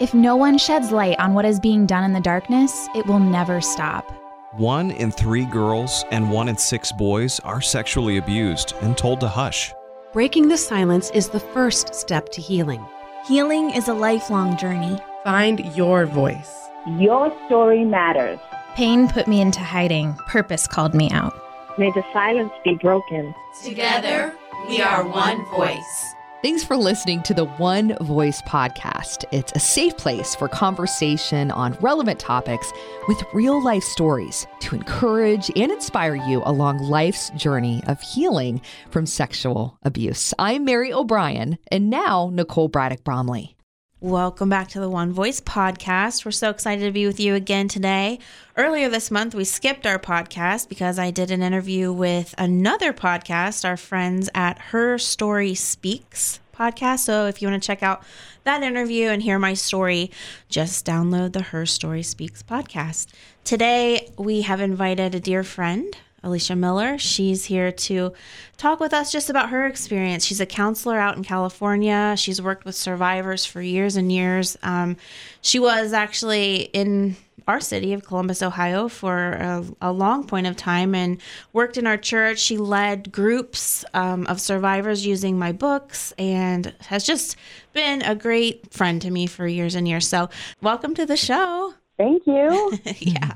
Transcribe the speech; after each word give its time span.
If 0.00 0.12
no 0.12 0.34
one 0.34 0.58
sheds 0.58 0.90
light 0.90 1.20
on 1.20 1.34
what 1.34 1.44
is 1.44 1.60
being 1.60 1.86
done 1.86 2.02
in 2.02 2.12
the 2.12 2.20
darkness, 2.20 2.88
it 2.96 3.06
will 3.06 3.20
never 3.20 3.60
stop. 3.60 4.10
One 4.54 4.90
in 4.90 5.12
three 5.12 5.44
girls 5.44 6.04
and 6.10 6.32
one 6.32 6.48
in 6.48 6.56
six 6.56 6.90
boys 6.90 7.38
are 7.40 7.60
sexually 7.60 8.16
abused 8.16 8.74
and 8.80 8.98
told 8.98 9.20
to 9.20 9.28
hush. 9.28 9.72
Breaking 10.12 10.48
the 10.48 10.58
silence 10.58 11.10
is 11.12 11.28
the 11.28 11.38
first 11.38 11.94
step 11.94 12.28
to 12.30 12.40
healing. 12.40 12.84
Healing 13.24 13.70
is 13.70 13.86
a 13.86 13.94
lifelong 13.94 14.56
journey. 14.56 14.98
Find 15.22 15.60
your 15.76 16.06
voice. 16.06 16.52
Your 16.98 17.32
story 17.46 17.84
matters. 17.84 18.40
Pain 18.74 19.06
put 19.06 19.28
me 19.28 19.40
into 19.40 19.60
hiding, 19.60 20.14
purpose 20.26 20.66
called 20.66 20.94
me 20.94 21.08
out. 21.12 21.32
May 21.78 21.92
the 21.92 22.04
silence 22.12 22.52
be 22.64 22.74
broken. 22.74 23.32
Together, 23.62 24.34
we 24.68 24.80
are 24.82 25.06
one 25.06 25.44
voice. 25.50 26.13
Thanks 26.44 26.62
for 26.62 26.76
listening 26.76 27.22
to 27.22 27.32
the 27.32 27.46
One 27.46 27.96
Voice 28.02 28.42
podcast. 28.42 29.24
It's 29.32 29.50
a 29.52 29.58
safe 29.58 29.96
place 29.96 30.34
for 30.34 30.46
conversation 30.46 31.50
on 31.50 31.72
relevant 31.80 32.20
topics 32.20 32.70
with 33.08 33.24
real 33.32 33.64
life 33.64 33.82
stories 33.82 34.46
to 34.60 34.74
encourage 34.74 35.50
and 35.56 35.72
inspire 35.72 36.16
you 36.16 36.42
along 36.44 36.80
life's 36.80 37.30
journey 37.30 37.82
of 37.86 37.98
healing 38.02 38.60
from 38.90 39.06
sexual 39.06 39.78
abuse. 39.84 40.34
I'm 40.38 40.66
Mary 40.66 40.92
O'Brien, 40.92 41.56
and 41.68 41.88
now 41.88 42.28
Nicole 42.30 42.68
Braddock 42.68 43.04
Bromley. 43.04 43.56
Welcome 44.00 44.50
back 44.50 44.68
to 44.68 44.80
the 44.80 44.90
One 44.90 45.12
Voice 45.12 45.40
podcast. 45.40 46.26
We're 46.26 46.32
so 46.32 46.50
excited 46.50 46.84
to 46.84 46.92
be 46.92 47.06
with 47.06 47.18
you 47.18 47.34
again 47.34 47.68
today. 47.68 48.18
Earlier 48.54 48.90
this 48.90 49.10
month, 49.10 49.34
we 49.34 49.44
skipped 49.44 49.86
our 49.86 49.98
podcast 49.98 50.68
because 50.68 50.98
I 50.98 51.10
did 51.10 51.30
an 51.30 51.42
interview 51.42 51.90
with 51.90 52.34
another 52.36 52.92
podcast, 52.92 53.64
our 53.64 53.78
friends 53.78 54.28
at 54.34 54.58
Her 54.58 54.98
Story 54.98 55.54
Speaks 55.54 56.40
podcast. 56.54 57.00
So 57.00 57.26
if 57.26 57.42
you 57.42 57.48
want 57.48 57.62
to 57.62 57.66
check 57.66 57.82
out 57.82 58.02
that 58.44 58.62
interview 58.62 59.08
and 59.08 59.22
hear 59.22 59.38
my 59.38 59.54
story, 59.54 60.10
just 60.48 60.86
download 60.86 61.32
the 61.32 61.42
Her 61.42 61.66
Story 61.66 62.02
Speaks 62.02 62.42
podcast. 62.42 63.08
Today, 63.44 64.08
we 64.16 64.42
have 64.42 64.60
invited 64.60 65.14
a 65.14 65.20
dear 65.20 65.42
friend, 65.42 65.96
Alicia 66.22 66.56
Miller. 66.56 66.96
She's 66.98 67.44
here 67.44 67.70
to 67.70 68.12
talk 68.56 68.80
with 68.80 68.94
us 68.94 69.12
just 69.12 69.28
about 69.28 69.50
her 69.50 69.66
experience. 69.66 70.24
She's 70.24 70.40
a 70.40 70.46
counselor 70.46 70.98
out 70.98 71.16
in 71.16 71.24
California. 71.24 72.14
She's 72.16 72.40
worked 72.40 72.64
with 72.64 72.74
survivors 72.74 73.44
for 73.44 73.60
years 73.60 73.96
and 73.96 74.10
years. 74.10 74.56
Um, 74.62 74.96
she 75.42 75.58
was 75.58 75.92
actually 75.92 76.70
in 76.72 77.16
our 77.46 77.60
city 77.60 77.92
of 77.92 78.04
Columbus, 78.04 78.42
Ohio, 78.42 78.88
for 78.88 79.32
a, 79.32 79.64
a, 79.80 79.92
long 79.92 80.26
point 80.26 80.46
of 80.46 80.56
time 80.56 80.94
and 80.94 81.20
worked 81.52 81.76
in 81.76 81.86
our 81.86 81.96
church. 81.96 82.38
She 82.38 82.56
led 82.56 83.12
groups 83.12 83.84
um, 83.94 84.26
of 84.26 84.40
survivors 84.40 85.04
using 85.04 85.38
my 85.38 85.52
books 85.52 86.12
and 86.18 86.74
has 86.80 87.04
just 87.04 87.36
been 87.72 88.02
a 88.02 88.14
great 88.14 88.72
friend 88.72 89.00
to 89.02 89.10
me 89.10 89.26
for 89.26 89.46
years 89.46 89.74
and 89.74 89.86
years. 89.86 90.08
So, 90.08 90.30
welcome 90.62 90.94
to 90.94 91.06
the 91.06 91.16
show. 91.16 91.74
Thank 91.96 92.26
you. 92.26 92.78
yeah. 92.98 93.34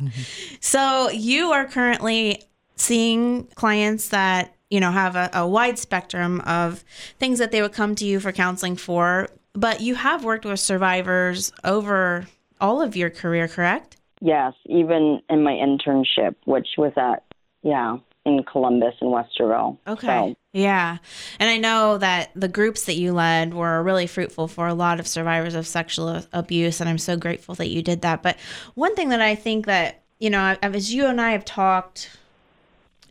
So, 0.60 1.10
you 1.10 1.52
are 1.52 1.66
currently 1.66 2.42
seeing 2.76 3.44
clients 3.54 4.08
that 4.08 4.54
you 4.70 4.80
know 4.80 4.90
have 4.90 5.16
a, 5.16 5.30
a, 5.32 5.46
wide 5.46 5.78
spectrum 5.78 6.40
of 6.42 6.84
things 7.18 7.38
that 7.38 7.50
they 7.50 7.62
would 7.62 7.72
come 7.72 7.94
to 7.96 8.04
you 8.04 8.20
for 8.20 8.32
counseling 8.32 8.76
for 8.76 9.28
but 9.52 9.80
you 9.80 9.94
have 9.94 10.24
worked 10.24 10.44
with 10.44 10.60
survivors 10.60 11.52
over 11.64 12.26
all 12.60 12.80
of 12.80 12.96
your 12.96 13.10
career 13.10 13.48
correct 13.48 13.96
yes 14.20 14.54
even 14.66 15.20
in 15.28 15.42
my 15.42 15.52
internship 15.52 16.34
which 16.44 16.68
was 16.76 16.92
at 16.96 17.22
yeah 17.62 17.98
in 18.24 18.42
columbus 18.44 18.94
and 19.00 19.10
westerville 19.10 19.78
okay 19.86 20.06
so. 20.06 20.36
yeah 20.52 20.98
and 21.38 21.48
i 21.48 21.56
know 21.56 21.98
that 21.98 22.30
the 22.34 22.48
groups 22.48 22.84
that 22.84 22.96
you 22.96 23.12
led 23.12 23.54
were 23.54 23.82
really 23.82 24.06
fruitful 24.06 24.48
for 24.48 24.66
a 24.66 24.74
lot 24.74 25.00
of 25.00 25.06
survivors 25.06 25.54
of 25.54 25.66
sexual 25.66 26.22
abuse 26.32 26.80
and 26.80 26.88
i'm 26.88 26.98
so 26.98 27.16
grateful 27.16 27.54
that 27.54 27.68
you 27.68 27.82
did 27.82 28.02
that 28.02 28.22
but 28.22 28.36
one 28.74 28.94
thing 28.94 29.08
that 29.08 29.20
i 29.20 29.34
think 29.34 29.66
that 29.66 30.02
you 30.18 30.30
know 30.30 30.56
as 30.62 30.92
you 30.92 31.06
and 31.06 31.20
i 31.20 31.30
have 31.30 31.44
talked 31.44 32.10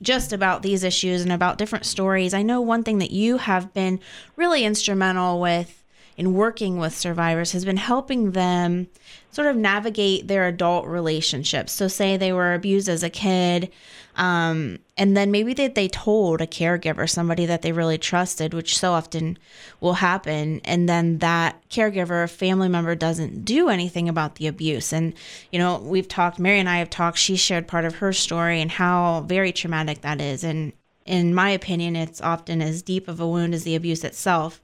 just 0.01 0.33
about 0.33 0.61
these 0.61 0.83
issues 0.83 1.21
and 1.21 1.31
about 1.31 1.57
different 1.57 1.85
stories. 1.85 2.33
I 2.33 2.43
know 2.43 2.61
one 2.61 2.83
thing 2.83 2.99
that 2.99 3.11
you 3.11 3.37
have 3.37 3.73
been 3.73 3.99
really 4.35 4.63
instrumental 4.63 5.39
with 5.39 5.83
in 6.17 6.33
working 6.33 6.77
with 6.77 6.97
survivors 6.97 7.51
has 7.51 7.63
been 7.63 7.77
helping 7.77 8.31
them 8.31 8.87
sort 9.29 9.47
of 9.47 9.55
navigate 9.55 10.27
their 10.27 10.47
adult 10.47 10.87
relationships. 10.87 11.71
So, 11.71 11.87
say 11.87 12.17
they 12.17 12.33
were 12.33 12.55
abused 12.55 12.89
as 12.89 13.03
a 13.03 13.09
kid, 13.09 13.71
um, 14.15 14.79
and 14.97 15.15
then 15.15 15.29
maybe 15.29 15.53
they, 15.53 15.67
they 15.67 15.87
told 15.87 16.41
a 16.41 16.47
caregiver, 16.47 17.07
somebody 17.07 17.45
that 17.45 17.61
they 17.61 17.71
really 17.71 17.99
trusted, 17.99 18.55
which 18.55 18.75
so 18.75 18.93
often 18.93 19.37
will 19.79 19.93
happen, 19.93 20.59
and 20.65 20.89
then 20.89 21.19
that 21.19 21.61
caregiver, 21.69 22.27
family 22.27 22.67
member, 22.67 22.95
doesn't 22.95 23.45
do 23.45 23.69
anything 23.69 24.09
about 24.09 24.35
the 24.35 24.47
abuse. 24.47 24.91
And, 24.91 25.13
you 25.51 25.59
know, 25.59 25.77
we've 25.77 26.07
talked, 26.07 26.39
Mary 26.39 26.59
and 26.59 26.67
I 26.67 26.77
have 26.79 26.89
talked, 26.89 27.19
she 27.19 27.35
shared 27.35 27.67
part 27.67 27.85
of 27.85 27.97
her 27.97 28.11
story 28.11 28.59
and 28.59 28.71
how 28.71 29.21
very 29.27 29.51
traumatic 29.51 30.01
that 30.01 30.19
is. 30.19 30.43
And 30.43 30.73
in 31.05 31.35
my 31.35 31.51
opinion, 31.51 31.95
it's 31.95 32.19
often 32.19 32.59
as 32.59 32.81
deep 32.81 33.07
of 33.07 33.19
a 33.19 33.27
wound 33.27 33.53
as 33.53 33.65
the 33.65 33.75
abuse 33.75 34.03
itself 34.03 34.61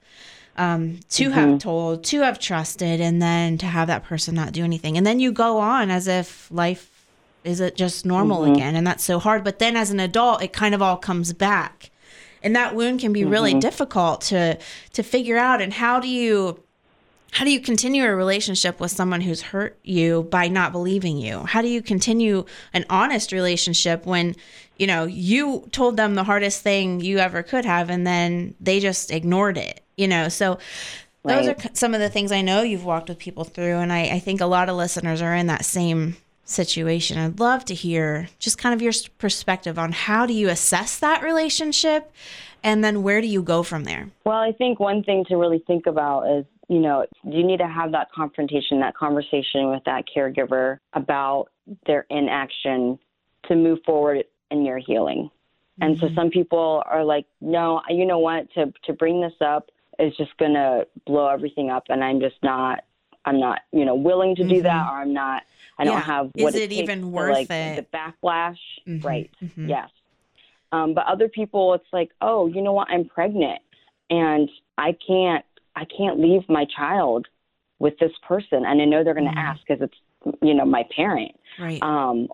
um, 0.57 0.99
to 1.09 1.25
mm-hmm. 1.25 1.33
have 1.33 1.59
told, 1.59 2.03
to 2.05 2.21
have 2.21 2.39
trusted, 2.39 3.01
and 3.01 3.21
then 3.21 3.57
to 3.59 3.65
have 3.65 3.87
that 3.87 4.03
person 4.03 4.35
not 4.35 4.53
do 4.53 4.63
anything. 4.63 4.97
And 4.97 5.05
then 5.05 5.19
you 5.19 5.31
go 5.31 5.59
on 5.59 5.89
as 5.89 6.07
if 6.07 6.49
life 6.51 7.07
is 7.43 7.59
it 7.59 7.75
just 7.75 8.05
normal 8.05 8.41
mm-hmm. 8.41 8.53
again. 8.53 8.75
And 8.75 8.85
that's 8.85 9.03
so 9.03 9.19
hard. 9.19 9.43
But 9.43 9.59
then 9.59 9.75
as 9.75 9.91
an 9.91 9.99
adult, 9.99 10.41
it 10.41 10.53
kind 10.53 10.73
of 10.73 10.81
all 10.81 10.97
comes 10.97 11.33
back. 11.33 11.89
And 12.41 12.55
that 12.55 12.75
wound 12.75 12.99
can 12.99 13.13
be 13.13 13.21
mm-hmm. 13.21 13.29
really 13.29 13.53
difficult 13.53 14.21
to 14.21 14.57
to 14.93 15.03
figure 15.03 15.37
out. 15.37 15.61
And 15.61 15.73
how 15.73 15.99
do 15.99 16.07
you 16.07 16.63
how 17.31 17.45
do 17.45 17.51
you 17.51 17.59
continue 17.59 18.05
a 18.05 18.15
relationship 18.15 18.79
with 18.79 18.91
someone 18.91 19.21
who's 19.21 19.41
hurt 19.41 19.79
you 19.83 20.23
by 20.23 20.49
not 20.49 20.71
believing 20.71 21.17
you? 21.17 21.39
How 21.39 21.63
do 21.63 21.67
you 21.67 21.81
continue 21.81 22.45
an 22.73 22.85
honest 22.91 23.31
relationship 23.31 24.05
when, 24.05 24.35
you 24.77 24.85
know, 24.85 25.05
you 25.05 25.67
told 25.71 25.97
them 25.97 26.13
the 26.13 26.23
hardest 26.23 26.61
thing 26.61 26.99
you 26.99 27.17
ever 27.17 27.41
could 27.41 27.65
have 27.65 27.89
and 27.89 28.05
then 28.05 28.53
they 28.59 28.79
just 28.79 29.09
ignored 29.09 29.57
it? 29.57 29.82
You 29.97 30.07
know 30.07 30.29
so 30.29 30.57
those 31.23 31.47
right. 31.47 31.65
are 31.65 31.69
some 31.73 31.93
of 31.93 31.99
the 31.99 32.09
things 32.09 32.31
i 32.31 32.41
know 32.41 32.61
you've 32.61 32.85
walked 32.85 33.09
with 33.09 33.17
people 33.17 33.43
through 33.43 33.77
and 33.77 33.91
I, 33.91 34.15
I 34.15 34.19
think 34.19 34.41
a 34.41 34.45
lot 34.45 34.69
of 34.69 34.75
listeners 34.75 35.21
are 35.21 35.35
in 35.35 35.47
that 35.47 35.65
same 35.65 36.17
situation 36.45 37.17
i'd 37.17 37.39
love 37.39 37.63
to 37.65 37.73
hear 37.73 38.27
just 38.39 38.57
kind 38.57 38.73
of 38.73 38.81
your 38.81 38.93
perspective 39.17 39.79
on 39.79 39.91
how 39.91 40.25
do 40.25 40.33
you 40.33 40.49
assess 40.49 40.99
that 40.99 41.23
relationship 41.23 42.11
and 42.63 42.83
then 42.83 43.03
where 43.03 43.21
do 43.21 43.27
you 43.27 43.41
go 43.41 43.63
from 43.63 43.85
there 43.85 44.09
well 44.25 44.39
i 44.39 44.51
think 44.51 44.79
one 44.79 45.03
thing 45.03 45.23
to 45.29 45.37
really 45.37 45.63
think 45.65 45.85
about 45.85 46.23
is 46.23 46.45
you 46.67 46.79
know 46.79 47.05
you 47.23 47.43
need 47.45 47.57
to 47.57 47.67
have 47.67 47.91
that 47.91 48.11
confrontation 48.11 48.79
that 48.79 48.95
conversation 48.95 49.69
with 49.69 49.83
that 49.85 50.03
caregiver 50.15 50.79
about 50.93 51.47
their 51.85 52.05
inaction 52.09 52.99
to 53.47 53.55
move 53.55 53.79
forward 53.85 54.23
in 54.51 54.65
your 54.65 54.77
healing 54.77 55.29
and 55.81 55.95
mm-hmm. 55.95 56.07
so 56.07 56.13
some 56.13 56.29
people 56.29 56.83
are 56.85 57.03
like 57.03 57.25
no 57.41 57.81
you 57.89 58.05
know 58.05 58.19
what 58.19 58.51
to 58.53 58.71
to 58.83 58.93
bring 58.93 59.21
this 59.21 59.33
up 59.41 59.69
is 59.99 60.15
just 60.17 60.35
going 60.37 60.53
to 60.53 60.87
blow 61.05 61.27
everything 61.27 61.69
up 61.69 61.85
and 61.89 62.03
I'm 62.03 62.19
just 62.19 62.35
not 62.43 62.83
I'm 63.25 63.39
not, 63.39 63.59
you 63.71 63.85
know, 63.85 63.95
willing 63.95 64.35
to 64.35 64.43
do 64.43 64.55
mm-hmm. 64.55 64.63
that 64.63 64.87
or 64.87 65.01
I'm 65.01 65.13
not 65.13 65.43
I 65.77 65.85
don't 65.85 66.01
have 66.01 66.31
what 66.35 66.53
is 66.55 66.61
it, 66.61 66.71
it 66.71 66.75
even 66.75 67.11
worth 67.11 67.33
like, 67.33 67.49
it? 67.49 67.87
The 67.91 67.97
backlash. 67.97 68.57
Mm-hmm. 68.87 69.05
Right. 69.05 69.31
Mm-hmm. 69.41 69.69
Yes. 69.69 69.89
Um, 70.71 70.93
but 70.93 71.05
other 71.05 71.29
people 71.29 71.73
it's 71.73 71.85
like, 71.91 72.11
"Oh, 72.21 72.47
you 72.47 72.61
know 72.61 72.73
what? 72.73 72.89
I'm 72.89 73.05
pregnant 73.05 73.61
and 74.09 74.49
I 74.77 74.95
can't 75.05 75.45
I 75.75 75.85
can't 75.85 76.19
leave 76.19 76.47
my 76.49 76.65
child 76.75 77.27
with 77.79 77.97
this 77.99 78.11
person 78.27 78.65
and 78.65 78.81
I 78.81 78.85
know 78.85 79.03
they're 79.03 79.13
going 79.13 79.25
to 79.25 79.31
mm-hmm. 79.31 79.39
ask 79.39 79.65
cuz 79.67 79.79
it's 79.81 80.35
you 80.41 80.53
know, 80.53 80.65
my 80.65 80.85
parent." 80.95 81.39
Right. 81.59 81.81
Um 81.81 82.27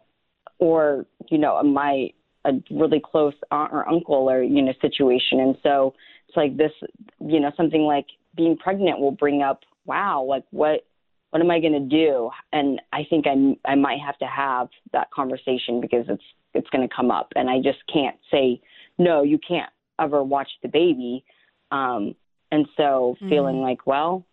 or, 0.58 1.06
you 1.30 1.38
know, 1.38 1.62
my 1.64 2.12
a 2.46 2.54
really 2.72 3.02
close 3.04 3.34
aunt 3.52 3.74
or 3.74 3.88
uncle 3.88 4.30
or, 4.30 4.42
you 4.42 4.62
know, 4.62 4.74
situation 4.82 5.40
and 5.40 5.58
so 5.62 5.94
it's 6.30 6.38
like 6.38 6.58
this, 6.58 6.72
you 7.20 7.40
know, 7.40 7.52
something 7.58 7.82
like 7.82 8.06
being 8.36 8.56
pregnant 8.56 9.00
will 9.00 9.12
bring 9.12 9.42
up, 9.42 9.62
wow, 9.86 10.24
like 10.24 10.44
what, 10.52 10.86
what 11.32 11.42
am 11.42 11.52
I 11.52 11.60
going 11.60 11.74
to 11.74 11.80
do? 11.80 12.30
And 12.54 12.82
I 12.94 13.06
think 13.10 13.26
I, 13.28 13.58
I 13.70 13.76
might 13.76 14.00
have 14.00 14.18
to 14.20 14.26
have 14.26 14.70
that 14.94 15.10
conversation 15.12 15.82
because 15.82 16.06
it's, 16.08 16.24
it's 16.54 16.70
going 16.70 16.88
to 16.88 16.94
come 16.94 17.12
up 17.12 17.34
and 17.36 17.50
I 17.50 17.58
just 17.58 17.80
can't 17.92 18.18
say, 18.32 18.62
no, 18.98 19.24
you 19.24 19.40
can't 19.40 19.70
ever 20.00 20.24
watch 20.24 20.50
the 20.62 20.70
baby. 20.70 21.24
Um, 21.72 22.16
and 22.52 22.68
so 22.78 23.16
mm-hmm. 23.16 23.30
feeling 23.30 23.62
like, 23.62 23.86
well, 23.88 24.26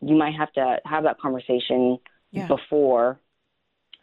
you 0.00 0.16
might 0.16 0.34
have 0.34 0.52
to 0.54 0.78
have 0.84 1.04
that 1.04 1.20
conversation 1.20 1.98
yeah. 2.32 2.46
before 2.46 3.20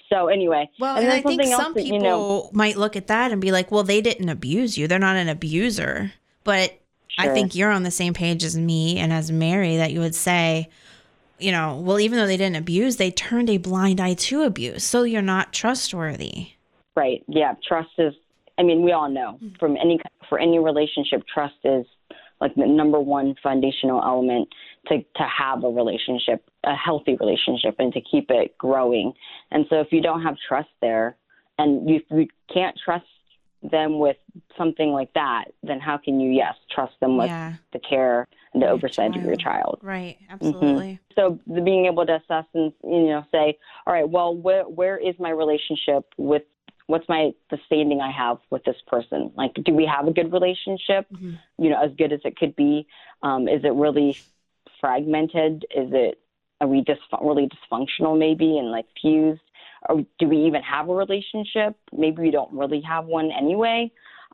so 0.08 0.28
anyway, 0.28 0.70
well, 0.80 0.98
and, 0.98 1.06
and 1.06 1.14
I 1.14 1.22
think 1.24 1.44
some 1.46 1.74
that, 1.74 1.84
people 1.84 1.98
you 1.98 2.04
know, 2.04 2.52
might 2.54 2.78
look 2.78 2.96
at 2.96 3.08
that 3.08 3.31
and 3.31 3.42
be 3.42 3.52
like, 3.52 3.72
"Well, 3.72 3.81
they 3.81 4.02
didn't 4.02 4.30
abuse 4.30 4.78
you; 4.78 4.88
they're 4.88 5.00
not 5.00 5.16
an 5.16 5.30
abuser." 5.30 6.14
But 6.44 6.80
Sure. 7.20 7.32
I 7.32 7.34
think 7.34 7.56
you're 7.56 7.72
on 7.72 7.84
the 7.84 7.92
same 7.92 8.14
page 8.14 8.44
as 8.44 8.58
me 8.58 8.98
and 8.98 9.14
as 9.14 9.32
Mary 9.32 9.78
that 9.78 9.92
you 9.92 10.00
would 10.00 10.16
say, 10.16 10.70
you 11.40 11.52
know, 11.52 11.78
well, 11.78 12.00
even 12.00 12.18
though 12.18 12.28
they 12.28 12.38
didn't 12.38 12.58
abuse, 12.58 12.98
they 12.98 13.12
turned 13.12 13.50
a 13.50 13.58
blind 13.58 14.00
eye 14.00 14.14
to 14.16 14.44
abuse. 14.44 14.84
So 14.84 15.04
you're 15.04 15.22
not 15.22 15.54
trustworthy. 15.54 16.50
Right. 16.96 17.24
Yeah. 17.28 17.56
Trust 17.68 17.90
is, 17.98 18.14
I 18.58 18.64
mean, 18.64 18.84
we 18.84 18.92
all 18.92 19.10
know 19.10 19.40
mm-hmm. 19.42 19.56
from 19.60 19.78
any, 19.78 20.00
for 20.30 20.40
any 20.40 20.60
relationship, 20.60 21.24
trust 21.34 21.56
is 21.64 21.86
like 22.42 22.56
the 22.56 22.66
number 22.66 23.00
one 23.00 23.36
foundational 23.42 24.02
element 24.04 24.50
to 24.88 24.98
to 24.98 25.24
have 25.24 25.64
a 25.64 25.70
relationship, 25.70 26.44
a 26.64 26.76
healthy 26.76 27.16
relationship, 27.20 27.76
and 27.80 27.94
to 27.94 28.02
keep 28.02 28.30
it 28.30 28.58
growing. 28.58 29.14
And 29.52 29.66
so 29.70 29.80
if 29.80 29.88
you 29.92 30.02
don't 30.02 30.22
have 30.22 30.36
trust 30.48 30.70
there, 30.82 31.16
and 31.58 31.90
you, 31.90 32.02
you 32.12 32.28
can't 32.54 32.78
trust 32.84 33.06
them 33.72 34.00
with 34.00 34.18
something 34.58 34.90
like 34.92 35.14
that, 35.14 35.46
then 35.64 35.80
how 35.80 35.98
can 35.98 36.20
you, 36.20 36.32
yes, 36.32 36.56
trust 36.72 36.94
them 37.00 37.18
with 37.18 37.28
Yeah. 37.28 37.54
the 37.74 37.80
care 37.80 38.28
and 38.54 38.62
the 38.62 38.68
Your 38.68 38.76
oversight 38.76 39.16
of 39.16 39.24
your 39.24 39.36
child? 39.36 39.80
Right. 39.82 40.18
Absolutely. 40.30 41.00
So 41.16 41.40
the 41.48 41.62
being 41.62 41.86
able 41.86 42.06
to 42.06 42.16
assess 42.16 42.46
and 42.54 42.74
you 42.84 43.08
know 43.08 43.26
say, 43.32 43.58
all 43.86 43.94
right, 43.94 44.08
well, 44.08 44.36
where 44.36 44.64
where 44.64 44.98
is 44.98 45.16
my 45.20 45.30
relationship 45.30 46.14
with 46.18 46.44
what's 46.88 47.08
my 47.10 47.34
the 47.50 47.58
standing 47.66 48.02
I 48.02 48.12
have 48.12 48.38
with 48.50 48.64
this 48.64 48.78
person? 48.88 49.32
Like, 49.36 49.54
do 49.56 49.74
we 49.74 49.86
have 49.86 50.08
a 50.08 50.12
good 50.12 50.32
relationship? 50.32 51.08
You 51.58 51.70
know, 51.70 51.82
as 51.82 51.92
good 51.98 52.12
as 52.14 52.22
it 52.26 52.38
could 52.38 52.56
be. 52.56 52.88
Um, 53.24 53.48
is 53.48 53.64
it 53.64 53.74
really 53.74 54.18
fragmented? 54.80 55.66
Is 55.76 55.90
it 55.94 56.20
are 56.62 56.68
we 56.68 56.82
just 56.82 57.02
really 57.22 57.50
dysfunctional 57.50 58.18
maybe 58.18 58.58
and 58.58 58.72
like 58.72 58.86
fused? 59.02 59.42
Or 59.90 60.04
do 60.20 60.28
we 60.28 60.38
even 60.46 60.62
have 60.64 60.90
a 60.90 60.94
relationship? 60.94 61.76
Maybe 61.92 62.22
we 62.22 62.32
don't 62.32 62.52
really 62.52 62.82
have 62.82 63.06
one 63.06 63.32
anyway. 63.32 63.92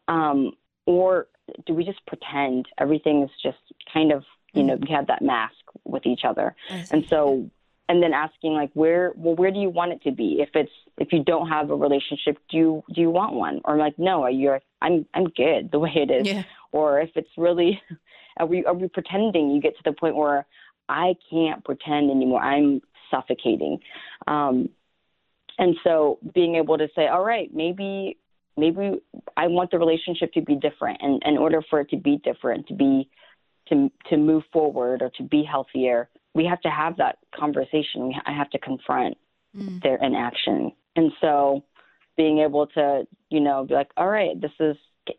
Um, 0.07 0.53
or 0.85 1.27
do 1.65 1.73
we 1.73 1.83
just 1.83 2.05
pretend 2.05 2.67
everything 2.77 3.23
is 3.23 3.29
just 3.41 3.57
kind 3.93 4.11
of 4.11 4.23
you 4.53 4.63
know 4.63 4.75
we 4.75 4.89
have 4.89 5.07
that 5.07 5.21
mask 5.21 5.55
with 5.85 6.05
each 6.05 6.21
other. 6.25 6.55
And 6.91 7.05
so 7.09 7.49
and 7.89 8.01
then 8.01 8.13
asking 8.13 8.53
like 8.53 8.71
where 8.73 9.11
well 9.15 9.35
where 9.35 9.51
do 9.51 9.59
you 9.59 9.69
want 9.69 9.91
it 9.91 10.01
to 10.03 10.11
be? 10.11 10.37
If 10.39 10.49
it's 10.55 10.71
if 10.97 11.11
you 11.11 11.23
don't 11.23 11.47
have 11.47 11.69
a 11.69 11.75
relationship 11.75 12.37
do 12.49 12.57
you 12.57 12.83
do 12.93 13.01
you 13.01 13.09
want 13.09 13.33
one? 13.33 13.61
Or 13.65 13.77
like 13.77 13.97
no 13.97 14.27
you're 14.27 14.61
i'm 14.81 15.05
i'm 15.13 15.25
good 15.25 15.71
the 15.71 15.79
way 15.79 15.91
it 15.95 16.11
is. 16.11 16.27
Yeah. 16.27 16.43
or 16.71 16.99
if 17.01 17.11
it's 17.15 17.29
really 17.37 17.81
are 18.37 18.45
we 18.45 18.65
are 18.65 18.73
we 18.73 18.87
pretending? 18.87 19.51
You 19.51 19.61
get 19.61 19.75
to 19.77 19.83
the 19.83 19.93
point 19.93 20.15
where 20.15 20.45
i 20.89 21.15
can't 21.29 21.63
pretend 21.63 22.11
anymore. 22.11 22.41
I'm 22.41 22.81
suffocating. 23.09 23.79
Um 24.27 24.69
and 25.61 25.75
so 25.83 26.19
being 26.33 26.55
able 26.55 26.77
to 26.77 26.87
say 26.95 27.07
all 27.07 27.23
right 27.23 27.49
maybe 27.53 28.17
maybe 28.57 28.99
i 29.37 29.47
want 29.47 29.71
the 29.71 29.79
relationship 29.79 30.33
to 30.33 30.41
be 30.41 30.55
different 30.55 30.97
and 31.01 31.21
in 31.25 31.37
order 31.37 31.63
for 31.69 31.79
it 31.79 31.89
to 31.89 31.97
be 31.97 32.17
different 32.23 32.67
to 32.67 32.73
be 32.73 33.09
to 33.69 33.89
to 34.09 34.17
move 34.17 34.43
forward 34.51 35.01
or 35.01 35.09
to 35.17 35.23
be 35.23 35.43
healthier 35.43 36.09
we 36.33 36.45
have 36.45 36.61
to 36.61 36.69
have 36.69 36.97
that 36.97 37.17
conversation. 37.35 38.13
I 38.25 38.33
have 38.33 38.49
to 38.51 38.59
confront 38.59 39.17
their 39.83 39.97
inaction. 39.97 40.71
And 40.95 41.11
so 41.19 41.63
being 42.17 42.39
able 42.39 42.67
to 42.67 43.07
you 43.29 43.39
know 43.39 43.65
be 43.65 43.73
like 43.73 43.89
all 43.97 44.09
right 44.09 44.39
this 44.39 44.51
is 44.59 44.75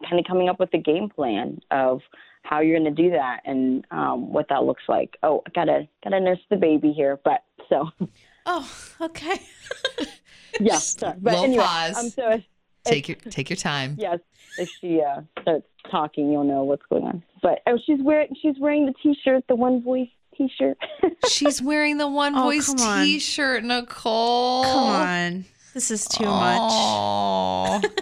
kind 0.09 0.19
of 0.19 0.25
coming 0.27 0.49
up 0.49 0.61
with 0.61 0.73
a 0.75 0.79
game 0.79 1.09
plan 1.09 1.59
of 1.71 2.01
how 2.43 2.61
you're 2.61 2.79
going 2.79 2.95
to 2.95 3.03
do 3.03 3.11
that 3.11 3.41
and 3.45 3.85
um, 3.91 4.33
what 4.33 4.49
that 4.49 4.63
looks 4.65 4.83
like. 4.89 5.17
Oh 5.23 5.43
i 5.47 5.51
gotta 5.55 5.89
gotta 6.05 6.21
nurse 6.21 6.39
the 6.51 6.57
baby 6.57 6.93
here 6.93 7.19
but 7.25 7.45
so 7.69 7.89
Oh, 8.47 8.71
okay. 9.01 9.41
yeah 10.61 10.77
sorry. 10.77 11.15
but 11.21 11.33
Little 11.33 11.45
anyway 11.45 11.63
pause. 11.65 11.97
um, 11.97 12.11
so 12.11 12.31
if, 12.33 12.45
Take 12.85 13.09
your 13.09 13.17
take 13.17 13.49
your 13.49 13.57
time. 13.57 13.95
yes 13.99 14.19
if 14.59 14.69
she 14.81 15.01
uh, 15.01 15.21
starts 15.41 15.67
talking 15.91 16.31
you'll 16.33 16.43
know 16.45 16.65
what's 16.65 16.83
going 16.91 17.05
on 17.05 17.23
but 17.43 17.61
oh 17.67 17.79
she's 17.87 17.99
wearing 18.03 18.29
she's 18.43 18.57
wearing 18.59 18.87
the 18.87 18.93
t-shirt 19.03 19.45
the 19.49 19.55
one 19.55 19.83
voice 19.83 20.09
t-shirt 20.37 20.77
She's 21.29 21.63
wearing 21.63 21.99
the 21.99 22.09
one 22.09 22.35
Oh, 22.37 22.43
voice 22.45 22.67
come 22.75 22.81
on. 22.81 23.05
t-shirt, 23.05 23.63
Nicole. 23.65 24.65
Come 24.65 24.85
on. 24.85 25.45
This 25.75 25.91
is 25.91 26.07
too 26.07 26.25
much. 26.25 27.85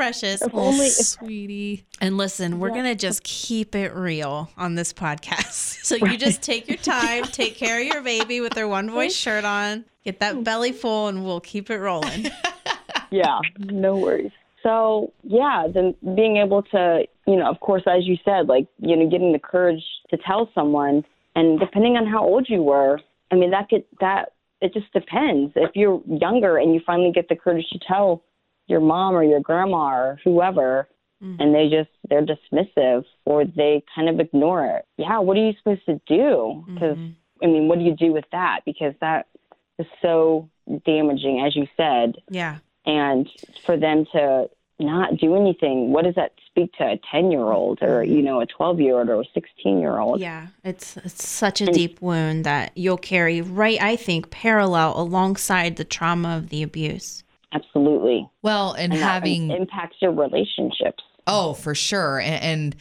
Precious. 0.00 0.40
If 0.40 0.54
only- 0.54 0.86
if- 0.86 0.92
sweetie. 0.92 1.84
And 2.00 2.16
listen, 2.16 2.58
we're 2.58 2.70
going 2.70 2.86
to 2.86 2.94
just 2.94 3.22
keep 3.22 3.74
it 3.74 3.94
real 3.94 4.50
on 4.56 4.74
this 4.74 4.94
podcast. 4.94 5.68
So 5.90 5.96
you 5.96 6.16
just 6.16 6.40
take 6.40 6.68
your 6.68 6.78
time, 6.78 7.24
take 7.32 7.56
care 7.56 7.80
of 7.80 7.86
your 7.86 8.00
baby 8.00 8.40
with 8.40 8.54
their 8.54 8.68
one 8.68 8.88
voice 8.90 9.14
shirt 9.14 9.44
on, 9.44 9.84
get 10.04 10.20
that 10.20 10.34
mm-hmm. 10.34 10.44
belly 10.44 10.72
full, 10.72 11.08
and 11.08 11.24
we'll 11.24 11.40
keep 11.40 11.68
it 11.68 11.78
rolling. 11.78 12.28
yeah, 13.10 13.40
no 13.58 13.96
worries. 13.96 14.30
So 14.62 15.12
yeah, 15.24 15.66
then 15.72 15.94
being 16.14 16.36
able 16.36 16.62
to, 16.62 17.04
you 17.26 17.36
know, 17.36 17.50
of 17.50 17.58
course, 17.60 17.82
as 17.86 18.06
you 18.06 18.16
said, 18.24 18.46
like 18.46 18.68
you 18.78 18.94
know, 18.96 19.10
getting 19.10 19.32
the 19.32 19.38
courage 19.38 19.82
to 20.10 20.16
tell 20.16 20.48
someone, 20.54 21.04
and 21.34 21.58
depending 21.58 21.96
on 21.96 22.06
how 22.06 22.24
old 22.24 22.46
you 22.48 22.62
were, 22.62 23.00
I 23.32 23.34
mean, 23.34 23.50
that 23.50 23.68
could 23.68 23.84
that 24.00 24.32
it 24.60 24.72
just 24.72 24.92
depends. 24.92 25.52
If 25.56 25.72
you're 25.74 26.00
younger 26.06 26.56
and 26.56 26.72
you 26.72 26.80
finally 26.86 27.10
get 27.12 27.28
the 27.28 27.36
courage 27.36 27.66
to 27.72 27.80
tell 27.86 28.22
your 28.70 28.80
mom 28.80 29.14
or 29.14 29.22
your 29.22 29.40
grandma 29.40 29.94
or 29.94 30.20
whoever, 30.24 30.88
mm. 31.22 31.36
and 31.38 31.54
they 31.54 31.68
just 31.68 31.90
they're 32.08 32.24
dismissive 32.24 33.04
or 33.24 33.44
they 33.44 33.82
kind 33.94 34.08
of 34.08 34.20
ignore 34.20 34.64
it. 34.64 34.86
Yeah, 34.96 35.18
what 35.18 35.36
are 35.36 35.44
you 35.44 35.52
supposed 35.58 35.84
to 35.86 36.00
do? 36.06 36.14
Mm-hmm. 36.14 36.74
Because 36.74 36.98
I 37.42 37.46
mean, 37.46 37.68
what 37.68 37.78
do 37.78 37.84
you 37.84 37.94
do 37.94 38.12
with 38.12 38.26
that? 38.32 38.60
Because 38.64 38.94
that 39.00 39.26
is 39.78 39.86
so 40.00 40.48
damaging, 40.84 41.42
as 41.44 41.56
you 41.56 41.66
said 41.76 42.16
Yeah. 42.28 42.58
and 42.86 43.28
for 43.64 43.76
them 43.76 44.06
to 44.12 44.48
not 44.78 45.16
do 45.18 45.36
anything 45.36 45.92
what 45.92 46.04
does 46.04 46.14
that 46.14 46.32
speak 46.46 46.72
to 46.72 46.84
a 46.84 46.98
10 47.10 47.30
year 47.30 47.52
old 47.52 47.82
or 47.82 48.02
mm-hmm. 48.02 48.14
you 48.14 48.22
know 48.22 48.40
a 48.40 48.46
12 48.46 48.80
year 48.80 48.98
old 48.98 49.08
or 49.08 49.20
a 49.20 49.24
16 49.34 49.78
year 49.78 49.98
old 49.98 50.20
Yeah. 50.20 50.48
It's, 50.64 50.96
it's 50.96 51.28
such 51.28 51.60
a 51.60 51.66
deep 51.66 52.00
wound 52.00 52.44
that 52.44 52.72
you'll 52.76 52.96
carry 52.96 53.40
right, 53.42 53.80
I 53.80 53.96
think, 53.96 54.30
parallel 54.30 54.98
alongside 54.98 55.76
the 55.76 55.84
trauma 55.84 56.36
of 56.36 56.48
the 56.48 56.62
abuse. 56.62 57.24
Absolutely 57.52 58.28
Well, 58.42 58.72
and, 58.72 58.92
and 58.92 59.02
having 59.02 59.50
impacts 59.50 59.96
your 60.00 60.12
relationships 60.12 61.02
Oh, 61.26 61.54
for 61.54 61.74
sure. 61.74 62.20
And, 62.20 62.42
and 62.42 62.76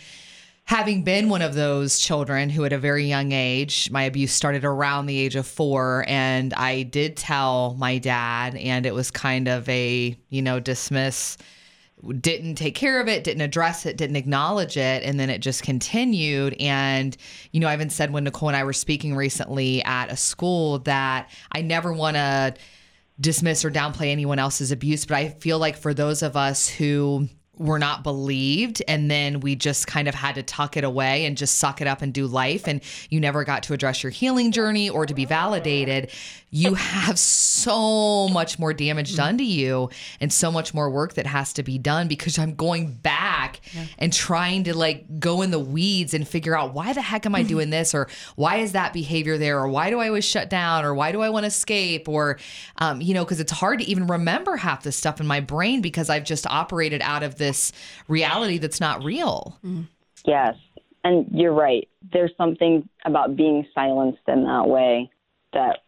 having 0.66 1.04
been 1.04 1.30
one 1.30 1.42
of 1.42 1.54
those 1.56 2.00
children 2.00 2.50
who, 2.50 2.66
at 2.66 2.74
a 2.74 2.78
very 2.78 3.06
young 3.06 3.32
age, 3.32 3.90
my 3.92 4.04
abuse 4.04 4.32
started 4.32 4.66
around 4.66 5.06
the 5.06 5.18
age 5.18 5.36
of 5.36 5.46
four. 5.46 6.06
And 6.08 6.54
I 6.56 6.84
did 6.84 7.16
tell 7.16 7.76
my 7.78 7.98
dad, 7.98 8.56
and 8.56 8.86
it 8.86 8.94
was 8.94 9.12
kind 9.12 9.48
of 9.48 9.68
a, 9.70 10.18
you 10.30 10.42
know, 10.42 10.60
dismiss, 10.60 11.38
didn't 12.22 12.56
take 12.56 12.76
care 12.76 13.02
of 13.02 13.08
it, 13.08 13.24
didn't 13.24 13.42
address 13.42 13.86
it, 13.86 13.98
didn't 13.98 14.16
acknowledge 14.16 14.78
it. 14.78 15.04
And 15.04 15.20
then 15.20 15.30
it 15.30 15.40
just 15.40 15.64
continued. 15.64 16.56
And, 16.60 17.16
you 17.52 17.60
know, 17.60 17.68
I 17.68 17.74
even 17.74 17.90
said 17.90 18.12
when 18.12 18.24
Nicole 18.24 18.50
and 18.50 18.56
I 18.56 18.64
were 18.64 18.74
speaking 18.74 19.16
recently 19.16 19.84
at 19.84 20.12
a 20.12 20.18
school 20.18 20.80
that 20.80 21.30
I 21.52 21.62
never 21.62 21.94
want 21.94 22.16
to 22.16 22.56
dismiss 23.20 23.66
or 23.66 23.72
downplay 23.72 24.12
anyone 24.12 24.40
else's 24.40 24.72
abuse, 24.72 25.06
but 25.06 25.18
I 25.18 25.30
feel 25.30 25.60
like 25.60 25.78
for 25.78 25.94
those 25.94 26.22
of 26.22 26.36
us 26.38 26.68
who 26.68 27.28
were 27.60 27.78
not 27.78 28.04
believed 28.04 28.82
and 28.88 29.12
then 29.12 29.42
we 29.42 29.54
just 29.54 29.86
kind 29.86 30.08
of 30.08 30.16
had 30.16 30.36
to 30.36 30.42
tuck 30.42 30.78
it 30.78 30.86
away 30.86 31.26
and 31.26 31.38
just 31.38 31.58
suck 31.58 31.82
it 31.82 31.88
up 31.88 32.02
and 32.02 32.14
do 32.14 32.26
life 32.26 32.68
and 32.68 32.82
you 33.10 33.20
never 33.20 33.44
got 33.44 33.64
to 33.64 33.74
address 33.74 34.02
your 34.02 34.12
healing 34.12 34.54
journey 34.54 34.90
or 34.90 35.06
to 35.06 35.14
be 35.14 35.26
validated. 35.26 36.10
You 36.52 36.74
have 36.76 37.20
so 37.20 38.30
much 38.30 38.58
more 38.58 38.74
damage 38.74 39.16
done 39.16 39.38
to 39.38 39.44
you 39.44 39.90
and 40.22 40.32
so 40.32 40.52
much 40.52 40.74
more 40.74 40.90
work 40.90 41.14
that 41.16 41.28
has 41.28 41.52
to 41.54 41.64
be 41.64 41.78
done 41.78 42.08
because 42.08 42.40
I'm 42.40 42.56
going 42.56 42.94
back 42.94 43.60
and 43.98 44.12
trying 44.12 44.64
to 44.64 44.76
like 44.76 45.20
go 45.20 45.42
in 45.42 45.52
the 45.52 45.60
weeds 45.60 46.14
and 46.14 46.26
figure 46.26 46.58
out 46.58 46.74
why 46.74 46.94
the 46.94 47.02
heck 47.02 47.26
am 47.26 47.36
I 47.36 47.44
doing 47.44 47.70
this 47.70 47.94
or 47.94 48.08
why 48.36 48.58
is 48.58 48.72
that 48.72 48.94
behavior 48.94 49.38
there 49.38 49.60
or 49.60 49.68
why 49.68 49.90
do 49.90 50.00
I 50.00 50.08
always 50.08 50.26
shut 50.26 50.50
down 50.50 50.86
or 50.86 50.96
why 50.96 51.12
do 51.12 51.22
I 51.22 51.30
want 51.30 51.44
to 51.44 51.48
escape 51.48 52.08
or 52.08 52.40
um, 52.78 53.02
you 53.02 53.14
know 53.14 53.26
because 53.26 53.42
it's 53.42 53.52
hard 53.52 53.80
to 53.80 53.86
even 53.86 54.08
remember 54.08 54.56
half 54.56 54.84
the 54.84 54.94
stuff 54.94 55.20
in 55.20 55.28
my 55.28 55.42
brain 55.42 55.82
because 55.82 56.10
I've 56.10 56.24
just 56.24 56.48
operated 56.48 57.02
out 57.02 57.22
of 57.22 57.36
this 57.36 57.49
reality 58.08 58.58
that's 58.58 58.80
not 58.80 59.04
real. 59.04 59.58
yes 60.26 60.56
and 61.04 61.28
you're 61.32 61.54
right 61.54 61.88
there's 62.12 62.32
something 62.38 62.88
about 63.06 63.36
being 63.36 63.66
silenced 63.74 64.20
in 64.28 64.44
that 64.44 64.68
way 64.68 65.10
that 65.54 65.80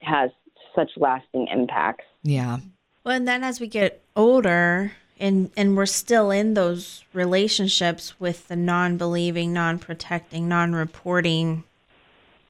has 0.00 0.30
such 0.74 0.90
lasting 0.96 1.46
impacts 1.52 2.04
Yeah. 2.22 2.58
Well, 3.04 3.16
and 3.16 3.28
then 3.28 3.44
as 3.44 3.60
we 3.60 3.66
get 3.68 4.02
older 4.16 4.92
and 5.18 5.50
and 5.56 5.76
we're 5.76 5.86
still 5.86 6.30
in 6.30 6.54
those 6.54 7.04
relationships 7.14 8.18
with 8.20 8.48
the 8.48 8.56
non-believing, 8.56 9.52
non-protecting, 9.52 10.48
non-reporting 10.48 11.62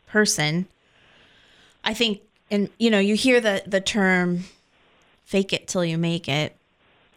person, 0.07 0.67
I 1.85 1.93
think 1.95 2.23
and 2.51 2.71
you 2.79 2.91
know, 2.91 2.99
you 2.99 3.15
hear 3.17 3.41
the 3.41 3.63
the 3.67 3.81
term 3.83 4.45
fake 5.25 5.53
it 5.53 5.69
till 5.69 5.85
you 5.85 5.99
make 5.99 6.27
it. 6.29 6.56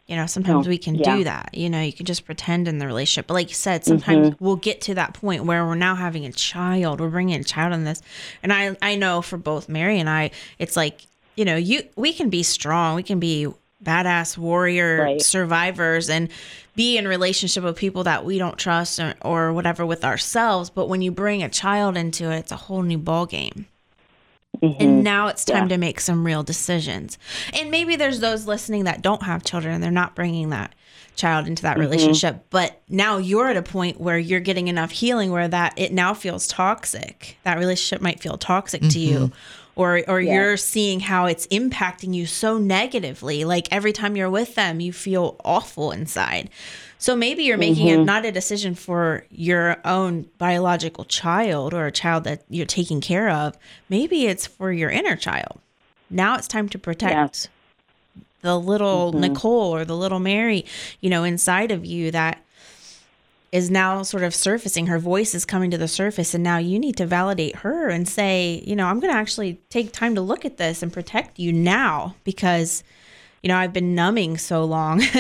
You 0.10 0.16
know, 0.16 0.26
sometimes 0.26 0.66
Oh, 0.66 0.70
we 0.70 0.80
can 0.80 0.96
yeah. 0.96 1.18
do 1.18 1.24
that. 1.26 1.52
You 1.54 1.70
know, 1.70 1.82
you 1.82 1.94
can 1.94 2.06
just 2.08 2.26
pretend 2.26 2.68
in 2.68 2.80
the 2.80 2.88
relationship. 2.88 3.28
But 3.28 3.36
like 3.36 3.50
you 3.50 3.56
said, 3.56 3.86
sometimes 3.86 4.32
mm-hmm. 4.32 4.44
we'll 4.44 4.56
get 4.56 4.82
to 4.82 4.96
that 4.96 5.14
point 5.14 5.46
where 5.46 5.64
we're 5.66 5.76
now 5.76 5.94
having 5.96 6.26
a 6.26 6.32
child. 6.32 7.00
We're 7.00 7.10
bringing 7.10 7.40
a 7.40 7.44
child 7.44 7.74
in 7.74 7.84
this. 7.84 8.02
And 8.42 8.52
I 8.52 8.76
I 8.82 8.96
know 8.96 9.22
for 9.22 9.38
both 9.38 9.70
Mary 9.70 10.00
and 10.00 10.10
I, 10.10 10.32
it's 10.58 10.76
like, 10.76 11.02
you 11.36 11.46
know, 11.46 11.56
you 11.56 11.84
we 11.96 12.12
can 12.12 12.30
be 12.30 12.42
strong. 12.44 12.96
We 12.96 13.04
can 13.04 13.20
be 13.20 13.48
badass 13.84 14.38
warrior 14.38 15.04
Right. 15.04 15.22
survivors 15.22 16.10
and 16.10 16.30
be 16.76 16.98
in 16.98 17.08
relationship 17.08 17.64
with 17.64 17.78
people 17.78 18.04
that 18.06 18.26
we 18.26 18.38
don't 18.38 18.58
trust 18.58 19.00
or, 19.00 19.14
or 19.22 19.54
whatever 19.54 19.86
with 19.86 20.04
ourselves. 20.04 20.70
But 20.70 20.90
when 20.90 21.02
you 21.02 21.12
bring 21.12 21.44
a 21.44 21.50
child 21.50 21.96
into 21.98 22.32
it, 22.32 22.40
it's 22.40 22.52
a 22.52 22.56
whole 22.58 22.82
new 22.82 22.98
ball 22.98 23.26
game. 23.26 23.68
And 24.62 25.04
now 25.04 25.28
it's 25.28 25.46
time 25.46 25.64
Yeah. 25.64 25.76
to 25.76 25.78
make 25.78 26.00
some 26.02 26.26
real 26.26 26.44
decisions. 26.44 27.18
And 27.54 27.72
maybe 27.72 27.96
there's 27.96 28.20
those 28.20 28.46
listening 28.46 28.84
that 28.86 29.02
don't 29.02 29.24
have 29.24 29.44
children 29.44 29.74
and 29.76 29.84
they're 29.84 29.92
not 29.92 30.16
bringing 30.16 30.50
that 30.50 30.74
child 31.16 31.48
into 31.48 31.64
that 31.64 31.76
Mhm. 31.76 31.82
relationship 31.82 32.46
but 32.50 32.80
now 32.88 33.18
you're 33.18 33.50
at 33.50 33.58
a 33.58 33.62
point 33.62 34.00
where 34.00 34.18
you're 34.18 34.40
getting 34.40 34.70
enough 34.70 34.90
healing 34.92 35.32
where 35.32 35.50
that 35.50 35.74
it 35.76 35.92
now 35.92 36.14
feels 36.14 36.48
toxic 36.48 37.38
that 37.44 37.58
relationship 37.60 38.02
might 38.02 38.22
feel 38.22 38.38
toxic 38.38 38.82
to 38.88 39.00
you 39.00 39.30
or 39.76 40.02
or 40.08 40.22
Yeah. 40.22 40.34
you're 40.34 40.56
seeing 40.58 41.02
how 41.02 41.26
it's 41.26 41.46
impacting 41.48 42.14
you 42.14 42.26
so 42.26 42.58
negatively 42.58 43.44
like 43.44 43.68
every 43.70 43.92
time 43.92 44.16
you're 44.16 44.30
with 44.30 44.56
them 44.56 44.80
you 44.80 44.94
feel 44.94 45.36
awful 45.44 45.92
inside 45.92 46.50
so 47.02 47.16
maybe 47.16 47.44
you're 47.44 47.58
making 47.58 47.90
a, 47.90 47.96
Mhm. 47.98 48.06
not 48.06 48.26
a 48.26 48.32
decision 48.32 48.76
for 48.76 49.24
your 49.32 49.78
own 49.86 50.26
biological 50.38 51.06
child 51.06 51.74
or 51.74 51.86
a 51.88 51.92
child 51.92 52.26
that 52.26 52.44
you're 52.50 52.66
taking 52.66 53.00
care 53.02 53.30
of 53.30 53.58
maybe 53.90 54.26
it's 54.28 54.46
for 54.46 54.72
your 54.72 54.90
inner 54.90 55.16
child 55.16 55.60
now 56.10 56.36
it's 56.36 56.48
time 56.48 56.68
to 56.70 56.78
protect 56.78 57.50
the 58.42 58.58
little 58.60 59.12
Mhm. 59.14 59.20
Nicole 59.20 59.76
or 59.76 59.84
the 59.86 59.98
little 59.98 60.20
Mary, 60.20 60.64
you 61.02 61.10
know, 61.10 61.24
inside 61.26 61.72
of 61.72 61.86
you 61.86 62.10
that 62.12 62.38
is 63.52 63.70
now 63.70 64.02
sort 64.04 64.24
of 64.24 64.34
surfacing. 64.34 64.88
Her 64.88 65.00
voice 65.00 65.34
is 65.36 65.44
coming 65.44 65.72
to 65.72 65.78
the 65.78 65.88
surface, 65.88 66.34
and 66.34 66.44
now 66.44 66.58
you 66.58 66.78
need 66.80 66.96
to 66.98 67.06
validate 67.06 67.58
her 67.58 67.90
and 67.90 68.08
say, 68.08 68.64
you 68.66 68.76
know, 68.76 68.86
I'm 68.88 69.00
going 69.00 69.12
to 69.12 69.18
actually 69.20 69.60
take 69.70 69.92
time 69.92 70.16
to 70.16 70.22
look 70.22 70.46
at 70.46 70.58
this 70.58 70.82
and 70.84 70.94
protect 70.94 71.38
you 71.40 71.52
now 71.52 72.16
because, 72.24 72.84
you 73.44 73.48
know, 73.48 73.58
I've 73.58 73.74
been 73.74 73.96
numbing 73.96 74.38
so 74.38 74.64
long 74.64 75.00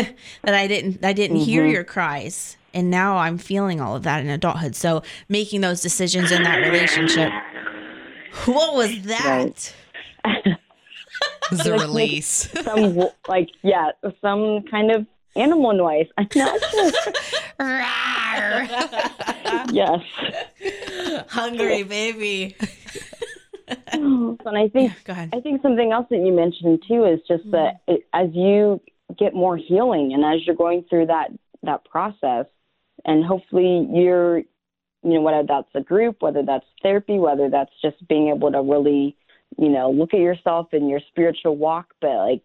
that 0.43 0.53
I 0.55 0.67
didn't, 0.67 1.03
I 1.05 1.13
didn't 1.13 1.37
hear 1.37 1.63
Mhm. 1.65 1.71
your 1.73 1.83
cries, 1.83 2.57
and 2.73 2.89
now 2.91 3.17
I'm 3.17 3.37
feeling 3.37 3.79
all 3.81 3.95
of 3.95 4.03
that 4.03 4.21
in 4.21 4.29
adulthood. 4.29 4.75
So 4.75 5.01
making 5.27 5.61
those 5.61 5.81
decisions 5.81 6.31
in 6.31 6.43
that 6.43 6.57
relationship. 6.57 7.31
What 8.45 8.75
was 8.75 9.01
that? 9.03 9.73
It's 11.51 11.65
a 11.65 11.71
Like, 11.71 11.81
release. 11.81 12.49
some 12.63 12.97
like 13.27 13.49
yeah, 13.63 13.89
some 14.21 14.61
kind 14.69 14.91
of 14.91 15.05
animal 15.35 15.73
noise. 15.73 16.07
I'm 16.17 16.27
not 16.35 16.59
sure. 16.71 16.91
yes. 19.71 20.01
Hungry 21.29 21.83
baby. 21.83 22.55
And 24.45 24.57
I 24.57 24.67
think 24.67 24.93
Go 25.03 25.13
ahead. 25.13 25.29
I 25.33 25.39
think 25.39 25.61
something 25.61 25.91
else 25.91 26.07
that 26.09 26.17
you 26.17 26.31
mentioned 26.31 26.83
too 26.87 27.05
is 27.05 27.19
just 27.27 27.43
mm-hmm. 27.43 27.51
that 27.51 27.81
it, 27.87 28.07
as 28.13 28.29
you 28.33 28.81
get 29.17 29.33
more 29.33 29.57
healing 29.57 30.13
and 30.13 30.23
as 30.23 30.45
you're 30.45 30.55
going 30.55 30.85
through 30.89 31.07
that 31.07 31.29
that 31.63 31.83
process, 31.85 32.45
and 33.05 33.25
hopefully 33.25 33.87
you're, 33.91 34.39
you 34.39 34.45
know, 35.03 35.21
whether 35.21 35.45
that's 35.47 35.69
a 35.75 35.81
group, 35.81 36.21
whether 36.21 36.43
that's 36.43 36.65
therapy, 36.81 37.17
whether 37.17 37.49
that's 37.49 37.71
just 37.81 37.95
being 38.07 38.29
able 38.29 38.51
to 38.51 38.61
really, 38.61 39.15
you 39.57 39.69
know, 39.69 39.91
look 39.91 40.13
at 40.13 40.19
yourself 40.19 40.73
in 40.73 40.87
your 40.87 41.01
spiritual 41.09 41.57
walk, 41.57 41.93
but 42.01 42.15
like 42.15 42.41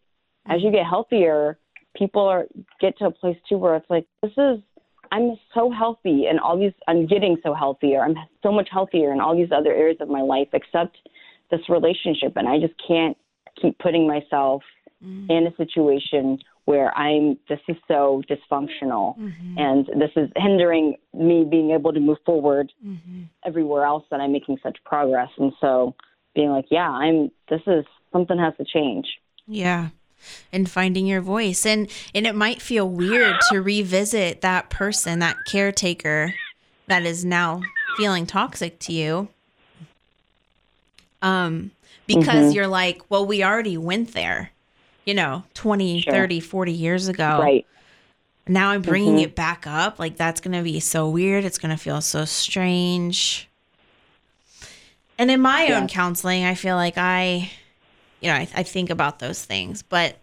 as 0.47 0.61
you 0.63 0.69
mm-hmm. 0.69 0.77
get 0.77 0.87
healthier, 0.87 1.59
people 1.97 2.23
are 2.23 2.47
get 2.81 2.99
to 2.99 3.07
a 3.07 3.11
place 3.11 3.37
too 3.49 3.57
where 3.57 3.77
it's 3.77 3.89
like 3.89 4.07
this 4.23 4.33
is 4.37 4.61
I'm 5.13 5.37
so 5.55 5.71
healthy 5.71 6.27
and 6.27 6.41
all 6.41 6.59
these 6.59 6.73
I'm 6.89 7.07
getting 7.07 7.37
so 7.43 7.55
healthier. 7.55 8.03
I'm 8.03 8.17
so 8.43 8.51
much 8.51 8.69
healthier 8.71 9.13
in 9.13 9.21
all 9.21 9.37
these 9.37 9.53
other 9.53 9.73
areas 9.73 9.99
of 10.01 10.09
my 10.09 10.23
life 10.23 10.49
except 10.53 10.97
this 11.51 11.69
relationship 11.69 12.33
and 12.37 12.49
I 12.49 12.59
just 12.59 12.75
can't 12.87 13.17
keep 13.61 13.79
putting 13.79 14.07
myself 14.07 14.63
mm. 15.05 15.31
in 15.31 15.47
a 15.47 15.57
situation 15.57 16.39
where 16.65 16.97
I'm 16.97 17.39
this 17.49 17.61
is 17.69 17.77
so 17.87 18.23
dysfunctional 18.29 19.19
mm-hmm. 19.19 19.59
and 19.59 19.87
this 20.01 20.11
is 20.17 20.31
hindering 20.37 20.97
me 21.13 21.45
being 21.49 21.71
able 21.73 21.93
to 21.93 22.01
move 22.01 22.19
forward 22.25 22.73
mm-hmm. 22.85 23.23
everywhere 23.45 23.85
else 23.85 24.05
that 24.11 24.21
I'm 24.21 24.33
making 24.33 24.59
such 24.63 24.79
progress 24.85 25.29
and 25.39 25.53
so 25.61 25.95
being 26.35 26.51
like 26.51 26.67
yeah 26.71 26.91
I'm 26.91 27.31
this 27.49 27.61
is 27.67 27.85
something 28.13 28.39
has 28.39 28.55
to 28.57 28.65
change 28.65 29.07
Yeah. 29.47 29.91
And 30.53 30.71
finding 30.71 31.07
your 31.07 31.21
voice. 31.21 31.67
And 31.67 31.91
and 32.15 32.27
it 32.27 32.35
might 32.35 32.63
feel 32.63 32.89
weird 32.89 33.37
to 33.51 33.61
revisit 33.61 34.41
that 34.41 34.71
person, 34.71 35.19
that 35.19 35.37
caretaker 35.47 36.35
that 36.87 37.05
is 37.05 37.25
now 37.25 37.61
feeling 37.97 38.27
toxic 38.27 38.79
to 38.81 38.93
you. 38.93 39.29
Um 41.25 41.73
because 42.07 42.53
Mhm. 42.53 42.55
you're 42.55 42.67
like, 42.69 43.01
well, 43.09 43.27
we 43.27 43.43
already 43.43 43.79
went 43.79 44.13
there. 44.13 44.51
You 45.07 45.15
know, 45.15 45.45
20, 45.55 46.03
Sure. 46.03 46.13
30, 46.13 46.41
40 46.41 46.73
years 46.73 47.09
ago. 47.09 47.39
right 47.41 47.67
Now 48.47 48.71
I'm 48.71 48.83
bringing 48.83 49.17
Mhm. 49.17 49.23
it 49.23 49.35
back 49.35 49.67
up. 49.67 49.99
Like 49.99 50.17
that's 50.19 50.41
going 50.41 50.57
to 50.57 50.63
be 50.63 50.79
so 50.81 51.09
weird. 51.09 51.45
It's 51.45 51.59
going 51.59 51.71
to 51.77 51.83
feel 51.83 52.01
so 52.03 52.25
strange. 52.27 53.49
And 55.19 55.31
in 55.31 55.41
my 55.41 55.67
Yeah. 55.67 55.79
own 55.79 55.89
counseling, 55.89 56.45
I 56.45 56.55
feel 56.55 56.77
like 56.77 56.99
I, 56.99 57.51
you 58.21 58.29
know, 58.29 58.35
I, 58.35 58.49
I 58.55 58.63
think 58.63 58.91
about 58.91 59.19
those 59.19 59.45
things, 59.45 59.83
but 59.83 60.19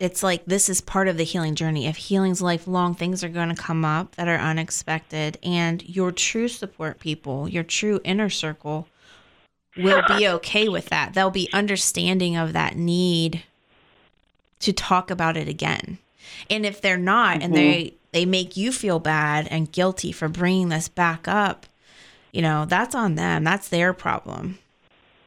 it's 0.00 0.22
like 0.22 0.44
this 0.46 0.68
is 0.68 0.80
part 0.80 1.08
of 1.08 1.16
the 1.16 1.24
healing 1.24 1.54
journey. 1.54 1.86
If 1.86 1.96
healing's 1.96 2.40
lifelong, 2.40 2.94
things 2.94 3.22
are 3.22 3.28
going 3.28 3.50
to 3.50 3.62
come 3.62 3.84
up 3.84 4.16
that 4.16 4.28
are 4.28 4.38
unexpected, 4.38 5.38
and 5.42 5.82
your 5.88 6.10
true 6.10 6.48
support 6.48 6.98
people, 7.00 7.48
your 7.48 7.62
true 7.64 8.00
inner 8.02 8.30
circle, 8.30 8.88
will 9.76 10.02
be 10.16 10.26
okay 10.28 10.68
with 10.68 10.86
that. 10.86 11.14
They'll 11.14 11.30
be 11.30 11.48
understanding 11.52 12.36
of 12.36 12.52
that 12.52 12.76
need 12.76 13.42
to 14.60 14.72
talk 14.72 15.10
about 15.10 15.36
it 15.36 15.48
again. 15.48 15.98
And 16.48 16.66
if 16.66 16.80
they're 16.80 16.96
not, 16.96 17.42
and 17.42 17.54
they 17.54 17.94
they 18.12 18.26
make 18.26 18.56
you 18.56 18.72
feel 18.72 18.98
bad 18.98 19.46
and 19.50 19.70
guilty 19.70 20.12
for 20.12 20.28
bringing 20.28 20.68
this 20.68 20.88
back 20.88 21.28
up, 21.28 21.66
you 22.32 22.42
know, 22.42 22.64
that's 22.64 22.94
on 22.94 23.14
them. 23.14 23.44
That's 23.44 23.68
their 23.68 23.92
problem, 23.92 24.58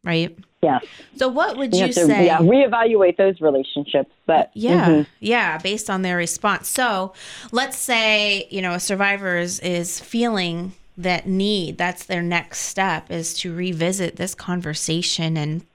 right? 0.02 0.36
Yeah. 0.62 0.80
So, 1.16 1.28
what 1.28 1.56
would 1.56 1.74
you, 1.74 1.86
you, 1.86 1.92
to 1.92 2.06
say? 2.06 2.26
yeah 2.26 2.38
reevaluate 2.38 3.18
those 3.18 3.40
relationships 3.40 4.10
but 4.26 4.50
Yeah, 4.54 4.88
mhm. 4.88 5.06
yeah, 5.20 5.58
based 5.58 5.90
on 5.90 6.02
their 6.02 6.16
response. 6.16 6.68
So, 6.68 7.12
let's 7.52 7.76
say, 7.76 8.48
you 8.50 8.62
know, 8.62 8.72
a 8.72 8.80
survivor 8.80 9.36
is, 9.36 9.60
is 9.60 10.00
feeling 10.00 10.72
that 10.96 11.26
need, 11.26 11.78
that's 11.78 12.04
their 12.04 12.22
next 12.22 12.60
step 12.60 13.10
is 13.10 13.34
to 13.34 13.54
revisit 13.54 14.16
this 14.16 14.34
conversation 14.34 15.36
and 15.36 15.66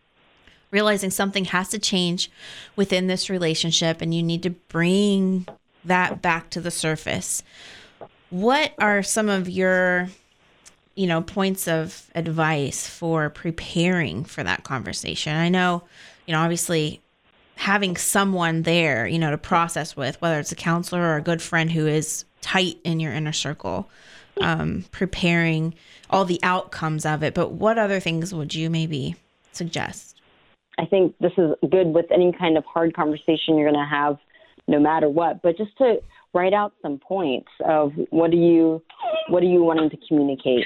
realizing 0.71 1.09
something 1.09 1.45
has 1.45 1.69
to 1.69 1.79
change 1.79 2.31
within 2.75 3.07
this 3.07 3.29
relationship 3.29 4.01
and 4.01 4.13
you 4.13 4.23
need 4.23 4.43
to 4.43 4.51
bring 4.51 5.47
that 5.83 6.21
back 6.21 6.49
to 6.51 6.61
the 6.61 6.71
surface. 6.71 7.43
What 8.29 8.73
are 8.79 9.03
some 9.03 9.29
of 9.29 9.49
your 9.49 10.09
you 10.95 11.07
know 11.07 11.21
points 11.21 11.67
of 11.67 12.09
advice 12.13 12.87
for 12.87 13.29
preparing 13.29 14.23
for 14.23 14.43
that 14.43 14.63
conversation? 14.63 15.35
I 15.35 15.49
know, 15.49 15.83
you 16.25 16.33
know, 16.33 16.39
obviously 16.39 17.01
having 17.55 17.97
someone 17.97 18.61
there, 18.61 19.05
you 19.05 19.19
know, 19.19 19.31
to 19.31 19.37
process 19.37 19.95
with, 19.95 20.21
whether 20.21 20.39
it's 20.39 20.51
a 20.51 20.55
counselor 20.55 21.01
or 21.01 21.15
a 21.17 21.21
good 21.21 21.41
friend 21.41 21.71
who 21.71 21.87
is 21.87 22.23
tight 22.41 22.77
in 22.85 23.01
your 23.01 23.11
inner 23.11 23.33
circle, 23.33 23.89
um, 24.41 24.85
preparing 24.91 25.73
all 26.09 26.25
the 26.25 26.39
outcomes 26.43 27.05
of 27.05 27.23
it. 27.23 27.33
But 27.33 27.51
what 27.51 27.77
other 27.77 27.99
things 27.99 28.33
would 28.33 28.53
you 28.53 28.69
maybe 28.69 29.15
suggest? 29.51 30.19
I 30.77 30.85
think 30.85 31.15
this 31.19 31.33
is 31.37 31.51
good 31.69 31.87
with 31.87 32.05
any 32.11 32.31
kind 32.31 32.57
of 32.57 32.63
hard 32.65 32.95
conversation 32.95 33.57
you're 33.57 33.69
going 33.69 33.73
to 33.73 33.89
have, 33.89 34.17
no 34.67 34.79
matter 34.79 35.09
what. 35.09 35.41
But 35.41 35.57
just 35.57 35.77
to 35.79 36.01
write 36.33 36.53
out 36.53 36.73
some 36.81 36.99
points 36.99 37.49
of 37.65 37.91
what 38.11 38.31
are 38.31 38.35
you, 38.35 38.81
what 39.27 39.43
are 39.43 39.47
you 39.47 39.63
wanting 39.63 39.89
to 39.89 39.97
communicate 40.07 40.65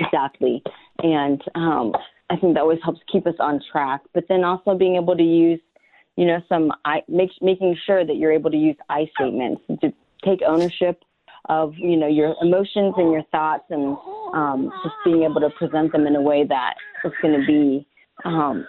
exactly, 0.00 0.62
and 1.02 1.42
um, 1.54 1.92
I 2.30 2.36
think 2.36 2.54
that 2.54 2.60
always 2.60 2.78
helps 2.82 3.00
keep 3.10 3.26
us 3.26 3.34
on 3.38 3.60
track. 3.70 4.00
But 4.14 4.24
then 4.28 4.42
also 4.42 4.74
being 4.74 4.96
able 4.96 5.16
to 5.16 5.22
use, 5.22 5.60
you 6.16 6.26
know, 6.26 6.40
some 6.48 6.72
I 6.84 7.02
make, 7.08 7.30
making 7.40 7.76
sure 7.86 8.04
that 8.04 8.16
you're 8.16 8.32
able 8.32 8.50
to 8.50 8.56
use 8.56 8.76
I 8.88 9.06
statements 9.16 9.62
to 9.80 9.92
take 10.24 10.40
ownership 10.46 11.02
of 11.48 11.74
you 11.76 11.96
know 11.96 12.06
your 12.06 12.34
emotions 12.40 12.94
and 12.96 13.12
your 13.12 13.24
thoughts 13.32 13.64
and 13.70 13.96
um, 14.34 14.72
just 14.84 14.94
being 15.04 15.22
able 15.22 15.40
to 15.40 15.50
present 15.58 15.92
them 15.92 16.06
in 16.06 16.16
a 16.16 16.20
way 16.20 16.44
that 16.46 16.74
is 17.04 17.12
going 17.20 17.38
to 17.38 17.46
be 17.46 17.86
um, 18.24 18.66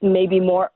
maybe 0.00 0.40
more 0.40 0.70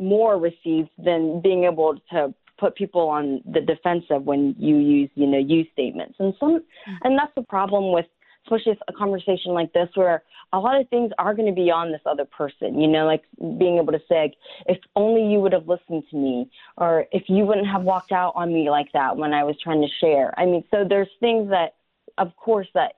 more 0.00 0.38
received 0.38 0.90
than 0.98 1.40
being 1.40 1.64
able 1.64 1.94
to 2.10 2.34
put 2.58 2.74
people 2.74 3.08
on 3.08 3.40
the 3.52 3.60
defensive 3.60 4.24
when 4.24 4.54
you 4.58 4.76
use 4.76 5.10
you 5.14 5.26
know 5.26 5.38
you 5.38 5.64
statements. 5.72 6.16
And 6.18 6.34
some 6.40 6.62
and 7.04 7.16
that's 7.16 7.32
the 7.36 7.42
problem 7.42 7.92
with 7.92 8.06
especially 8.50 8.78
a 8.88 8.92
conversation 8.92 9.52
like 9.52 9.72
this 9.72 9.88
where 9.94 10.22
a 10.52 10.58
lot 10.58 10.80
of 10.80 10.88
things 10.88 11.12
are 11.18 11.34
going 11.34 11.48
to 11.48 11.54
be 11.54 11.70
on 11.70 11.92
this 11.92 12.00
other 12.06 12.24
person 12.24 12.80
you 12.80 12.88
know 12.88 13.06
like 13.06 13.22
being 13.58 13.78
able 13.78 13.92
to 13.92 14.00
say 14.08 14.34
if 14.66 14.78
only 14.96 15.30
you 15.30 15.38
would 15.40 15.52
have 15.52 15.68
listened 15.68 16.02
to 16.10 16.16
me 16.16 16.50
or 16.76 17.06
if 17.12 17.24
you 17.28 17.44
wouldn't 17.44 17.66
have 17.66 17.82
walked 17.82 18.12
out 18.12 18.32
on 18.34 18.52
me 18.52 18.70
like 18.70 18.90
that 18.92 19.16
when 19.16 19.32
i 19.32 19.44
was 19.44 19.56
trying 19.62 19.80
to 19.80 19.88
share. 20.00 20.32
I 20.38 20.46
mean 20.46 20.64
so 20.70 20.84
there's 20.88 21.08
things 21.20 21.50
that 21.50 21.74
of 22.18 22.34
course 22.36 22.68
that 22.74 22.96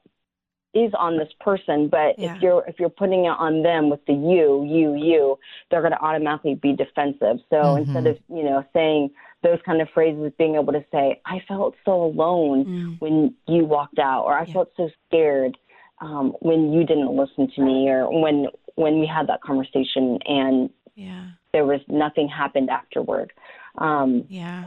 is 0.73 0.93
on 0.99 1.17
this 1.19 1.33
person 1.41 1.89
but 1.89 2.17
Yeah. 2.19 2.35
if 2.37 2.43
you're 2.43 2.65
if 2.69 2.79
you're 2.79 2.89
putting 2.89 3.25
it 3.25 3.35
on 3.39 3.63
them 3.63 3.91
with 3.91 4.05
the 4.07 4.13
you 4.13 4.65
you 4.65 4.95
you 4.95 5.39
they're 5.71 5.81
going 5.81 5.93
to 5.93 6.01
automatically 6.01 6.55
be 6.55 6.73
defensive 6.73 7.41
so 7.51 7.57
Mhm. 7.75 7.79
instead 7.83 8.07
of 8.07 8.19
you 8.29 8.43
know 8.45 8.65
saying 8.73 9.11
those 9.43 9.61
kind 9.63 9.81
of 9.81 9.89
phrases 9.91 10.33
being 10.39 10.55
able 10.55 10.73
to 10.73 10.85
say 10.93 11.21
i 11.25 11.41
felt 11.49 11.75
so 11.85 12.05
alone 12.05 12.65
Mm. 12.67 13.01
when 13.01 13.35
you 13.49 13.65
walked 13.65 13.99
out 13.99 14.25
or 14.25 14.35
i 14.39 14.45
Yeah. 14.45 14.53
felt 14.53 14.71
so 14.77 14.89
scared 15.07 15.59
um, 16.03 16.33
when 16.41 16.73
you 16.73 16.85
didn't 16.85 17.15
listen 17.15 17.49
to 17.51 17.61
me 17.63 17.89
or 17.91 18.09
when 18.09 18.47
when 18.77 19.01
we 19.01 19.07
had 19.07 19.27
that 19.27 19.41
conversation 19.43 20.19
and 20.25 20.71
Yeah. 20.95 21.25
there 21.53 21.65
was 21.67 21.81
nothing 21.89 22.29
happened 22.29 22.71
afterward 22.71 23.33
um, 23.79 24.25
Yeah. 24.29 24.67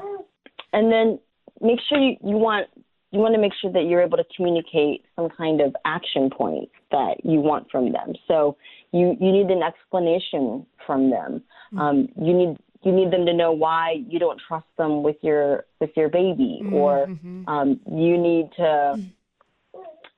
and 0.74 0.92
then 0.92 1.20
make 1.62 1.80
sure 1.82 1.98
you, 1.98 2.18
you 2.24 2.38
want 2.38 2.68
you 3.14 3.20
want 3.20 3.36
to 3.36 3.40
make 3.40 3.54
sure 3.62 3.72
that 3.72 3.84
you're 3.84 4.02
able 4.02 4.18
to 4.18 4.26
communicate 4.36 5.06
some 5.16 5.30
kind 5.30 5.62
of 5.62 5.76
action 5.86 6.32
points 6.32 6.72
that 6.92 7.24
you 7.24 7.40
want 7.40 7.70
from 7.72 7.92
them. 7.92 8.14
So 8.28 8.58
you 8.92 9.16
you 9.22 9.32
need 9.32 9.52
an 9.52 9.62
explanation 9.62 10.66
from 10.86 11.12
them. 11.12 11.44
Mm-hmm. 11.72 11.80
Um, 11.80 12.10
you 12.20 12.34
need 12.34 12.58
you 12.82 12.92
need 12.92 13.12
them 13.12 13.26
to 13.28 13.34
know 13.34 13.52
why 13.52 14.04
you 14.10 14.18
don't 14.18 14.42
trust 14.48 14.66
them 14.80 15.04
with 15.04 15.18
your 15.22 15.66
with 15.80 15.92
your 15.96 16.10
baby, 16.10 16.60
mm-hmm. 16.64 16.74
or 16.74 17.04
um, 17.48 17.80
you 17.90 18.18
need 18.18 18.50
to 18.58 19.00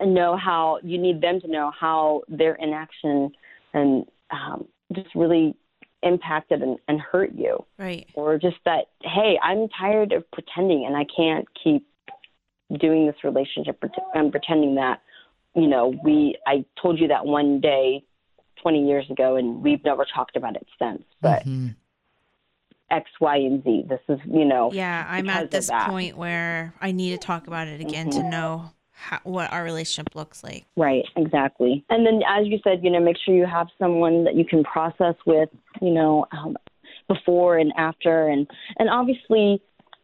know 0.02 0.38
how 0.38 0.80
you 0.82 0.98
need 0.98 1.20
them 1.22 1.42
to 1.42 1.48
know 1.50 1.72
how 1.78 2.22
their 2.30 2.56
inaction 2.56 3.32
and 3.74 4.06
um, 4.32 4.68
just 4.94 5.14
really 5.16 5.54
impacted 6.04 6.62
and, 6.62 6.78
and 6.88 7.02
hurt 7.02 7.34
you. 7.34 7.66
Right. 7.78 8.08
Or 8.14 8.38
just 8.38 8.58
that, 8.66 8.86
hey, 9.02 9.38
I'm 9.44 9.68
tired 9.70 10.14
of 10.14 10.30
pretending 10.32 10.86
and 10.86 10.96
I 10.96 11.06
can't 11.16 11.46
keep 11.62 11.86
doing 12.80 13.06
this 13.06 13.16
relationship 13.24 13.82
and 14.14 14.32
pretending 14.32 14.76
that, 14.76 15.02
you 15.56 15.68
know, 15.68 15.94
we, 16.04 16.38
I 16.48 16.66
told 16.82 17.00
you 17.00 17.08
that 17.10 17.26
one 17.26 17.62
day 17.62 18.04
20 18.62 18.88
years 18.88 19.10
ago 19.10 19.36
and 19.36 19.62
we've 19.64 19.84
never 19.84 20.06
talked 20.06 20.36
about 20.36 20.56
it 20.56 20.68
since. 20.80 21.04
But 21.22 21.42
mm-hmm. 21.42 21.70
X, 22.92 23.10
Y, 23.20 23.38
and 23.38 23.64
Z. 23.64 23.86
This 23.90 24.00
is, 24.10 24.20
you 24.26 24.46
know. 24.46 24.72
Yeah, 24.72 25.06
I'm 25.10 25.30
at 25.30 25.52
this 25.52 25.70
point 25.72 26.18
where 26.18 26.74
I 26.80 26.92
need 26.92 27.12
to 27.12 27.18
talk 27.18 27.48
about 27.48 27.68
it 27.68 27.82
again 27.82 28.10
mm-hmm. 28.10 28.22
to 28.22 28.30
know 28.30 28.72
how, 28.92 29.20
what 29.24 29.52
our 29.52 29.64
relationship 29.64 30.16
looks 30.16 30.44
like. 30.44 30.66
Right, 30.76 31.04
exactly. 31.16 31.84
And 31.90 32.06
then, 32.06 32.22
as 32.28 32.48
you 32.48 32.60
said, 32.64 32.84
you 32.84 32.92
know, 32.92 33.00
make 33.00 33.18
sure 33.24 33.36
you 33.36 33.46
have 33.46 33.68
someone 33.80 34.24
that 34.24 34.36
you 34.36 34.46
can 34.46 34.64
process 34.64 35.16
with, 35.26 35.50
you 35.82 35.92
know, 35.92 36.26
um, 36.32 36.56
before 37.08 37.58
and 37.58 37.74
after, 37.78 38.28
and 38.28 38.48
and 38.78 38.90
obviously, 38.90 39.62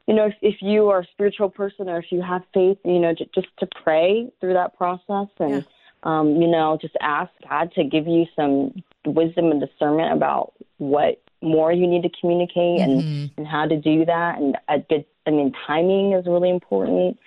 you 0.07 0.13
know, 0.13 0.25
if, 0.25 0.35
if 0.41 0.55
you 0.61 0.89
are 0.89 1.01
a 1.01 1.07
spiritual 1.13 1.49
person 1.49 1.89
or 1.89 1.99
if 1.99 2.11
you 2.11 2.21
have 2.21 2.41
faith, 2.53 2.77
you 2.83 2.99
know, 2.99 3.13
j- 3.13 3.29
just 3.33 3.47
to 3.59 3.67
pray 3.83 4.31
through 4.39 4.53
that 4.53 4.77
process 4.77 5.27
and. 5.39 5.51
Yeah. 5.51 5.61
Um, 6.03 6.41
you 6.41 6.47
know, 6.47 6.79
just 6.81 6.95
ask 6.99 7.29
God 7.47 7.71
to 7.73 7.83
give 7.83 8.07
you 8.07 8.25
some 8.35 8.83
wisdom 9.05 9.51
and 9.51 9.61
discernment 9.61 10.11
about 10.11 10.51
what 10.79 11.21
more 11.43 11.71
you 11.71 11.85
need 11.85 12.01
to 12.01 12.09
communicate 12.19 12.81
and, 12.81 13.03
mm-hmm. 13.03 13.25
and 13.37 13.47
how 13.47 13.67
to 13.67 13.79
do 13.79 14.03
that. 14.05 14.39
And 14.39 14.57
a 14.67 14.79
good, 14.79 15.05
I 15.27 15.29
mean, 15.29 15.53
timing 15.67 16.13
is 16.13 16.25
really 16.25 16.49
important. 16.49 17.19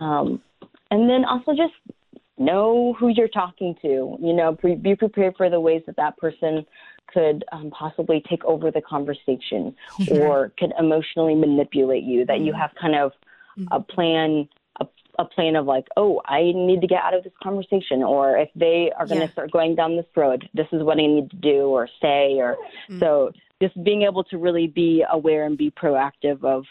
Um, 0.00 0.40
and 0.92 1.10
then 1.10 1.24
also 1.24 1.56
just 1.56 1.74
know 2.38 2.94
who 3.00 3.08
you're 3.08 3.26
talking 3.26 3.74
to. 3.82 4.16
You 4.20 4.32
know, 4.32 4.54
pre- 4.54 4.76
be 4.76 4.94
prepared 4.94 5.36
for 5.36 5.50
the 5.50 5.58
ways 5.58 5.82
that 5.86 5.96
that 5.96 6.16
person 6.16 6.64
could 7.12 7.44
um, 7.52 7.70
possibly 7.70 8.22
take 8.28 8.44
over 8.44 8.70
the 8.70 8.80
conversation 8.80 9.74
or 10.10 10.52
could 10.58 10.72
emotionally 10.78 11.34
manipulate 11.34 12.04
you. 12.04 12.24
That 12.24 12.40
you 12.40 12.52
mm-hmm. 12.52 12.60
have 12.60 12.70
kind 12.80 12.94
of 12.94 13.12
a 13.56 13.60
mm-hmm. 13.60 13.94
plan. 13.94 14.48
A, 14.80 14.86
a 15.18 15.24
plan 15.26 15.56
of 15.56 15.66
like, 15.66 15.86
oh, 15.98 16.22
I 16.24 16.52
need 16.54 16.80
to 16.80 16.86
get 16.86 17.02
out 17.02 17.12
of 17.12 17.22
this 17.22 17.32
conversation, 17.42 18.02
or 18.02 18.38
if 18.38 18.48
they 18.54 18.90
are 18.96 19.04
going 19.04 19.20
to 19.20 19.26
yeah. 19.26 19.32
start 19.32 19.50
going 19.50 19.74
down 19.74 19.96
this 19.96 20.06
road, 20.16 20.48
this 20.54 20.68
is 20.72 20.82
what 20.82 20.98
I 20.98 21.06
need 21.06 21.28
to 21.30 21.36
do 21.36 21.66
or 21.66 21.86
say, 22.00 22.38
or 22.38 22.56
mm-hmm. 22.88 23.00
so 23.00 23.32
just 23.60 23.82
being 23.84 24.02
able 24.02 24.24
to 24.24 24.38
really 24.38 24.68
be 24.68 25.04
aware 25.10 25.44
and 25.44 25.58
be 25.58 25.70
proactive 25.70 26.42
of 26.44 26.64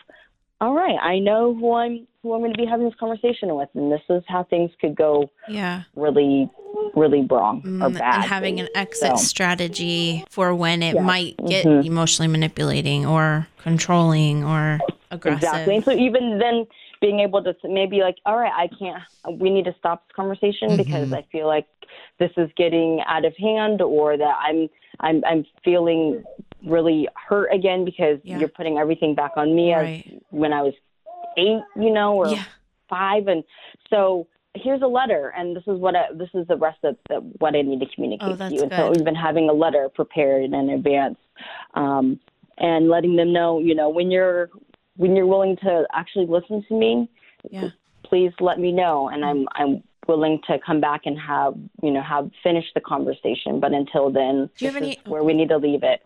all 0.62 0.74
right, 0.74 0.98
I 1.02 1.20
know 1.20 1.56
who 1.56 1.74
I'm 1.74 2.08
who 2.22 2.34
I'm 2.34 2.42
going 2.42 2.52
to 2.52 2.58
be 2.58 2.66
having 2.66 2.86
this 2.86 2.98
conversation 3.00 3.56
with, 3.56 3.70
and 3.74 3.92
this 3.92 4.02
is 4.10 4.24
how 4.28 4.44
things 4.44 4.72
could 4.82 4.96
go. 4.96 5.30
Yeah, 5.48 5.84
really, 5.96 6.50
really 6.96 7.26
wrong 7.30 7.62
mm, 7.62 7.84
or 7.84 7.90
bad. 7.90 8.16
And 8.16 8.24
having 8.24 8.60
an 8.60 8.68
exit 8.76 9.18
so. 9.18 9.24
strategy 9.24 10.26
for 10.30 10.54
when 10.54 10.84
it 10.84 10.96
yeah. 10.96 11.02
might 11.02 11.38
get 11.48 11.66
mm-hmm. 11.66 11.88
emotionally 11.88 12.28
manipulating 12.28 13.06
or 13.06 13.48
controlling 13.58 14.44
or 14.44 14.80
aggressive. 15.12 15.44
Exactly. 15.44 15.76
And 15.76 15.86
so 15.86 15.92
even 15.92 16.40
then, 16.40 16.68
being 17.02 17.22
able 17.22 17.42
to 17.42 17.56
maybe 17.64 18.02
like, 18.02 18.18
all 18.26 18.38
right, 18.38 18.52
I 18.54 18.68
can't. 18.78 19.02
We 19.40 19.50
need 19.50 19.66
to 19.66 19.76
stop 19.80 20.06
this 20.08 20.16
conversation 20.16 20.70
mm-hmm. 20.70 20.78
because 20.78 21.14
I 21.14 21.26
feel 21.32 21.48
like 21.48 21.68
this 22.20 22.32
is 22.36 22.50
getting 22.58 23.02
out 23.08 23.24
of 23.24 23.36
hand, 23.38 23.82
or 23.82 24.18
that 24.18 24.38
I'm 24.40 24.70
I'm 25.00 25.24
I'm 25.26 25.46
feeling 25.64 26.24
really 26.66 27.08
hurt 27.16 27.48
again 27.54 27.86
because 27.86 28.20
yeah. 28.24 28.38
you're 28.38 28.50
putting 28.50 28.78
everything 28.78 29.16
back 29.16 29.32
on 29.38 29.56
me 29.56 29.74
right. 29.74 30.06
as 30.06 30.22
when 30.32 30.52
I 30.52 30.62
was 30.62 30.74
eight, 31.40 31.64
you 31.76 31.92
know, 31.92 32.16
or 32.16 32.28
yeah. 32.28 32.44
five, 32.90 33.28
and 33.28 33.44
so 33.90 34.28
here's 34.56 34.82
a 34.82 34.88
letter, 34.88 35.34
and 35.38 35.56
this 35.56 35.64
is 35.68 35.80
what 35.80 35.96
I, 35.96 36.06
this 36.14 36.30
is 36.34 36.48
the 36.48 36.58
rest 36.58 36.80
of 36.84 36.98
the, 37.08 37.16
what 37.40 37.56
I 37.56 37.62
need 37.62 37.80
to 37.80 37.86
communicate 37.94 38.34
oh, 38.34 38.36
to 38.36 38.54
you. 38.54 38.62
And 38.62 38.72
good. 38.72 38.78
so 38.78 38.92
we've 38.92 39.06
been 39.06 39.16
having 39.16 39.50
a 39.50 39.54
letter 39.54 39.90
prepared 39.90 40.44
in 40.44 40.70
advance, 40.70 41.18
um, 41.76 42.20
and 42.58 42.90
letting 42.90 43.16
them 43.16 43.32
know, 43.32 43.60
you 43.60 43.76
know, 43.76 43.90
when 43.90 44.12
you're 44.12 44.50
when 44.98 45.16
you're 45.16 45.28
willing 45.28 45.56
to 45.64 45.86
actually 45.94 46.26
listen 46.28 46.64
to 46.68 46.74
me, 46.74 47.10
yeah. 47.50 47.70
please 48.04 48.34
let 48.40 48.60
me 48.60 48.72
know, 48.72 49.10
and 49.10 49.24
I'm 49.24 49.48
I'm 49.56 49.84
willing 50.08 50.42
to 50.48 50.58
come 50.66 50.82
back 50.82 51.02
and 51.06 51.18
have 51.20 51.54
you 51.82 51.92
know 51.92 52.02
have 52.02 52.30
finished 52.44 52.74
the 52.74 52.82
conversation. 52.82 53.60
But 53.60 53.74
until 53.74 54.12
then, 54.12 54.50
Do 54.58 54.66
you 54.66 54.72
have 54.72 54.82
any- 54.82 55.00
where 55.06 55.24
we 55.24 55.34
need 55.34 55.50
to 55.50 55.58
leave 55.58 55.84
it. 55.84 56.02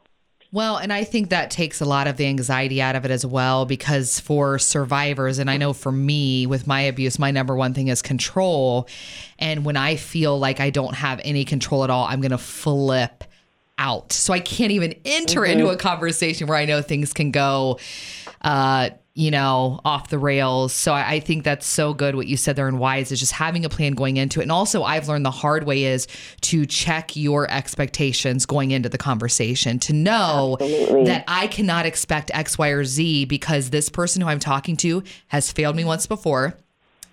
Well, 0.53 0.77
and 0.77 0.93
I 0.93 1.03
think 1.03 1.31
that 1.31 1.49
takes 1.49 1.81
a 1.81 1.85
lot 1.85 2.05
of 2.05 2.15
the 2.15 2.27
anxiety 2.27 2.79
out 2.79 2.95
of 2.95 3.05
it 3.05 3.11
as 3.11 3.25
well 3.25 3.65
because 3.65 4.19
for 4.19 4.59
survivors, 4.59 5.39
and 5.39 5.49
I 5.49 5.57
know 5.57 5.73
for 5.73 5.91
me 5.91 6.45
with 6.45 6.67
my 6.67 6.81
abuse, 6.81 7.17
my 7.17 7.31
number 7.31 7.55
one 7.55 7.73
thing 7.73 7.87
is 7.87 8.03
control. 8.03 8.87
And 9.39 9.65
when 9.65 9.77
I 9.77 9.95
feel 9.95 10.37
like 10.37 10.59
I 10.59 10.69
don't 10.69 10.93
have 10.93 11.19
any 11.23 11.43
control 11.43 11.83
at 11.83 11.89
all, 11.89 12.05
I'm 12.05 12.21
going 12.21 12.29
to 12.29 12.37
flip 12.37 13.23
out. 13.79 14.13
So 14.13 14.31
I 14.31 14.39
can't 14.39 14.71
even 14.71 14.93
enter 15.05 15.41
mm-hmm. 15.41 15.53
into 15.53 15.69
a 15.69 15.75
conversation 15.75 16.45
where 16.45 16.57
I 16.57 16.65
know 16.65 16.83
things 16.83 17.13
can 17.13 17.31
go 17.31 17.79
uh, 18.43 18.91
you 19.15 19.30
know, 19.30 19.80
off 19.86 20.10
the 20.10 20.17
rails. 20.17 20.73
So 20.73 20.91
I, 20.91 21.12
I, 21.12 21.19
think 21.19 21.43
that's 21.43 21.67
so 21.67 21.93
good 21.93 22.15
what 22.15 22.26
you 22.26 22.36
said 22.36 22.56
there 22.56 22.67
and 22.67 22.80
wise 22.80 23.12
is 23.12 23.19
just 23.19 23.34
having 23.34 23.63
a 23.63 23.69
plan 23.69 23.93
going 23.93 24.17
into 24.17 24.39
it. 24.39 24.43
And 24.43 24.52
also 24.52 24.82
I've 24.82 25.08
learned 25.08 25.23
the 25.23 25.32
hard 25.32 25.65
way 25.65 25.84
is 25.84 26.08
to 26.41 26.65
check 26.65 27.15
your 27.15 27.49
expectations 27.52 28.47
going 28.47 28.71
into 28.71 28.89
the 28.89 28.97
conversation, 28.97 29.78
to 29.80 29.93
know 29.93 30.58
Absolutely. 30.60 31.04
that 31.06 31.26
I 31.28 31.45
cannot 31.45 31.86
expect 31.86 32.32
X, 32.34 32.58
Y, 32.58 32.69
or 32.69 32.86
Z 32.86 33.26
because 33.26 33.69
this 33.69 33.88
person 33.88 34.19
who 34.21 34.28
I'm 34.28 34.39
talking 34.39 34.76
to 34.78 35.04
has 35.28 35.52
failed 35.52 35.76
me 35.76 35.86
once 35.86 36.08
before 36.08 36.58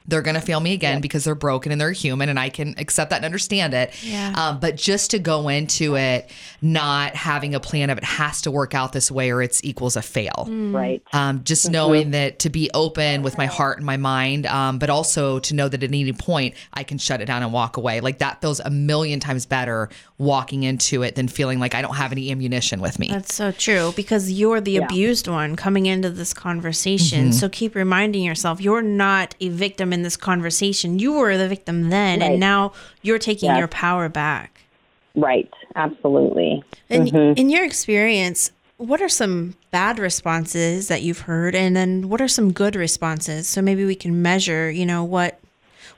they're 0.07 0.23
going 0.23 0.35
to 0.35 0.41
fail 0.41 0.61
me 0.61 0.73
again 0.73 1.01
because 1.01 1.25
they're 1.25 1.35
broken 1.35 1.73
and 1.73 1.81
they're 1.81 1.93
human 1.93 2.29
and 2.29 2.39
I 2.39 2.49
can 2.49 2.75
accept 2.79 3.11
that 3.11 3.17
and 3.17 3.25
understand 3.25 3.75
it. 3.75 3.95
Yeah. 4.03 4.33
Um, 4.37 4.61
but 4.61 4.77
just 4.77 5.13
to 5.13 5.19
go 5.19 5.49
into 5.49 5.97
it 5.97 6.31
not 6.63 7.15
having 7.15 7.55
a 7.55 7.61
plan 7.61 7.91
of 7.91 7.99
it 7.99 8.05
has 8.05 8.43
to 8.43 8.51
work 8.51 8.75
out 8.75 8.93
this 8.93 9.11
way 9.11 9.31
or 9.31 9.43
it's 9.43 9.63
equals 9.65 9.97
a 9.97 10.03
fail. 10.03 10.47
Mm. 10.49 10.75
Right. 10.75 11.03
Um, 11.13 11.45
just 11.45 11.67
mm-hmm. 11.67 11.73
knowing 11.73 12.11
that 12.13 12.41
to 12.41 12.51
be 12.51 12.71
open 12.75 13.23
with 13.23 13.39
my 13.39 13.47
heart 13.47 13.77
and 13.77 13.87
my 13.87 13.97
mind, 13.97 14.47
um, 14.47 14.79
but 14.79 14.91
also 14.91 15.39
to 15.41 15.55
know 15.55 15.69
that 15.69 15.83
at 15.83 15.89
any 15.89 16.13
point 16.13 16.55
I 16.73 16.83
can 16.83 16.99
shut 16.99 17.21
it 17.21 17.27
down 17.27 17.43
and 17.43 17.53
walk 17.53 17.77
away. 17.77 18.01
Like 18.01 18.19
that 18.19 18.41
feels 18.41 18.61
a 18.61 18.71
million 18.71 19.21
times 19.21 19.47
better 19.47 19.89
walking 20.19 20.65
into 20.65 21.03
it 21.03 21.15
than 21.15 21.29
feeling 21.29 21.59
like 21.59 21.75
I 21.75 21.83
don't 21.83 21.97
have 21.97 22.13
any 22.13 22.31
ammunition 22.31 22.81
with 22.81 22.99
me. 22.99 23.09
That's 23.09 23.35
so 23.35 23.53
true 23.53 23.93
because 23.97 24.31
you're 24.31 24.61
the 24.61 24.73
yeah. 24.73 24.85
abused 24.85 25.29
one 25.29 25.57
coming 25.57 25.87
into 25.87 26.11
this 26.11 26.35
conversation. 26.35 27.27
Mm-hmm. 27.27 27.33
So 27.33 27.49
keep 27.49 27.75
reminding 27.75 28.25
yourself 28.25 28.61
you're 28.61 28.83
not 28.83 29.35
a 29.41 29.49
victim 29.49 29.90
in 29.93 30.03
this 30.03 30.17
conversation. 30.17 30.99
You 30.99 31.15
were 31.15 31.37
the 31.37 31.49
victim 31.49 31.91
then, 31.91 32.21
right. 32.21 32.33
and 32.33 32.41
now 32.41 32.73
you're 33.03 33.19
taking 33.19 33.49
yes. 33.49 33.59
your 33.59 33.69
power 33.69 34.09
back. 34.09 34.63
Right, 35.15 35.53
absolutely. 35.75 36.63
And 36.89 37.09
mm-hmm. 37.09 37.39
in 37.39 37.51
your 37.51 37.65
experience, 37.65 38.53
what 38.77 39.03
are 39.03 39.09
some 39.09 39.55
bad 39.71 39.99
responses 39.99 40.89
that 40.89 41.03
you've 41.03 41.21
heard 41.21 41.55
and 41.55 41.77
then 41.77 42.09
what 42.09 42.21
are 42.21 42.29
some 42.29 42.51
good 42.51 42.75
responses 42.75 43.47
so 43.47 43.61
maybe 43.61 43.85
we 43.85 43.95
can 43.95 44.23
measure 44.23 44.71
you 44.71 44.87
know 44.87 45.05
what 45.05 45.39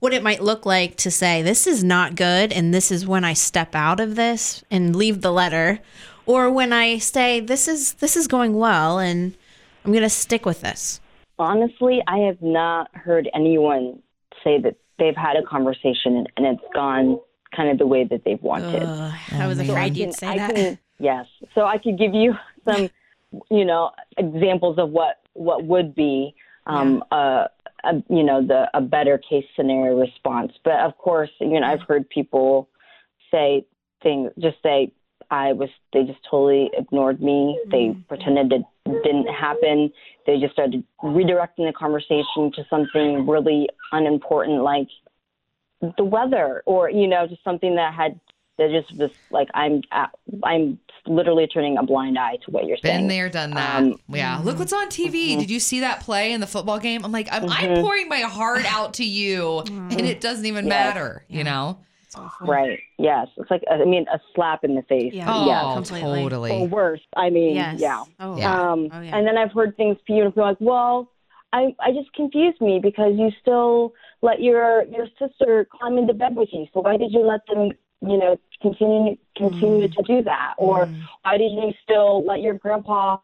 what 0.03 0.13
it 0.13 0.25
might 0.25 0.43
look 0.43 0.67
like 0.67 0.97
to 0.97 1.13
say, 1.13 1.43
this 1.43 1.65
is 1.65 1.85
not 1.85 2.17
good, 2.17 2.53
and 2.53 2.75
this 2.75 2.91
is 2.91 3.07
when 3.07 3.25
I 3.25 3.35
step 3.35 3.73
out 3.77 4.01
of 4.01 4.17
this 4.17 4.65
and 4.69 4.97
leave 4.97 5.21
the 5.21 5.31
letter, 5.31 5.79
or 6.27 6.51
when 6.51 6.73
I 6.73 6.99
say, 6.99 7.39
this 7.39 7.69
is 7.69 7.93
this 7.95 8.17
is 8.17 8.27
going 8.27 8.55
well, 8.55 8.99
and 8.99 9.37
I'm 9.85 9.93
going 9.93 10.03
to 10.03 10.11
stick 10.11 10.45
with 10.45 10.61
this. 10.61 10.99
Honestly, 11.43 12.03
I 12.07 12.19
have 12.19 12.41
not 12.41 12.95
heard 12.95 13.29
anyone 13.35 14.03
say 14.45 14.61
that 14.61 14.77
they've 14.99 15.17
had 15.17 15.37
a 15.37 15.43
conversation 15.43 16.27
and 16.37 16.47
it's 16.47 16.63
gone 16.75 17.19
kind 17.55 17.71
of 17.71 17.79
the 17.79 17.87
way 17.87 18.05
that 18.05 18.23
they've 18.25 18.43
wanted. 18.43 18.83
Ugh, 18.83 19.13
I 19.33 19.47
was 19.47 19.59
afraid 19.59 19.97
you'd 19.97 20.15
say 20.15 20.37
that. 20.37 20.55
Can, 20.55 20.79
yes, 20.99 21.27
so 21.55 21.63
I 21.63 21.79
could 21.79 21.99
give 21.99 22.15
you 22.15 22.35
some, 22.69 22.89
you 23.51 23.65
know, 23.65 23.91
examples 24.17 24.79
of 24.79 24.91
what 24.91 25.21
what 25.35 25.65
would 25.65 25.95
be 25.95 26.35
um, 26.67 27.03
yeah. 27.11 27.47
a, 27.85 27.89
a 27.91 28.05
you 28.09 28.23
know 28.23 28.47
the 28.47 28.69
a 28.75 28.81
better 28.81 29.19
case 29.19 29.45
scenario 29.57 29.99
response. 29.99 30.53
But 30.65 30.81
of 30.81 30.97
course, 30.99 31.31
you 31.41 31.61
know 31.61 31.67
I've 31.67 31.83
heard 31.83 32.09
people 32.09 32.69
say 33.31 33.67
things 34.03 34.31
just 34.39 34.57
say 34.63 34.93
I 35.33 35.53
was 35.55 35.71
they 35.93 36.05
just 36.05 36.21
totally 36.31 36.71
ignored 36.79 37.21
me. 37.21 37.59
Mm-hmm. 37.67 37.71
They 37.71 37.97
pretended 38.07 38.53
it 38.53 39.03
didn't 39.03 39.27
happen. 39.29 39.91
They 40.27 40.39
just 40.39 40.53
started 40.53 40.85
redirecting 41.03 41.67
the 41.67 41.73
conversation 41.77 42.53
to 42.55 42.65
something 42.71 43.27
really 43.27 43.69
unimportant 43.91 44.63
like 44.63 44.87
the 45.99 46.05
weather 46.05 46.63
or 46.67 46.91
you 46.91 47.09
know 47.09 47.27
just 47.27 47.43
something 47.43 47.75
that 47.77 47.93
had 47.95 48.21
They're 48.59 48.71
just 48.81 48.97
just 48.99 49.15
like 49.31 49.49
I'm 49.55 49.81
I'm 50.45 50.79
literally 51.07 51.47
turning 51.49 51.79
a 51.79 51.83
blind 51.83 52.19
eye 52.19 52.37
to 52.45 52.51
what 52.53 52.67
you're 52.67 52.77
Been 52.77 52.83
saying. 52.83 52.99
Been 53.01 53.09
there, 53.09 53.29
done 53.31 53.51
that. 53.55 53.83
Um, 53.83 53.97
yeah. 54.09 54.39
Look 54.45 54.59
what's 54.61 54.73
on 54.73 54.89
TV. 54.89 55.31
mhm. 55.35 55.39
Did 55.41 55.51
you 55.51 55.59
see 55.59 55.81
that 55.81 56.01
play 56.01 56.33
in 56.33 56.41
the 56.41 56.47
football 56.47 56.79
game? 56.79 57.05
I'm 57.05 57.11
like, 57.11 57.29
I'm, 57.33 57.45
I'm 57.51 57.69
Mhm. 57.71 57.81
pouring 57.83 58.09
my 58.09 58.21
heart 58.21 58.65
out 58.73 58.95
to 58.95 59.05
you, 59.05 59.61
and 59.67 60.01
it 60.03 60.21
doesn't 60.21 60.47
even 60.47 60.67
Yes. 60.67 60.71
matter. 60.71 61.25
You 61.29 61.43
know? 61.43 61.79
Right. 62.41 62.79
Yes. 62.99 63.29
It's 63.37 63.51
like 63.51 63.63
I 63.71 63.85
mean 63.85 64.07
a 64.13 64.21
slap 64.35 64.65
in 64.65 64.75
the 64.75 64.83
face. 64.83 65.13
Yeah. 65.15 65.27
Oh, 65.33 65.47
Yes. 65.47 65.75
completely. 65.75 66.23
totally. 66.23 66.51
Or 66.63 66.69
worse. 66.69 67.01
I 67.17 67.31
mean, 67.31 67.57
Yes. 67.57 67.77
yeah. 67.79 68.03
Oh, 68.21 68.37
Yeah. 68.37 68.73
Um, 68.73 68.89
Oh, 68.93 69.01
yeah. 69.01 69.17
And 69.17 69.27
then 69.27 69.39
I've 69.39 69.53
heard 69.53 69.77
things 69.77 69.97
people 70.07 70.31
be 70.31 70.41
like, 70.41 70.57
well, 70.61 71.09
I 71.53 71.75
I 71.81 71.93
just 71.93 72.13
confused 72.15 72.61
me 72.61 72.79
because 72.83 73.13
you 73.17 73.31
still 73.41 73.93
let 74.23 74.41
your 74.41 74.85
your 74.85 75.07
sister 75.19 75.67
climb 75.71 75.99
into 75.99 76.15
bed 76.15 76.35
with 76.37 76.49
you. 76.53 76.67
So 76.73 76.81
why 76.81 76.97
did 76.97 77.13
you 77.13 77.21
let 77.21 77.41
them, 77.47 77.71
you 78.01 78.17
know, 78.19 78.39
continue 78.61 79.17
continue 79.37 79.89
Mm. 79.89 79.95
to 79.97 80.03
do 80.03 80.23
that? 80.23 80.55
Or 80.59 80.89
why 81.23 81.37
did 81.39 81.53
you 81.53 81.73
still 81.83 82.25
let 82.25 82.41
your 82.41 82.55
grandpa 82.55 83.19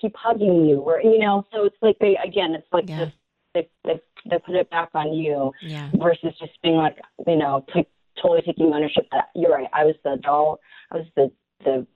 keep 0.00 0.14
hugging 0.16 0.66
you? 0.66 0.80
Or 0.80 1.00
you 1.00 1.18
know, 1.18 1.46
so 1.52 1.64
it's 1.64 1.76
like 1.82 1.98
they 1.98 2.16
again, 2.16 2.54
it's 2.54 2.66
like 2.72 2.88
Yeah. 2.88 3.04
just 3.06 3.16
they, 3.54 3.68
they 3.84 4.00
they 4.28 4.38
put 4.38 4.54
it 4.54 4.70
back 4.70 4.90
on 4.94 5.12
you 5.12 5.52
Yeah. 5.62 5.90
versus 5.96 6.32
just 6.38 6.52
being 6.62 6.76
like, 6.76 6.98
you 7.26 7.36
know, 7.36 7.64
t- 7.72 7.86
totally 8.20 8.42
taking 8.42 8.72
ownership 8.72 9.06
that 9.12 9.30
you're 9.34 9.50
right. 9.52 9.68
I 9.72 9.84
was 9.84 9.94
the 10.04 10.12
adult. 10.12 10.60
I 10.90 10.96
was 10.98 11.06
the 11.16 11.30
the 11.64 11.86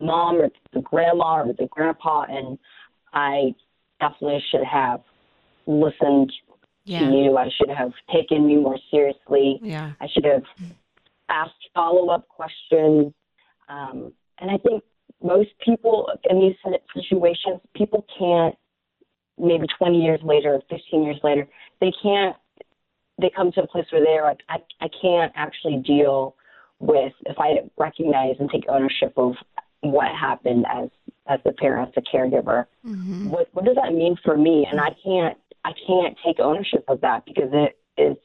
mom 0.00 0.36
or 0.36 0.50
the 0.72 0.80
grandma 0.82 1.42
or 1.42 1.52
the 1.52 1.66
grandpa, 1.70 2.26
and 2.28 2.58
I 3.12 3.54
definitely 4.00 4.42
should 4.50 4.64
have 4.64 5.00
listened 5.66 6.32
Yeah. 6.84 6.98
to 7.08 7.14
you. 7.14 7.36
I 7.38 7.48
should 7.56 7.70
have 7.70 7.92
taken 8.12 8.50
you 8.50 8.60
more 8.60 8.78
seriously. 8.90 9.58
Yeah. 9.62 9.92
I 10.00 10.08
should 10.08 10.24
have 10.24 10.42
asked 11.28 11.70
follow 11.74 12.08
up 12.10 12.28
questions. 12.28 13.14
Um, 13.68 14.12
and 14.38 14.50
I 14.50 14.58
think 14.58 14.82
most 15.22 15.50
people 15.64 16.10
in 16.28 16.40
these 16.40 16.56
situations, 16.92 17.60
people 17.74 18.04
can't, 18.18 18.54
maybe 19.38 19.66
20 19.78 20.02
years 20.02 20.20
later, 20.22 20.60
15 20.68 21.02
years 21.02 21.18
later, 21.22 21.48
they 21.80 21.92
can't, 22.02 22.36
they 23.20 23.30
come 23.34 23.52
to 23.52 23.62
a 23.62 23.66
place 23.66 23.86
where 23.90 24.04
they're 24.04 24.24
like, 24.24 24.40
I, 24.48 24.58
I 24.80 24.88
can't 25.00 25.32
actually 25.36 25.82
deal 25.86 26.34
with 26.80 27.12
if 27.26 27.36
I 27.38 27.68
recognize 27.78 28.36
and 28.40 28.50
take 28.50 28.64
ownership 28.68 29.12
of 29.16 29.34
what 29.80 30.08
happened 30.14 30.66
as 30.70 30.88
as 31.26 31.40
the 31.44 31.52
parent, 31.52 31.88
as 31.88 31.94
the 31.94 32.02
caregiver. 32.02 32.66
Mm-hmm. 32.86 33.30
What 33.30 33.48
what 33.52 33.64
does 33.64 33.76
that 33.76 33.94
mean 33.94 34.16
for 34.24 34.36
me? 34.36 34.66
And 34.70 34.80
I 34.80 34.90
can't 35.04 35.38
I 35.64 35.72
can't 35.86 36.16
take 36.24 36.40
ownership 36.40 36.84
of 36.88 37.00
that 37.02 37.24
because 37.24 37.50
it 37.52 37.78
is 37.96 38.16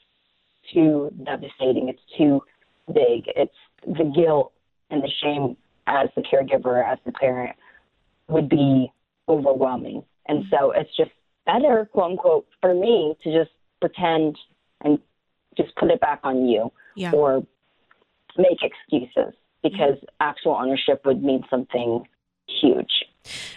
too 0.73 1.11
devastating. 1.23 1.89
It's 1.89 2.01
too 2.17 2.41
big. 2.87 3.25
It's 3.35 3.53
the 3.85 4.11
guilt 4.15 4.51
and 4.89 5.03
the 5.03 5.11
shame 5.21 5.55
as 5.87 6.09
the 6.15 6.21
caregiver, 6.21 6.85
as 6.85 6.97
the 7.05 7.11
parent, 7.11 7.55
would 8.27 8.49
be 8.49 8.91
overwhelming. 9.27 10.03
And 10.27 10.45
so 10.51 10.71
it's 10.71 10.95
just 10.95 11.11
better, 11.45 11.89
quote 11.91 12.11
unquote, 12.11 12.47
for 12.61 12.73
me 12.73 13.15
to 13.23 13.31
just 13.31 13.51
pretend 13.79 14.37
and 14.83 14.99
just 15.57 15.75
put 15.75 15.89
it 15.91 15.99
back 15.99 16.19
on 16.23 16.45
you 16.47 16.71
Yeah. 16.95 17.11
or 17.11 17.45
make 18.37 18.59
excuses 18.61 19.33
because 19.63 19.97
actual 20.19 20.53
ownership 20.53 21.01
would 21.05 21.21
mean 21.23 21.43
something 21.49 22.03
huge. 22.61 23.05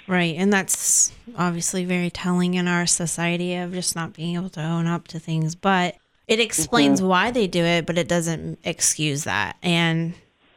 Right. 0.09 0.35
And 0.37 0.53
that's 0.53 1.13
obviously 1.39 1.85
very 1.85 2.11
telling 2.11 2.55
in 2.55 2.67
our 2.67 2.87
society 2.87 3.55
of 3.55 3.73
just 3.73 3.95
not 3.95 4.13
being 4.13 4.35
able 4.35 4.51
to 4.51 4.63
own 4.63 4.87
up 4.87 5.07
to 5.09 5.19
things. 5.19 5.55
But 5.55 5.97
it 6.27 6.41
explains 6.41 7.01
Mm-hmm. 7.01 7.09
why 7.09 7.31
they 7.31 7.47
do 7.47 7.65
it, 7.65 7.87
but 7.87 7.97
it 7.99 8.09
doesn't 8.09 8.59
excuse 8.65 9.25
that. 9.25 9.57
And 9.63 10.15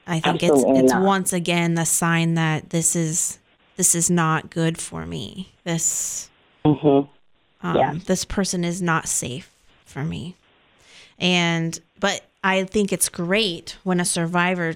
I 0.07 0.19
think 0.19 0.43
Absolutely 0.43 0.71
it's 0.73 0.83
it's 0.85 0.93
not. 0.93 1.03
once 1.03 1.33
again 1.33 1.75
the 1.75 1.85
sign 1.85 2.33
that 2.35 2.71
this 2.71 2.95
is 2.95 3.39
this 3.77 3.93
is 3.95 4.09
not 4.09 4.49
good 4.49 4.77
for 4.79 5.05
me. 5.05 5.49
This 5.63 6.29
Mm-hmm. 6.65 7.67
um, 7.67 7.75
Yeah. 7.75 7.93
this 8.05 8.25
person 8.25 8.63
is 8.63 8.81
not 8.81 9.07
safe 9.07 9.51
for 9.85 10.03
me. 10.03 10.35
And 11.19 11.79
but 11.99 12.21
I 12.43 12.63
think 12.65 12.93
it's 12.93 13.09
great 13.09 13.77
when 13.83 13.99
a 13.99 14.05
survivor 14.05 14.75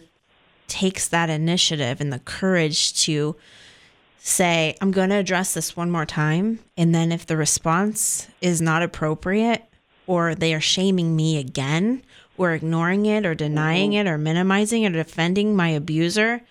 takes 0.68 1.08
that 1.10 1.30
initiative 1.30 2.00
and 2.00 2.14
the 2.14 2.20
courage 2.20 2.94
to 3.04 3.36
say, 4.20 4.76
I'm 4.82 4.92
going 4.92 5.10
to 5.10 5.16
address 5.16 5.54
this 5.54 5.76
one 5.76 5.92
more 5.92 6.06
time. 6.06 6.60
And 6.78 6.94
then 6.94 7.12
if 7.12 7.26
the 7.26 7.38
response 7.38 8.28
is 8.42 8.62
not 8.62 8.84
appropriate 8.84 9.64
or 10.08 10.36
they 10.36 10.54
are 10.54 10.62
shaming 10.62 11.16
me 11.16 11.38
again 11.38 12.04
or 12.38 12.54
ignoring 12.54 13.06
it 13.06 13.26
or 13.26 13.36
denying 13.36 13.92
mm-hmm. 13.92 14.08
it 14.08 14.10
or 14.10 14.18
minimizing 14.18 14.84
it 14.84 14.94
or 14.94 15.04
defending 15.04 15.56
my 15.56 15.70
abuser, 15.70 16.42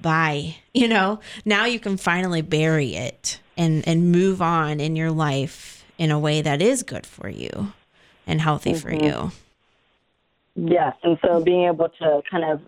bye. 0.00 0.56
You 0.74 0.88
know, 0.88 1.20
now 1.44 1.64
you 1.64 1.80
can 1.80 1.96
finally 1.96 2.42
bury 2.42 2.94
it 2.94 3.40
and, 3.56 3.86
and 3.86 4.12
move 4.12 4.40
on 4.40 4.80
in 4.80 4.96
your 4.96 5.10
life 5.10 5.84
in 5.98 6.10
a 6.10 6.18
way 6.18 6.40
that 6.42 6.62
is 6.62 6.82
good 6.82 7.06
for 7.06 7.28
you 7.28 7.72
and 8.28 8.40
healthy 8.40 8.74
for 8.74 8.90
mm-hmm. 8.90 9.04
you. 9.04 9.32
Yes, 10.54 10.94
and 11.02 11.18
so 11.24 11.42
being 11.42 11.64
able 11.64 11.88
to 12.00 12.20
kind 12.30 12.44
of 12.44 12.60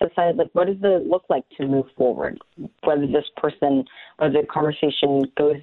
decide 0.00 0.36
like 0.36 0.48
what 0.52 0.66
does 0.66 0.76
it 0.82 1.06
look 1.06 1.24
like 1.28 1.44
to 1.58 1.66
move 1.66 1.86
forward, 1.96 2.38
whether 2.84 3.06
this 3.06 3.24
person, 3.36 3.84
whether 4.16 4.40
the 4.40 4.46
conversation 4.46 5.24
goes 5.36 5.56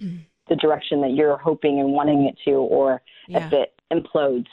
mm-hmm. 0.00 0.18
the 0.48 0.56
direction 0.56 1.00
that 1.00 1.12
you're 1.12 1.36
hoping 1.36 1.80
and 1.80 1.92
wanting 1.92 2.24
it 2.26 2.36
to, 2.44 2.56
or 2.56 3.02
if 3.28 3.52
it 3.52 3.74
implodes 3.92 4.46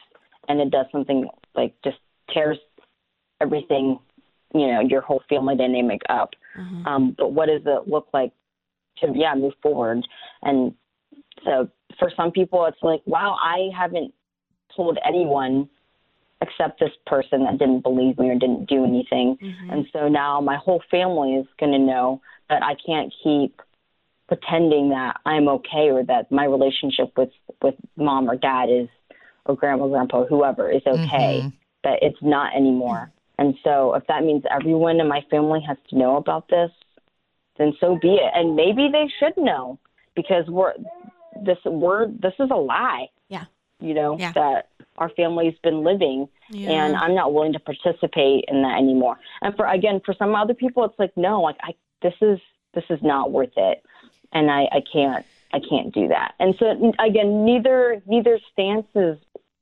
and 0.48 0.62
it 0.62 0.72
does 0.72 0.86
something 0.92 1.28
like 1.56 1.74
just 1.84 1.98
tears 2.34 2.58
everything, 3.42 4.00
you 4.54 4.68
know, 4.68 4.82
your 4.82 5.02
whole 5.02 5.22
family 5.30 5.56
dynamic 5.56 6.02
up. 6.10 6.32
Mm-hmm. 6.58 6.88
Um, 6.88 7.16
but 7.18 7.34
what 7.34 7.48
does 7.48 7.62
it 7.66 7.88
look 7.88 8.08
like 8.14 8.32
to 9.00 9.12
yeah 9.16 9.36
move 9.36 9.54
forward? 9.62 10.04
And 10.44 10.74
so 11.44 11.70
for 12.00 12.12
some 12.16 12.32
people, 12.32 12.66
it's 12.66 12.82
like 12.82 13.02
wow, 13.06 13.36
I 13.42 13.70
haven't 13.78 14.14
told 14.78 14.98
anyone 15.06 15.70
except 16.42 16.80
this 16.80 16.92
person 17.06 17.44
that 17.44 17.58
didn't 17.58 17.82
believe 17.82 18.18
me 18.20 18.30
or 18.30 18.36
didn't 18.36 18.70
do 18.70 18.86
anything. 18.86 19.38
And 19.72 19.88
so 19.92 20.08
now 20.08 20.40
my 20.40 20.56
whole 20.56 20.82
family 20.90 21.34
is 21.36 21.48
going 21.60 21.72
to 21.72 21.80
know 21.80 22.22
that 22.50 22.64
I 22.64 22.76
can't 22.86 23.12
keep 23.24 23.60
pretending 24.28 24.90
that 24.90 25.20
I'm 25.26 25.48
okay 25.48 25.90
or 25.90 26.04
that 26.04 26.32
my 26.32 26.46
relationship 26.46 27.18
with 27.18 27.32
with 27.62 27.76
mom 27.96 28.30
or 28.30 28.36
dad 28.36 28.70
is 28.70 28.88
or 29.46 29.56
grandma, 29.56 29.88
grandpa, 29.88 30.26
whoever 30.26 30.70
is 30.70 30.84
okay. 30.86 31.42
Mhm. 31.44 31.54
That 31.84 32.00
it's 32.02 32.22
not 32.22 32.54
anymore. 32.54 33.12
And 33.40 33.58
so 33.64 33.94
if 33.96 34.06
that 34.08 34.24
means 34.24 34.44
everyone 34.50 35.00
in 35.00 35.08
my 35.08 35.22
family 35.30 35.62
has 35.62 35.78
to 35.90 35.98
know 35.98 36.18
about 36.18 36.50
this, 36.50 36.72
then 37.58 37.74
so 37.80 37.98
be 38.02 38.16
it. 38.16 38.32
And 38.36 38.56
maybe 38.56 38.90
they 38.90 39.08
should 39.20 39.38
know 39.38 39.80
because 40.16 40.48
we're 40.48 40.74
this 41.42 41.58
we're 41.66 42.08
this 42.08 42.34
is 42.40 42.50
a 42.52 42.56
lie. 42.56 43.10
Yeah. 43.80 43.88
You 43.88 43.94
know, 43.94 44.18
Yeah. 44.18 44.32
that 44.34 44.70
our 44.98 45.10
family's 45.10 45.56
been 45.64 45.84
living 45.84 46.28
and 46.54 46.96
I'm 46.96 47.14
not 47.14 47.34
willing 47.34 47.54
to 47.54 47.60
participate 47.60 48.46
in 48.48 48.62
that 48.64 48.78
anymore. 48.78 49.18
And 49.42 49.56
for 49.56 49.66
again, 49.68 50.02
for 50.06 50.14
some 50.14 50.34
other 50.36 50.54
people, 50.54 50.84
it's 50.86 50.98
like 50.98 51.16
no, 51.18 51.42
like 51.42 51.58
I 51.62 51.74
this 52.02 52.14
is 52.22 52.40
this 52.74 52.86
is 52.90 53.00
not 53.02 53.32
worth 53.32 53.56
it, 53.58 53.84
and 54.34 54.50
I 54.52 54.64
I 54.72 54.82
can't 54.92 55.26
I 55.54 55.60
can't 55.60 55.94
do 55.94 56.08
that. 56.10 56.34
And 56.40 56.56
so 56.60 56.94
again, 57.00 57.46
neither 57.46 58.02
neither 58.08 58.40
stance 58.52 58.88
is 58.96 59.18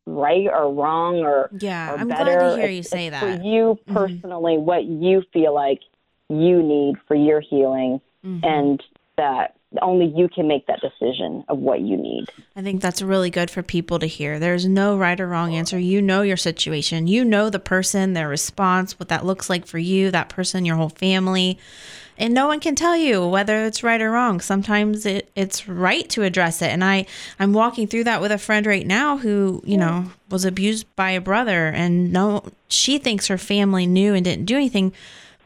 right 0.06 0.48
or 0.48 0.72
wrong 0.72 1.18
or 1.20 1.50
Yeah, 1.60 1.92
or 1.94 1.98
I'm 1.98 2.08
better. 2.08 2.24
glad 2.40 2.56
to 2.56 2.62
hear 2.62 2.70
you 2.70 2.84
say 2.84 3.10
that. 3.10 3.20
for 3.22 3.44
you 3.44 3.78
personally 3.88 4.58
what 4.58 4.86
you 4.86 5.24
feel 5.34 5.54
like 5.54 5.82
you 6.30 6.62
need 6.64 6.96
for 7.08 7.16
your 7.16 7.40
healing, 7.42 8.00
Mm-hmm. 8.26 8.44
and 8.46 8.84
that 9.18 9.56
only 9.82 10.06
you 10.06 10.30
can 10.30 10.48
make 10.48 10.68
that 10.68 10.82
decision 10.82 11.44
of 11.48 11.60
what 11.60 11.82
you 11.82 11.98
need. 11.98 12.30
I 12.56 12.62
think 12.62 12.82
that's 12.82 13.02
really 13.02 13.30
good 13.30 13.50
for 13.50 13.64
people 13.64 14.00
to 14.00 14.06
hear. 14.06 14.40
There's 14.40 14.66
no 14.66 14.98
right 14.98 15.20
or 15.20 15.28
wrong 15.28 15.54
answer. 15.54 15.78
You 15.80 16.02
know 16.02 16.22
your 16.22 16.38
situation. 16.38 17.08
You 17.08 17.26
know 17.26 17.50
the 17.50 17.60
person, 17.60 18.14
their 18.14 18.30
response, 18.30 19.00
what 19.00 19.10
that 19.10 19.26
looks 19.26 19.50
like 19.50 19.66
for 19.66 19.78
you, 19.78 20.12
that 20.12 20.30
person, 20.30 20.66
your 20.66 20.76
whole 20.76 20.90
family. 20.90 21.58
And 22.18 22.34
no 22.34 22.48
one 22.48 22.62
can 22.62 22.76
tell 22.76 22.96
you 22.96 23.28
whether 23.28 23.66
it's 23.66 23.84
right 23.84 24.02
or 24.02 24.12
wrong. 24.12 24.40
Sometimes 24.40 25.06
it, 25.06 25.30
it's 25.36 25.68
right 25.68 26.10
to 26.12 26.24
address 26.24 26.62
it. 26.62 26.70
And 26.70 26.84
I, 26.84 27.06
I'm 27.40 27.52
walking 27.52 27.88
through 27.88 28.06
that 28.06 28.22
with 28.22 28.32
a 28.32 28.38
friend 28.38 28.66
right 28.66 28.88
now 28.88 29.18
who, 29.18 29.62
you 29.66 29.78
know, 29.78 30.12
was 30.30 30.46
abused 30.46 30.94
by 30.96 31.12
a 31.12 31.22
brother 31.22 31.68
and 31.68 32.12
no 32.14 32.46
she 32.68 32.98
thinks 32.98 33.28
her 33.28 33.38
family 33.38 33.86
knew 33.86 34.14
and 34.14 34.24
didn't 34.24 34.46
do 34.46 34.56
anything. 34.56 34.94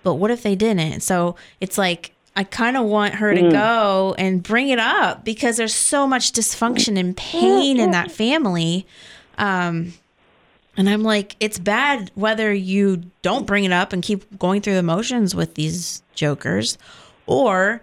But 0.03 0.15
what 0.15 0.31
if 0.31 0.43
they 0.43 0.55
didn't? 0.55 1.01
So 1.01 1.35
it's 1.59 1.77
like 1.77 2.13
I 2.39 2.45
kind 2.45 2.77
of 2.77 2.85
want 2.85 3.15
her 3.15 3.35
to 3.35 3.41
mm. 3.41 3.51
go 3.51 4.15
and 4.17 4.41
bring 4.41 4.69
it 4.69 4.79
up 4.79 5.25
because 5.25 5.57
there's 5.57 5.75
so 5.75 6.07
much 6.07 6.31
dysfunction 6.31 6.97
and 6.97 7.17
pain 7.17 7.77
in 7.77 7.91
that 7.91 8.13
family. 8.13 8.87
Um, 9.37 9.91
and 10.77 10.89
I'm 10.89 11.03
like, 11.03 11.35
it's 11.41 11.59
bad 11.59 12.11
whether 12.15 12.53
you 12.53 13.03
don't 13.23 13.45
bring 13.45 13.65
it 13.65 13.73
up 13.73 13.91
and 13.91 14.01
keep 14.01 14.39
going 14.39 14.61
through 14.61 14.75
the 14.75 14.83
motions 14.83 15.35
with 15.35 15.55
these 15.55 16.01
jokers, 16.15 16.77
or 17.25 17.81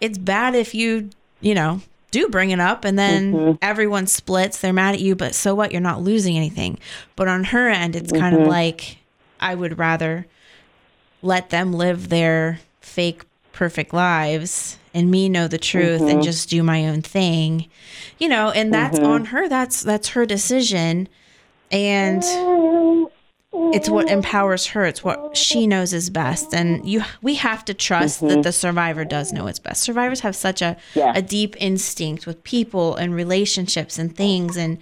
it's 0.00 0.16
bad 0.16 0.54
if 0.54 0.74
you, 0.74 1.10
you 1.42 1.54
know, 1.54 1.82
do 2.10 2.28
bring 2.28 2.48
it 2.48 2.60
up 2.60 2.86
and 2.86 2.98
then 2.98 3.34
mm-hmm. 3.34 3.56
everyone 3.60 4.06
splits. 4.06 4.58
They're 4.58 4.72
mad 4.72 4.94
at 4.94 5.00
you, 5.02 5.16
but 5.16 5.34
so 5.34 5.54
what? 5.54 5.70
You're 5.70 5.82
not 5.82 6.00
losing 6.00 6.34
anything. 6.34 6.78
But 7.14 7.28
on 7.28 7.44
her 7.44 7.68
end, 7.68 7.94
it's 7.94 8.10
kind 8.10 8.34
of 8.34 8.40
mm-hmm. 8.40 8.50
like, 8.50 8.96
I 9.38 9.54
would 9.54 9.78
rather 9.78 10.26
let 11.20 11.50
them 11.50 11.74
live 11.74 12.08
their 12.08 12.60
fake 12.80 13.27
perfect 13.58 13.92
lives 13.92 14.78
and 14.94 15.10
me 15.10 15.28
know 15.28 15.48
the 15.48 15.58
truth 15.58 16.00
and 16.00 16.10
mm-hmm. 16.10 16.20
just 16.22 16.48
do 16.48 16.62
my 16.62 16.86
own 16.86 17.02
thing 17.02 17.68
you 18.18 18.28
know 18.28 18.50
and 18.50 18.72
that's 18.72 18.98
mm-hmm. 18.98 19.08
on 19.08 19.24
her. 19.26 19.48
That's 19.48 19.82
that's 19.82 20.08
her 20.08 20.26
decision. 20.26 21.08
And 21.70 22.22
it's 23.52 23.88
what 23.88 24.10
empowers 24.10 24.66
her. 24.66 24.84
It's 24.84 25.04
what 25.04 25.36
she 25.36 25.66
knows 25.66 25.92
is 25.92 26.10
best. 26.10 26.54
And 26.54 26.86
you 26.86 27.02
we 27.22 27.36
have 27.36 27.64
to 27.66 27.74
trust 27.74 28.20
that 28.20 28.26
mm-hmm. 28.26 28.42
the 28.42 28.52
survivor 28.52 29.04
does 29.04 29.32
know 29.32 29.44
what's 29.44 29.58
best. 29.58 29.82
Survivors 29.82 30.20
have 30.20 30.34
such 30.34 30.62
a 30.62 30.76
Yeah. 30.94 31.12
a 31.14 31.22
deep 31.22 31.54
instinct 31.58 32.26
with 32.26 32.42
people 32.44 32.96
and 32.96 33.14
relationships 33.14 33.98
and 33.98 34.14
things. 34.14 34.56
And 34.56 34.78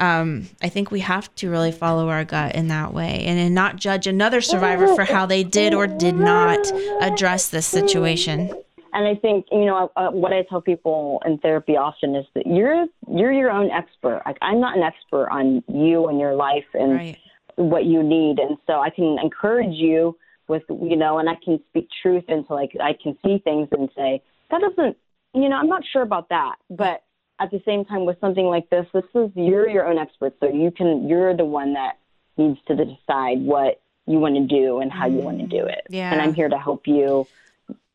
um, 0.00 0.48
i 0.62 0.68
think 0.68 0.90
we 0.90 1.00
have 1.00 1.34
to 1.34 1.50
really 1.50 1.72
follow 1.72 2.08
our 2.08 2.24
gut 2.24 2.54
in 2.54 2.68
that 2.68 2.92
way 2.92 3.24
and, 3.24 3.38
and 3.38 3.54
not 3.54 3.76
judge 3.76 4.06
another 4.06 4.40
survivor 4.40 4.94
for 4.94 5.04
how 5.04 5.26
they 5.26 5.44
did 5.44 5.74
or 5.74 5.86
did 5.86 6.16
not 6.16 6.58
address 7.00 7.48
this 7.48 7.66
situation. 7.66 8.50
And 8.92 9.06
I 9.06 9.14
think 9.14 9.46
you 9.52 9.66
know 9.66 9.92
uh, 9.96 10.08
what 10.08 10.32
I 10.32 10.42
tell 10.48 10.60
people 10.60 11.22
in 11.24 11.38
therapy 11.38 11.76
often 11.76 12.16
is 12.16 12.24
that 12.34 12.46
you're 12.46 12.86
you're 13.08 13.32
your 13.32 13.50
own 13.50 13.70
expert. 13.70 14.22
Like 14.24 14.38
I'm 14.40 14.60
not 14.60 14.76
an 14.76 14.82
expert 14.82 15.28
on 15.30 15.62
you 15.68 16.08
and 16.08 16.18
your 16.18 16.34
life 16.34 16.64
and 16.74 16.92
right. 16.94 17.18
what 17.56 17.84
you 17.84 18.02
need, 18.02 18.38
and 18.38 18.56
so 18.66 18.80
I 18.80 18.90
can 18.90 19.18
encourage 19.22 19.74
you 19.74 20.16
with 20.48 20.62
you 20.68 20.96
know, 20.96 21.18
and 21.18 21.28
I 21.28 21.34
can 21.44 21.60
speak 21.68 21.88
truth 22.02 22.24
into 22.28 22.54
like 22.54 22.72
I 22.82 22.94
can 23.00 23.16
see 23.24 23.38
things 23.38 23.68
and 23.72 23.90
say 23.94 24.22
that 24.50 24.60
doesn't 24.62 24.96
you 25.34 25.48
know 25.48 25.56
I'm 25.56 25.68
not 25.68 25.82
sure 25.92 26.02
about 26.02 26.30
that, 26.30 26.56
but 26.70 27.02
at 27.40 27.50
the 27.50 27.62
same 27.64 27.84
time 27.84 28.04
with 28.04 28.18
something 28.20 28.46
like 28.46 28.68
this, 28.70 28.86
this 28.92 29.04
is 29.14 29.30
you're 29.34 29.68
your 29.68 29.86
own 29.86 29.98
expert, 29.98 30.34
so 30.40 30.48
you 30.48 30.70
can 30.70 31.08
you're 31.08 31.36
the 31.36 31.44
one 31.44 31.74
that 31.74 31.98
needs 32.36 32.58
to 32.66 32.74
decide 32.74 33.40
what 33.40 33.80
you 34.06 34.18
want 34.18 34.34
to 34.36 34.46
do 34.46 34.80
and 34.80 34.90
how 34.90 35.06
you 35.06 35.18
want 35.18 35.38
to 35.38 35.46
do 35.46 35.64
it. 35.66 35.86
Yeah. 35.90 36.12
And 36.12 36.20
I'm 36.20 36.34
here 36.34 36.48
to 36.48 36.58
help 36.58 36.86
you 36.86 37.26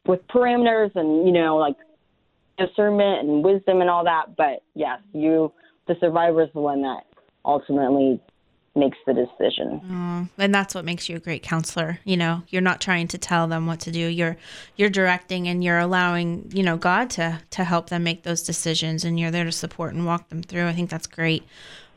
with 0.06 0.26
parameters 0.28 0.96
and 0.96 1.26
you 1.26 1.34
know 1.34 1.58
like 1.58 1.76
discernment 2.58 3.28
and 3.28 3.44
wisdom 3.44 3.82
and 3.82 3.90
all 3.90 4.04
that. 4.06 4.36
But 4.36 4.64
yes, 4.76 5.00
you 5.14 5.52
the 5.88 5.96
survivor 6.00 6.44
is 6.44 6.50
the 6.54 6.62
one 6.62 6.82
that 6.84 7.06
ultimately 7.46 8.22
makes 8.76 8.98
the 9.06 9.14
decision. 9.14 9.82
Oh, 9.90 10.28
and 10.38 10.54
that's 10.54 10.74
what 10.74 10.86
makes 10.86 11.08
you 11.08 11.18
a 11.18 11.20
great 11.20 11.44
counselor 11.44 12.00
you 12.04 12.18
know? 12.18 12.44
You're 12.50 12.62
not 12.62 12.82
trying 12.82 13.08
to 13.10 13.18
tell 13.18 13.48
them 13.48 13.68
what 13.68 13.80
to 13.82 13.92
do. 13.92 14.08
You're 14.08 14.38
you're 14.76 14.90
directing 14.90 15.48
and 15.48 15.64
you're 15.64 15.80
allowing 15.80 16.52
you 16.54 16.64
know 16.64 16.78
god 16.78 17.10
to 17.12 17.42
to 17.52 17.64
help 17.64 17.90
them 17.90 18.04
make 18.04 18.24
those 18.24 18.44
decisions 18.44 19.04
and 19.04 19.20
you're 19.20 19.32
there 19.32 19.46
to 19.46 19.52
support 19.52 19.94
and 19.94 20.06
walk 20.06 20.30
them 20.30 20.44
through. 20.44 20.68
I 20.68 20.74
think 20.74 20.90
that's 20.90 21.08
great. 21.08 21.44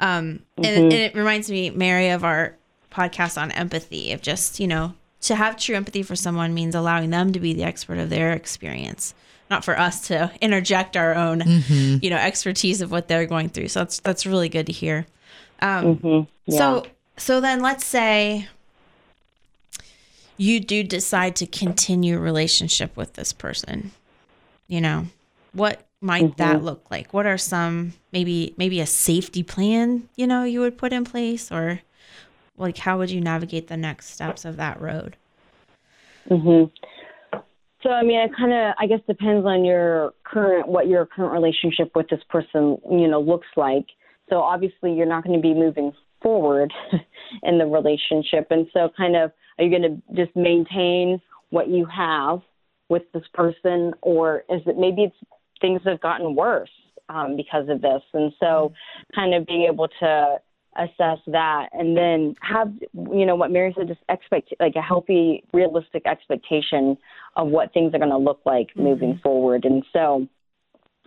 Um 0.01 0.41
and, 0.57 0.67
mm-hmm. 0.67 0.83
and 0.85 0.93
it 0.93 1.15
reminds 1.15 1.51
me 1.51 1.71
mary 1.71 2.11
of 2.11 2.25
our 2.25 2.57
podcast 2.91 3.41
on 3.41 3.51
empathy 3.53 4.13
of 4.13 4.23
just 4.23 4.61
you 4.61 4.67
know 4.67 4.95
to 5.21 5.35
have 5.35 5.57
true 5.57 5.75
empathy 5.75 6.03
for 6.03 6.17
someone 6.17 6.55
means 6.55 6.75
allowing 6.75 7.11
them 7.11 7.33
to 7.33 7.41
be 7.41 7.53
the 7.53 7.65
expert 7.65 7.99
of 7.99 8.11
their 8.11 8.33
experience 8.33 9.15
not 9.51 9.65
for 9.65 9.79
us 9.79 10.09
to 10.09 10.31
interject 10.41 10.97
our 10.97 11.15
own 11.15 11.41
mm-hmm. 11.41 11.99
you 12.03 12.11
know 12.11 12.17
expertise 12.17 12.81
of 12.81 12.91
what 12.91 13.09
they're 13.09 13.27
going 13.27 13.49
through. 13.49 13.69
So 13.69 13.81
that's 13.81 14.01
that's 14.01 14.27
really 14.27 14.49
good 14.49 14.67
to 14.67 14.73
hear 14.73 15.07
um 15.61 16.27
so 16.49 16.85
so 17.17 17.41
then 17.41 17.61
let's 17.61 17.85
say 17.85 18.49
you 20.37 20.61
do 20.61 20.83
decide 20.83 21.37
to 21.37 21.47
continue 21.47 22.19
relationship 22.19 22.97
with 22.97 23.15
this 23.15 23.33
person. 23.33 23.93
You 24.69 24.81
know, 24.81 25.07
what 25.53 25.87
might 26.01 26.37
that 26.37 26.63
look 26.63 26.91
like? 26.91 27.15
What 27.15 27.27
are 27.27 27.39
some 27.39 27.95
maybe 28.13 28.55
maybe 28.57 28.81
a 28.81 28.87
safety 28.87 29.43
plan, 29.43 30.09
you 30.17 30.27
know, 30.27 30.45
you 30.45 30.61
would 30.61 30.79
put 30.79 30.93
in 30.93 31.05
place 31.05 31.51
or 31.51 31.81
like 32.59 32.79
how 32.79 32.99
would 32.99 33.11
you 33.11 33.21
navigate 33.21 33.69
the 33.69 33.77
next 33.77 34.11
steps 34.11 34.45
of 34.45 34.57
that 34.57 34.81
road? 34.81 35.17
hmm 36.29 36.65
So 37.83 37.91
I 37.91 38.03
mean, 38.03 38.21
it 38.21 38.31
kind 38.37 38.53
of 38.53 38.75
I 38.79 38.87
guess 38.87 39.01
depends 39.07 39.47
on 39.47 39.65
your 39.65 40.13
current 40.25 40.69
what 40.69 40.87
your 40.89 41.07
current 41.07 41.33
relationship 41.33 41.93
with 41.95 42.09
this 42.09 42.23
person 42.29 42.79
you 42.91 43.09
know 43.09 43.21
looks 43.21 43.49
like. 43.57 43.87
So 44.29 44.41
obviously, 44.41 44.93
you're 44.93 45.07
not 45.07 45.25
going 45.25 45.37
to 45.37 45.43
be 45.43 45.55
moving 45.55 45.93
forward 46.23 46.73
in 47.43 47.59
the 47.59 47.67
relationship, 47.67 48.49
and 48.51 48.67
so 48.73 48.91
kind 48.97 49.17
of 49.17 49.33
are 49.59 49.65
you 49.65 49.71
going 49.71 49.83
to 49.83 50.15
just 50.25 50.35
maintain 50.37 51.21
what 51.51 51.69
you 51.69 51.87
have 51.87 52.41
with 52.89 53.03
this 53.13 53.25
person, 53.35 53.95
or 54.03 54.45
is 54.49 54.63
it 54.67 54.77
maybe 54.77 55.05
it's 55.05 55.17
things 55.61 55.81
have 55.85 56.01
gotten 56.01 56.35
worse 56.35 56.71
um, 57.09 57.37
because 57.37 57.69
of 57.69 57.81
this, 57.81 58.03
and 58.13 58.33
so 58.41 58.73
kind 59.15 59.35
of 59.35 59.47
being 59.47 59.69
able 59.71 59.89
to 60.01 60.37
assess 60.79 61.19
that 61.27 61.69
and 61.73 61.97
then 61.97 62.35
have 62.43 62.73
you 63.11 63.25
know 63.25 63.35
what 63.35 63.51
Mary 63.51 63.75
said 63.77 63.89
just 63.89 64.01
expect 64.09 64.53
like 64.61 64.75
a 64.77 64.83
healthy 64.83 65.43
realistic 65.53 66.03
expectation 66.07 66.97
of 67.37 67.49
what 67.49 67.73
things 67.73 67.95
are 67.95 67.99
going 67.99 68.11
to 68.11 68.17
look 68.17 68.41
like 68.45 68.69
moving 68.77 69.19
forward. 69.23 69.65
And 69.65 69.85
so 69.93 70.27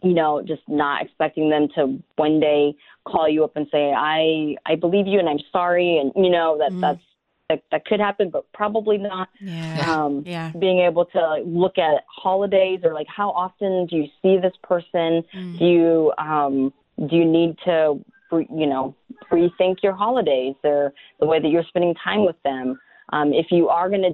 you 0.02 0.14
know 0.14 0.42
just 0.46 0.62
not 0.68 1.02
expecting 1.04 1.50
them 1.50 1.68
to 1.76 2.02
one 2.16 2.40
day 2.40 2.74
call 3.06 3.28
you 3.28 3.44
up 3.44 3.56
and 3.56 3.68
say 3.72 3.94
I 3.96 4.56
I 4.66 4.76
believe 4.76 5.08
you 5.08 5.20
and 5.20 5.30
I'm 5.30 5.40
sorry 5.52 5.98
and 5.98 6.12
you 6.16 6.32
know 6.32 6.58
that 6.60 6.74
that's 6.82 7.02
that, 7.50 7.64
that 7.72 7.86
could 7.86 8.00
happen 8.00 8.30
but 8.30 8.52
probably 8.54 8.98
not. 8.98 9.30
Yeah. 9.40 10.04
um 10.06 10.24
Yeah. 10.26 10.52
being 10.60 10.80
able 10.80 11.06
to 11.06 11.20
like, 11.20 11.44
look 11.46 11.78
at 11.78 12.04
holidays 12.08 12.82
or 12.84 12.94
like 12.94 13.08
how 13.08 13.30
often 13.32 13.88
do 13.88 13.96
you 13.96 14.08
see 14.22 14.38
this 14.38 14.54
person? 14.64 15.24
Do 15.58 15.66
you 15.66 16.14
um 16.18 16.74
do 17.08 17.16
you 17.16 17.26
need 17.26 17.58
to 17.66 18.00
re- 18.32 18.48
you 18.56 18.68
know 18.68 18.96
rethink 19.32 19.78
your 19.84 19.94
holidays 19.94 20.56
or 20.64 20.94
the 21.20 21.26
way 21.26 21.40
that 21.40 21.50
you're 21.50 21.64
spending 21.64 21.96
time 21.96 22.26
with 22.26 22.42
them? 22.44 22.80
Um 23.12 23.34
if 23.34 23.48
you 23.52 23.70
are 23.70 23.90
going 23.90 24.04
to 24.04 24.14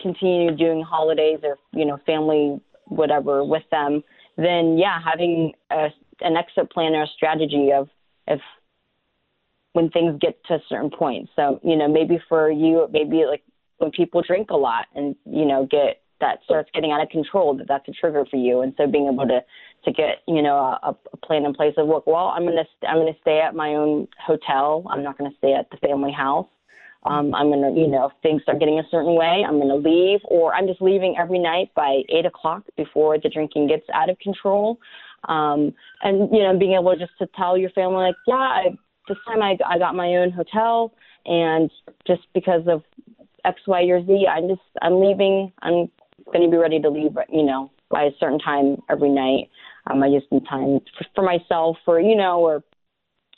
continue 0.00 0.50
doing 0.56 0.82
holidays 0.82 1.38
or 1.44 1.56
you 1.72 1.84
know 1.84 1.98
family 2.04 2.60
whatever 2.86 3.44
with 3.44 3.62
them 3.70 4.02
then 4.36 4.78
yeah 4.78 4.98
having 5.04 5.52
a, 5.70 5.88
an 6.20 6.36
exit 6.36 6.70
plan 6.70 6.94
or 6.94 7.02
a 7.02 7.08
strategy 7.16 7.70
of 7.72 7.88
if 8.26 8.40
when 9.72 9.90
things 9.90 10.18
get 10.20 10.42
to 10.44 10.54
a 10.54 10.62
certain 10.68 10.90
point. 10.90 11.28
So, 11.34 11.60
you 11.62 11.76
know, 11.76 11.88
maybe 11.88 12.20
for 12.28 12.50
you, 12.50 12.88
maybe 12.92 13.24
like 13.28 13.42
when 13.78 13.90
people 13.90 14.22
drink 14.22 14.50
a 14.50 14.56
lot 14.56 14.86
and, 14.94 15.16
you 15.24 15.44
know, 15.44 15.66
get 15.70 16.02
that 16.20 16.38
starts 16.44 16.70
getting 16.72 16.92
out 16.92 17.02
of 17.02 17.08
control, 17.08 17.56
that 17.56 17.66
that's 17.66 17.88
a 17.88 17.92
trigger 17.92 18.24
for 18.30 18.36
you. 18.36 18.60
And 18.60 18.72
so 18.76 18.86
being 18.86 19.08
able 19.12 19.26
to, 19.26 19.40
to 19.84 19.92
get, 19.92 20.22
you 20.28 20.40
know, 20.40 20.56
a, 20.56 20.96
a 21.12 21.16
plan 21.16 21.44
in 21.44 21.52
place 21.52 21.74
of, 21.76 21.88
look, 21.88 22.06
well, 22.06 22.28
I'm 22.28 22.44
going 22.44 22.56
to, 22.56 22.88
I'm 22.88 22.98
going 22.98 23.12
to 23.12 23.20
stay 23.22 23.40
at 23.40 23.56
my 23.56 23.70
own 23.70 24.06
hotel. 24.24 24.86
I'm 24.88 25.02
not 25.02 25.18
going 25.18 25.30
to 25.30 25.36
stay 25.38 25.54
at 25.54 25.68
the 25.70 25.78
family 25.78 26.12
house. 26.12 26.46
Um, 27.04 27.34
I'm 27.34 27.48
going 27.48 27.62
to, 27.62 27.80
you 27.80 27.88
know, 27.88 28.06
if 28.06 28.12
things 28.22 28.42
start 28.42 28.60
getting 28.60 28.78
a 28.78 28.88
certain 28.90 29.16
way, 29.16 29.44
I'm 29.46 29.58
going 29.58 29.68
to 29.68 29.88
leave, 29.88 30.20
or 30.24 30.54
I'm 30.54 30.68
just 30.68 30.80
leaving 30.80 31.16
every 31.18 31.40
night 31.40 31.70
by 31.74 32.02
eight 32.08 32.26
o'clock 32.26 32.62
before 32.76 33.18
the 33.18 33.28
drinking 33.28 33.66
gets 33.66 33.84
out 33.92 34.08
of 34.08 34.18
control. 34.20 34.78
Um, 35.28 35.74
and, 36.02 36.28
you 36.32 36.42
know, 36.42 36.56
being 36.58 36.74
able 36.74 36.94
just 36.96 37.12
to 37.18 37.28
tell 37.36 37.58
your 37.58 37.70
family, 37.70 38.06
like, 38.06 38.14
yeah, 38.26 38.34
I, 38.34 38.64
this 39.08 39.18
time 39.26 39.42
I, 39.42 39.58
I 39.66 39.78
got 39.78 39.96
my 39.96 40.16
own 40.16 40.30
hotel, 40.30 40.92
and 41.26 41.70
just 42.06 42.22
because 42.34 42.62
of 42.68 42.82
X, 43.44 43.60
Y, 43.66 43.82
or 43.82 44.04
Z, 44.06 44.26
I'm 44.30 44.48
just, 44.48 44.60
I'm 44.80 45.00
leaving. 45.00 45.52
I'm 45.62 45.90
going 46.32 46.44
to 46.44 46.50
be 46.50 46.56
ready 46.56 46.80
to 46.80 46.88
leave, 46.88 47.16
you 47.32 47.42
know, 47.42 47.70
by 47.90 48.04
a 48.04 48.10
certain 48.20 48.38
time 48.38 48.80
every 48.88 49.10
night. 49.10 49.50
Um, 49.88 50.02
I 50.02 50.08
just 50.08 50.30
need 50.30 50.46
time 50.48 50.78
for, 50.96 51.06
for 51.16 51.22
myself, 51.24 51.76
or, 51.86 52.00
you 52.00 52.14
know, 52.14 52.40
or 52.40 52.62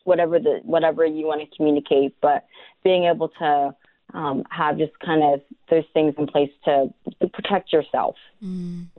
whatever 0.04 0.38
the 0.38 0.60
whatever 0.62 1.04
you 1.04 1.26
want 1.26 1.40
to 1.40 1.56
communicate, 1.56 2.14
but 2.20 2.46
being 2.82 3.04
able 3.04 3.28
to 3.40 3.74
um, 4.12 4.44
have 4.50 4.78
just 4.78 4.92
kind 5.04 5.22
of 5.22 5.40
those 5.70 5.84
things 5.92 6.14
in 6.18 6.26
place 6.26 6.50
to, 6.64 6.92
to 7.20 7.28
protect 7.28 7.72
yourself. 7.72 8.16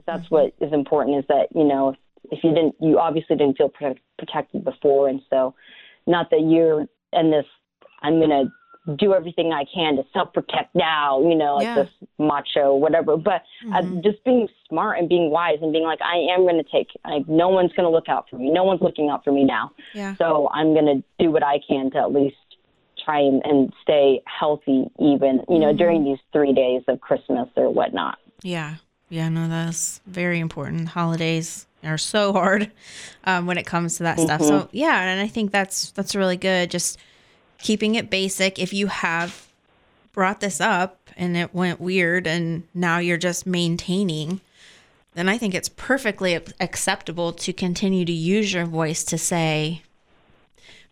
That's 0.04 0.30
what 0.30 0.54
is 0.60 0.72
important. 0.72 1.18
Is 1.18 1.24
that 1.28 1.48
you 1.54 1.64
know 1.64 1.90
if, 1.90 1.96
if 2.32 2.44
you 2.44 2.50
didn't, 2.50 2.74
you 2.80 2.98
obviously 2.98 3.36
didn't 3.36 3.56
feel 3.56 3.68
protect, 3.68 4.00
protected 4.18 4.64
before, 4.64 5.08
and 5.08 5.22
so 5.30 5.54
not 6.06 6.30
that 6.30 6.42
you're 6.42 6.86
in 7.12 7.30
this. 7.30 7.46
I'm 8.02 8.20
gonna 8.20 8.44
do 8.98 9.14
everything 9.14 9.52
I 9.52 9.64
can 9.72 9.96
to 9.96 10.04
self 10.12 10.32
protect 10.32 10.74
now, 10.74 11.20
you 11.22 11.34
know, 11.34 11.56
like 11.56 11.64
Yeah. 11.64 11.74
this 11.82 11.90
macho 12.18 12.74
whatever. 12.76 13.16
But 13.16 13.42
uh, 13.74 13.82
just 14.02 14.22
being 14.24 14.48
smart 14.68 14.98
and 14.98 15.08
being 15.08 15.30
wise 15.30 15.58
and 15.60 15.72
being 15.72 15.84
like, 15.84 16.00
I 16.02 16.18
am 16.32 16.40
going 16.42 16.62
to 16.62 16.70
take. 16.70 16.88
Like, 17.04 17.28
no 17.28 17.48
one's 17.48 17.72
going 17.72 17.86
to 17.86 17.90
look 17.90 18.08
out 18.08 18.26
for 18.30 18.36
me. 18.36 18.50
No 18.50 18.64
one's 18.64 18.80
looking 18.80 19.10
out 19.10 19.24
for 19.24 19.32
me 19.32 19.44
now. 19.44 19.72
Yeah. 19.94 20.14
So 20.16 20.48
I'm 20.52 20.72
going 20.74 20.86
to 20.86 21.04
do 21.24 21.30
what 21.30 21.42
I 21.42 21.58
can 21.68 21.90
to 21.92 21.98
at 21.98 22.12
least 22.12 22.36
try 23.04 23.20
and, 23.20 23.42
and 23.44 23.72
stay 23.82 24.22
healthy, 24.26 24.86
even 25.00 25.42
you 25.48 25.58
know, 25.58 25.72
during 25.72 26.04
these 26.04 26.18
three 26.32 26.52
days 26.52 26.82
of 26.88 27.00
Christmas 27.00 27.48
or 27.56 27.70
whatnot. 27.70 28.18
Yeah. 28.42 28.76
Yeah, 29.08 29.28
no, 29.28 29.48
that's 29.48 30.00
very 30.06 30.40
important. 30.40 30.88
Holidays 30.88 31.66
are 31.84 31.98
so 31.98 32.32
hard 32.32 32.72
um, 33.24 33.46
when 33.46 33.58
it 33.58 33.64
comes 33.64 33.98
to 33.98 34.02
that 34.02 34.18
stuff. 34.18 34.42
So 34.42 34.68
yeah, 34.72 35.00
and 35.02 35.20
I 35.20 35.28
think 35.28 35.52
that's 35.52 35.92
that's 35.92 36.16
really 36.16 36.36
good. 36.36 36.70
Just 36.72 36.98
keeping 37.58 37.94
it 37.94 38.10
basic. 38.10 38.58
If 38.58 38.72
you 38.72 38.86
have 38.88 39.46
brought 40.12 40.40
this 40.40 40.60
up 40.60 40.98
and 41.16 41.36
it 41.36 41.54
went 41.54 41.80
weird, 41.80 42.26
and 42.26 42.64
now 42.74 42.98
you're 42.98 43.16
just 43.16 43.46
maintaining, 43.46 44.40
then 45.14 45.28
I 45.28 45.38
think 45.38 45.54
it's 45.54 45.68
perfectly 45.68 46.38
acceptable 46.60 47.32
to 47.32 47.52
continue 47.52 48.04
to 48.04 48.12
use 48.12 48.52
your 48.52 48.66
voice 48.66 49.02
to 49.04 49.18
say, 49.18 49.82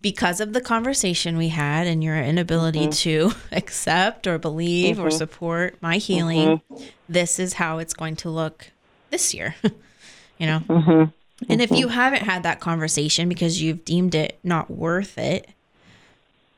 because 0.01 0.41
of 0.41 0.53
the 0.53 0.61
conversation 0.61 1.39
we 1.39 1.49
had 1.49 1.87
and 1.87 2.05
your 2.05 2.17
inability 2.17 2.89
mm-hmm. 2.89 2.91
to 2.91 3.33
accept 3.53 4.27
or 4.27 4.39
believe 4.39 4.99
or 4.99 5.09
mm-hmm. 5.09 5.17
support 5.17 5.77
my 5.81 5.97
healing, 5.97 6.59
mm-hmm. 6.59 6.85
this 7.09 7.39
is 7.39 7.55
how 7.55 7.79
it's 7.79 7.95
going 7.95 8.17
to 8.17 8.29
look 8.29 8.71
this 9.11 9.33
year. 9.33 9.55
you 10.39 10.47
know? 10.47 11.11
And 11.49 11.61
if 11.61 11.71
you 11.71 11.89
haven't 11.89 12.23
had 12.23 12.43
that 12.43 12.61
conversation 12.61 13.29
because 13.29 13.61
you've 13.61 13.85
deemed 13.85 14.15
it 14.15 14.39
not 14.43 14.71
worth 14.71 15.19
it, 15.19 15.49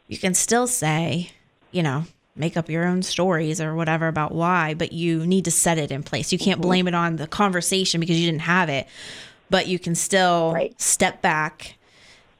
you 0.08 0.18
can 0.18 0.34
still 0.34 0.66
say, 0.66 1.30
you 1.70 1.82
know, 1.82 2.04
make 2.34 2.56
up 2.56 2.68
your 2.68 2.84
own 2.84 3.02
stories 3.02 3.60
or 3.60 3.74
whatever 3.74 4.08
about 4.08 4.32
why, 4.32 4.74
but 4.74 4.92
you 4.92 5.26
need 5.26 5.44
to 5.46 5.50
set 5.50 5.78
it 5.78 5.90
in 5.90 6.02
place. 6.02 6.32
You 6.32 6.38
can't 6.38 6.60
blame 6.60 6.86
it 6.86 6.94
on 6.94 7.16
the 7.16 7.26
conversation 7.26 7.98
because 8.00 8.18
you 8.20 8.26
didn't 8.26 8.42
have 8.42 8.68
it, 8.68 8.86
but 9.50 9.66
you 9.68 9.78
can 9.78 9.94
still 9.94 10.52
Right. 10.52 10.78
step 10.80 11.22
back 11.22 11.76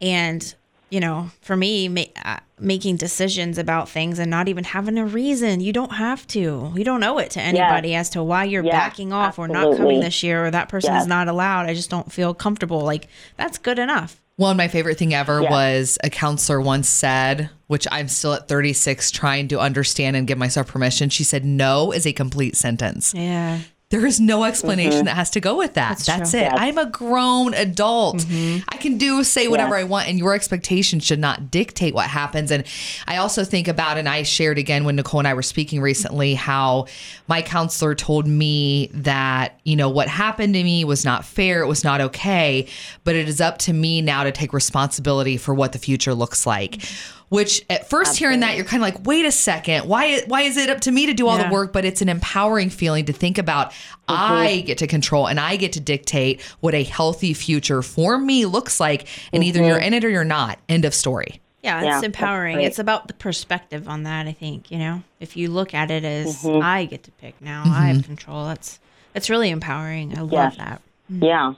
and, 0.01 0.55
you 0.91 1.01
know, 1.01 1.31
for 1.41 1.57
me, 1.57 1.89
ma- 1.89 2.03
uh, 2.25 2.37
making 2.61 2.97
decisions 2.97 3.57
about 3.59 3.89
things 3.89 4.19
and 4.19 4.31
not 4.31 4.49
even 4.49 4.65
having 4.65 4.99
a 4.99 5.07
reason. 5.07 5.61
You 5.61 5.73
don't 5.73 5.95
have 5.95 6.27
to. 6.29 6.73
You 6.77 6.85
don't 6.85 7.03
owe 7.03 7.19
it 7.19 7.31
to 7.33 7.41
anybody 7.41 7.95
as 7.95 8.11
to 8.11 8.23
why 8.23 8.45
you're 8.45 8.65
Yes, 8.65 8.73
backing 8.73 9.13
off 9.13 9.39
or 9.39 9.49
not 9.49 9.77
coming 9.79 10.01
this 10.01 10.23
year 10.23 10.45
or 10.47 10.51
that 10.51 10.69
person 10.69 10.93
Yes. 10.93 11.03
is 11.03 11.09
not 11.09 11.29
allowed. 11.29 11.67
I 11.67 11.75
just 11.75 11.91
don't 11.91 12.13
feel 12.13 12.35
comfortable. 12.35 12.81
Like 12.83 13.09
that's 13.37 13.57
good 13.59 13.79
enough. 13.79 14.21
One, 14.37 14.51
of 14.51 14.57
my 14.59 14.69
favorite 14.69 14.99
thing 14.99 15.15
ever 15.15 15.41
Yeah. 15.43 15.51
was 15.51 15.97
a 16.05 16.11
counselor 16.11 16.61
once 16.61 16.89
said, 16.89 17.49
which 17.69 17.87
I'm 17.91 18.07
still 18.09 18.35
at 18.35 18.49
36 18.49 19.11
trying 19.11 19.49
to 19.49 19.59
understand 19.61 20.15
and 20.15 20.27
give 20.27 20.37
myself 20.37 20.67
permission. 20.69 21.09
She 21.09 21.25
said, 21.25 21.45
no 21.45 21.91
is 21.91 22.07
a 22.07 22.13
complete 22.13 22.55
sentence. 22.55 23.15
Yeah. 23.15 23.61
There 23.91 24.05
is 24.05 24.19
no 24.19 24.43
explanation 24.43 24.93
mm-hmm. 24.93 25.05
that 25.05 25.15
has 25.15 25.31
to 25.31 25.41
go 25.41 25.57
with 25.57 25.75
that. 25.75 25.99
That's, 25.99 26.33
true. 26.33 26.41
it. 26.41 26.43
Yes. 26.43 26.55
I'm 26.57 26.77
a 26.77 26.87
grown 26.87 27.55
adult. 27.55 28.17
Mm-hmm. 28.17 28.65
I 28.69 28.79
can 28.79 28.99
do, 28.99 29.23
say 29.23 29.47
whatever 29.47 29.77
I 29.77 29.85
want, 29.85 30.09
and 30.09 30.19
your 30.19 30.35
expectations 30.35 31.05
should 31.05 31.21
not 31.21 31.53
dictate 31.53 31.95
what 31.95 32.07
happens. 32.07 32.51
And 32.51 32.65
I 33.07 33.19
also 33.19 33.45
think 33.45 33.69
about, 33.69 33.97
and 33.97 34.09
I 34.09 34.25
shared 34.25 34.59
again 34.59 34.85
when 34.85 34.97
Nicole 34.97 35.21
and 35.21 35.29
I 35.29 35.35
were 35.35 35.43
speaking 35.43 35.81
recently, 35.81 36.35
how 36.35 36.87
my 37.29 37.43
counselor 37.43 37.95
told 37.95 38.27
me 38.27 38.91
that, 38.93 39.61
you 39.63 39.77
know, 39.77 39.89
what 39.89 40.09
happened 40.09 40.55
to 40.55 40.65
me 40.65 40.85
was 40.85 41.05
not 41.05 41.25
fair. 41.25 41.63
It 41.63 41.69
was 41.69 41.85
not 41.85 42.01
okay. 42.01 42.67
But 43.05 43.15
it 43.15 43.29
is 43.29 43.41
up 43.41 43.59
to 43.59 43.73
me 43.73 44.03
now 44.03 44.25
to 44.25 44.33
take 44.33 44.53
responsibility 44.53 45.37
for 45.37 45.55
what 45.55 45.73
the 45.73 45.79
future 45.79 46.13
looks 46.13 46.45
like. 46.45 46.83
Which 47.29 47.65
at 47.69 47.91
first 47.91 48.17
hearing 48.17 48.41
that, 48.41 48.55
you're 48.57 48.65
kind 48.65 48.81
of 48.81 48.83
like, 48.83 49.05
wait 49.05 49.25
a 49.25 49.33
second, 49.33 49.89
why, 49.89 50.21
why 50.27 50.43
is 50.43 50.57
it 50.57 50.71
up 50.71 50.81
to 50.83 50.93
me 50.93 51.07
to 51.07 51.15
do 51.15 51.27
all 51.27 51.37
Yeah. 51.39 51.49
the 51.49 51.53
work? 51.53 51.73
But 51.73 51.85
it's 51.85 52.01
an 52.01 52.09
empowering 52.09 52.71
feeling 52.71 53.05
to 53.07 53.13
think 53.13 53.37
about 53.37 53.71
mm-hmm. 53.73 54.15
I 54.15 54.61
get 54.61 54.79
to 54.79 54.87
control 54.87 55.27
and 55.27 55.41
I 55.41 55.57
get 55.57 55.73
to 55.73 55.81
dictate 55.81 56.41
what 56.61 56.75
a 56.75 56.85
healthy 56.85 57.35
future 57.35 57.83
for 57.83 58.17
me 58.17 58.47
looks 58.47 58.79
like. 58.79 59.09
And 59.33 59.43
either 59.43 59.61
you're 59.61 59.77
mm-hmm. 59.77 59.87
in 59.87 59.95
it 59.95 60.05
or 60.05 60.09
you're 60.09 60.25
not. 60.25 60.61
End 60.69 60.85
of 60.85 60.95
story. 60.95 61.41
Yeah, 61.63 61.81
Yeah, 61.81 61.87
it's 61.87 61.95
that's 61.97 62.05
empowering. 62.05 62.61
It's 62.61 62.79
about 62.79 63.09
the 63.09 63.15
perspective 63.15 63.89
on 63.89 64.05
that, 64.05 64.29
I 64.29 64.33
think, 64.33 64.71
you 64.71 64.79
know. 64.79 65.03
If 65.19 65.37
you 65.37 65.51
look 65.51 65.75
at 65.75 65.91
it 65.91 66.05
as 66.05 66.45
mm-hmm. 66.45 66.63
I 66.63 66.85
get 66.85 67.03
to 67.05 67.11
pick 67.13 67.41
now, 67.41 67.65
I 67.67 67.89
have 67.89 68.05
control. 68.05 68.47
That's 68.47 68.79
that's 69.15 69.31
really 69.31 69.51
empowering. 69.51 70.17
I 70.17 70.21
love 70.21 70.33
Yes. 70.33 70.57
that. 70.59 70.83
Mm. 71.11 71.27
Yeah. 71.27 71.55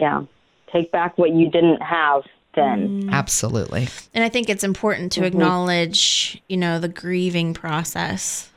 Yeah. 0.00 0.22
Take 0.72 0.90
back 0.90 1.18
what 1.18 1.30
you 1.30 1.48
didn't 1.50 1.82
have 1.82 2.22
then. 2.54 3.02
Mm-hmm. 3.02 3.10
Absolutely. 3.10 3.88
And 4.12 4.24
I 4.24 4.28
think 4.28 4.48
it's 4.48 4.64
important 4.64 5.12
to 5.12 5.20
mm-hmm. 5.20 5.26
acknowledge, 5.26 6.42
you 6.48 6.56
know, 6.56 6.78
the 6.78 6.88
grieving 6.88 7.54
process. 7.54 8.50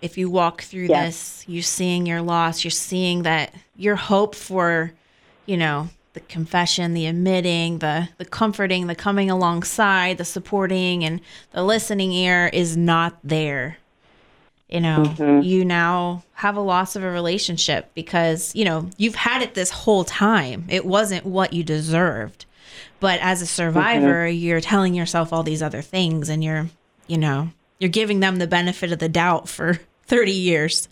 If 0.00 0.18
you 0.18 0.28
walk 0.30 0.62
through 0.62 0.86
Yes. 0.86 1.06
this, 1.06 1.44
you're 1.48 1.62
seeing 1.62 2.06
your 2.06 2.22
loss, 2.22 2.64
you're 2.64 2.70
seeing 2.70 3.22
that 3.22 3.54
your 3.76 3.96
hope 3.96 4.34
for, 4.34 4.92
you 5.46 5.56
know, 5.56 5.88
the 6.14 6.20
confession, 6.20 6.92
the 6.92 7.06
admitting, 7.06 7.78
the 7.78 8.08
the 8.18 8.24
comforting, 8.24 8.86
the 8.86 8.94
coming 8.94 9.30
alongside, 9.30 10.18
the 10.18 10.24
supporting 10.24 11.04
and 11.04 11.20
the 11.52 11.62
listening 11.62 12.12
ear 12.12 12.50
is 12.52 12.76
not 12.76 13.18
there. 13.24 13.78
You 14.68 14.80
know, 14.80 15.04
mm-hmm. 15.06 15.42
you 15.42 15.64
now 15.64 16.24
have 16.34 16.56
a 16.56 16.60
loss 16.60 16.96
of 16.96 17.04
a 17.04 17.10
relationship 17.10 17.90
because, 17.94 18.54
you 18.54 18.64
know, 18.64 18.88
you've 18.96 19.14
had 19.14 19.42
it 19.42 19.54
this 19.54 19.70
whole 19.70 20.02
time. 20.02 20.64
It 20.68 20.86
wasn't 20.86 21.26
what 21.26 21.52
you 21.52 21.62
deserved. 21.62 22.46
But 23.02 23.20
as 23.20 23.42
a 23.42 23.46
survivor, 23.46 24.26
you're 24.28 24.60
telling 24.62 24.94
yourself 24.94 25.32
all 25.32 25.42
these 25.42 25.60
other 25.62 25.82
things 25.82 26.28
and 26.30 26.42
you're, 26.42 26.68
you 27.06 27.18
know, 27.18 27.50
you're 27.78 27.90
giving 27.90 28.20
them 28.20 28.36
the 28.36 28.46
benefit 28.46 28.92
of 28.92 28.98
the 29.00 29.08
doubt 29.10 29.48
for 29.48 29.78
30 30.06 30.32
years. 30.32 30.88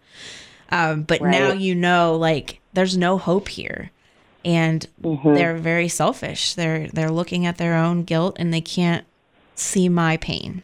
Um, 0.71 1.03
but 1.05 1.21
now 1.23 1.53
you 1.53 1.75
know, 1.75 2.17
like, 2.17 2.61
there's 2.75 2.97
no 2.99 3.17
hope 3.17 3.49
here. 3.49 3.91
And 4.45 4.87
Mm-hmm. 5.03 5.35
they're 5.35 5.57
very 5.57 5.89
selfish. 5.89 6.55
They're 6.55 6.89
they're 6.89 7.11
looking 7.11 7.45
at 7.47 7.59
their 7.59 7.75
own 7.77 8.05
guilt 8.05 8.37
and 8.39 8.53
they 8.53 8.61
can't 8.63 9.05
see 9.55 9.89
my 9.89 10.17
pain. 10.17 10.63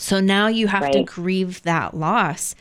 So 0.00 0.18
now 0.20 0.46
you 0.48 0.66
have 0.68 0.90
to 0.92 1.00
grieve 1.00 1.62
that 1.62 1.94
loss. 1.94 2.54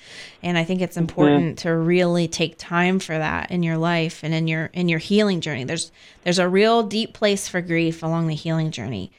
And 0.43 0.57
I 0.57 0.63
think 0.65 0.81
it's 0.81 0.97
Mm-hmm. 0.97 1.01
important 1.03 1.59
to 1.59 1.69
really 1.75 2.27
take 2.27 2.57
time 2.57 2.99
for 2.99 3.17
that 3.17 3.49
in 3.51 3.63
your 3.63 3.77
life 3.77 4.23
and 4.23 4.33
in 4.33 4.47
your 4.47 4.65
in 4.73 4.89
your 4.89 4.99
healing 4.99 5.41
journey. 5.41 5.63
There's 5.63 5.91
there's 6.23 6.39
a 6.39 6.49
real 6.49 6.83
deep 6.83 7.13
place 7.13 7.47
for 7.47 7.61
grief 7.61 8.03
along 8.03 8.27
the 8.27 8.35
healing 8.35 8.71
journey. 8.71 9.11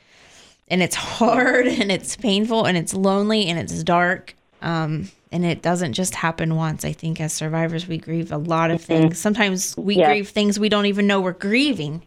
And 0.69 0.83
it's 0.83 0.95
hard 1.19 1.67
and 1.67 1.91
it's 1.91 2.17
painful 2.17 2.67
and 2.67 2.77
it's 2.77 2.95
lonely 2.95 3.47
and 3.47 3.59
it's 3.59 3.83
dark. 3.83 4.35
Um 4.63 5.11
and 5.33 5.45
it 5.45 5.63
doesn't 5.63 5.93
just 5.93 6.15
happen 6.17 6.57
once. 6.57 6.85
I 6.85 6.93
think 6.93 7.21
as 7.21 7.33
survivors 7.33 7.87
we 7.89 7.99
grieve 7.99 8.33
a 8.33 8.37
lot 8.37 8.71
of 8.71 8.83
things. 8.83 9.19
Sometimes 9.19 9.77
we 9.77 9.95
Yes. 9.95 10.07
grieve 10.07 10.29
things 10.29 10.59
we 10.59 10.69
don't 10.69 10.87
even 10.87 11.07
know 11.07 11.21
we're 11.21 11.33
grieving. 11.33 12.03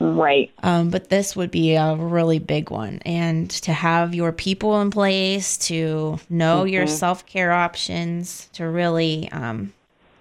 Right. 0.00 0.50
Um, 0.62 0.90
but 0.90 1.08
this 1.08 1.34
would 1.34 1.50
be 1.50 1.74
a 1.74 1.96
really 1.96 2.38
big 2.38 2.70
one. 2.70 3.00
And 3.04 3.50
to 3.50 3.72
have 3.72 4.14
your 4.14 4.32
people 4.32 4.80
in 4.80 4.90
place, 4.90 5.56
to 5.68 6.18
know 6.30 6.64
your 6.64 6.84
Mm-hmm. 6.84 6.94
self 6.94 7.26
care 7.26 7.52
options, 7.52 8.48
to 8.52 8.68
really, 8.68 9.30
um, 9.32 9.72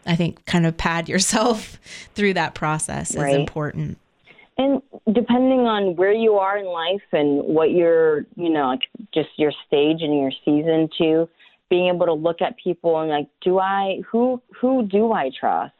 I 0.05 0.15
think, 0.15 0.43
kind 0.45 0.65
of 0.65 0.77
pad 0.77 1.07
yourself 1.13 1.79
through 2.15 2.33
that 2.35 2.55
process 2.55 3.11
is 3.11 3.33
important. 3.33 3.99
And 4.57 4.81
depending 5.13 5.61
on 5.61 5.95
where 5.95 6.11
you 6.11 6.33
are 6.35 6.57
in 6.57 6.65
life 6.65 7.03
and 7.11 7.43
what 7.43 7.69
your, 7.71 8.25
you 8.35 8.49
know, 8.49 8.67
like 8.69 8.81
just 9.13 9.29
your 9.37 9.51
stage 9.67 10.01
and 10.01 10.19
your 10.19 10.31
season 10.43 10.89
too, 10.97 11.29
being 11.69 11.93
able 11.93 12.07
to 12.07 12.13
look 12.13 12.41
at 12.41 12.57
people 12.57 12.99
and 12.99 13.11
like, 13.11 13.27
do 13.41 13.59
I, 13.59 14.01
who, 14.09 14.41
who 14.59 14.87
do 14.87 15.11
I 15.11 15.29
trust? 15.39 15.73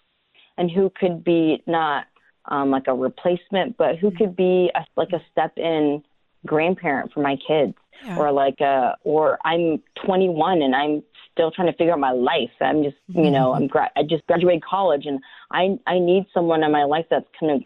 And 0.60 0.70
who 0.70 0.92
could 1.00 1.24
be 1.24 1.64
not 1.66 2.06
um, 2.48 2.72
like 2.72 2.88
a 2.88 2.94
replacement, 2.94 3.78
but 3.78 3.98
who 3.98 4.12
could 4.12 4.36
be 4.36 4.72
a, 4.76 4.86
like 4.96 5.12
a 5.14 5.22
step 5.32 5.58
in 5.58 6.04
grandparent 6.46 7.14
for 7.14 7.22
my 7.22 7.38
kids? 7.48 7.74
Yeah. 8.06 8.18
Or 8.18 8.32
like 8.32 8.60
a, 8.62 8.96
or 9.04 9.40
I'm 9.44 9.82
21 10.06 10.62
and 10.62 10.76
I'm 10.76 11.04
still 11.34 11.52
trying 11.52 11.68
to 11.68 11.78
figure 11.78 11.94
out 11.94 12.00
my 12.00 12.12
life. 12.12 12.52
I'm 12.62 12.84
just, 12.84 12.98
you 13.08 13.32
know, 13.32 13.54
I'm 13.54 13.68
gra- 13.68 13.92
I 13.96 14.04
just 14.04 14.26
graduated 14.28 14.64
college 14.64 15.06
and 15.06 15.20
I 15.52 15.80
I 15.88 16.00
need 16.00 16.26
someone 16.34 16.64
in 16.64 16.72
my 16.72 16.84
life 16.84 17.06
that's 17.10 17.26
kind 17.40 17.54
of 17.54 17.62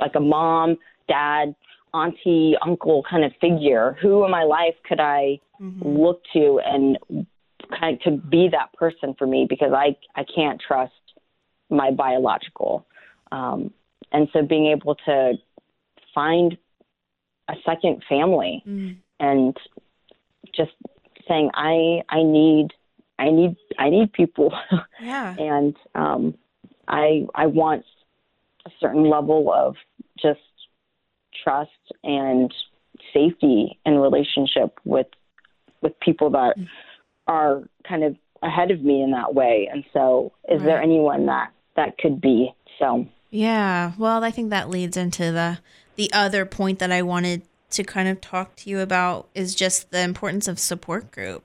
like 0.00 0.14
a 0.16 0.20
mom, 0.20 0.76
dad, 1.08 1.54
auntie, 1.92 2.56
uncle 2.64 3.04
kind 3.08 3.24
of 3.24 3.32
figure. 3.40 3.96
Who 4.02 4.24
in 4.24 4.30
my 4.30 4.44
life 4.44 4.74
could 4.86 5.00
I 5.00 5.40
look 5.84 6.22
to 6.34 6.60
and 6.64 6.98
kind 7.78 7.96
of 7.96 8.02
to 8.02 8.10
be 8.10 8.48
that 8.50 8.72
person 8.74 9.14
for 9.18 9.26
me 9.26 9.46
because 9.48 9.72
I 9.72 9.96
I 10.14 10.24
can't 10.34 10.60
trust 10.60 10.92
my 11.70 11.90
biological. 11.90 12.86
Um, 13.32 13.72
and 14.14 14.28
so 14.32 14.40
being 14.42 14.66
able 14.68 14.94
to 14.94 15.34
find 16.14 16.56
a 17.48 17.54
second 17.66 18.02
family 18.08 18.62
and 19.20 19.54
just 20.56 20.72
saying 21.28 21.50
I 21.54 22.02
I 22.08 22.22
need 22.22 22.68
I 23.18 23.30
need 23.30 23.56
I 23.78 23.90
need 23.90 24.12
people 24.12 24.54
Yeah. 25.00 25.36
and 25.38 25.76
um, 25.94 26.34
I 26.88 27.26
I 27.34 27.46
want 27.46 27.84
a 28.66 28.70
certain 28.80 29.10
level 29.10 29.52
of 29.52 29.76
just 30.18 30.40
trust 31.42 31.70
and 32.02 32.52
safety 33.12 33.78
in 33.84 33.98
relationship 33.98 34.78
with 34.84 35.08
with 35.82 35.98
people 36.00 36.30
that 36.30 36.56
are 37.26 37.62
kind 37.86 38.04
of 38.04 38.16
ahead 38.42 38.70
of 38.70 38.82
me 38.82 39.02
in 39.02 39.10
that 39.12 39.34
way. 39.34 39.68
And 39.70 39.84
so, 39.92 40.32
is 40.48 40.60
there 40.62 40.80
anyone 40.80 41.26
that 41.26 41.52
that 41.76 41.98
could 41.98 42.20
be? 42.20 42.54
So, 42.78 43.06
Yeah. 43.34 43.94
Well, 43.98 44.22
I 44.22 44.30
think 44.30 44.50
that 44.50 44.70
leads 44.70 44.96
into 44.96 45.32
the 45.32 45.58
the 45.96 46.12
other 46.12 46.46
point 46.46 46.78
that 46.78 46.92
I 46.92 47.02
wanted 47.02 47.42
to 47.70 47.82
kind 47.82 48.08
of 48.08 48.20
talk 48.20 48.54
to 48.56 48.70
you 48.70 48.78
about 48.78 49.28
is 49.34 49.56
just 49.56 49.90
the 49.90 50.02
importance 50.02 50.46
of 50.46 50.60
support 50.60 51.10
group. 51.10 51.42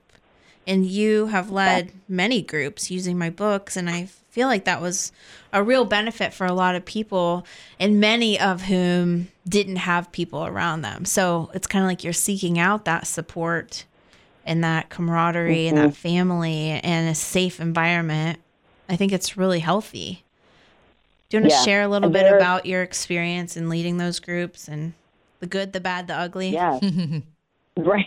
And 0.68 0.86
you 0.86 1.26
have 1.26 1.50
led 1.50 1.90
many 2.08 2.42
groups 2.42 2.92
using 2.92 3.18
my 3.18 3.28
books 3.28 3.76
and 3.76 3.90
I 3.90 4.06
feel 4.28 4.46
like 4.46 4.66
that 4.66 4.80
was 4.80 5.10
a 5.52 5.64
real 5.64 5.84
benefit 5.84 6.32
for 6.32 6.46
a 6.46 6.52
lot 6.52 6.76
of 6.76 6.84
people 6.84 7.44
and 7.80 7.98
many 7.98 8.38
of 8.38 8.62
whom 8.62 9.26
didn't 9.48 9.76
have 9.76 10.12
people 10.12 10.46
around 10.46 10.82
them. 10.82 11.04
So, 11.04 11.50
it's 11.54 11.66
kind 11.66 11.84
of 11.84 11.88
like 11.88 12.04
you're 12.04 12.12
seeking 12.12 12.56
out 12.56 12.84
that 12.84 13.08
support 13.08 13.84
and 14.46 14.62
that 14.62 14.90
camaraderie 14.90 15.66
and 15.66 15.76
that 15.76 15.90
mm-hmm. 15.90 15.92
family 15.92 16.70
and 16.70 17.08
a 17.08 17.16
safe 17.16 17.58
environment. 17.58 18.38
I 18.88 18.94
think 18.94 19.10
it's 19.12 19.36
really 19.36 19.60
healthy. 19.60 20.24
Do 21.30 21.36
you 21.36 21.42
want 21.42 21.52
to 21.52 21.56
Yeah. 21.56 21.62
share 21.62 21.82
a 21.82 21.88
little 21.88 22.10
bit 22.10 22.26
about 22.26 22.66
your 22.66 22.82
experience 22.82 23.56
in 23.56 23.68
leading 23.68 23.96
those 23.96 24.18
groups 24.20 24.68
and 24.68 24.92
The 25.38 25.46
good, 25.46 25.72
the 25.72 25.80
bad, 25.80 26.06
the 26.06 26.14
ugly. 26.14 26.50
Yes. 26.50 26.82
right. 27.78 28.04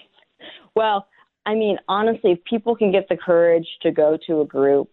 Well, 0.76 1.07
I 1.47 1.55
mean, 1.55 1.80
honestly, 1.88 2.34
if 2.34 2.43
people 2.43 2.76
can 2.76 2.91
get 2.91 3.09
the 3.09 3.17
courage 3.17 3.67
to 3.82 3.91
go 3.91 4.19
to 4.28 4.41
a 4.41 4.45
group, 4.45 4.88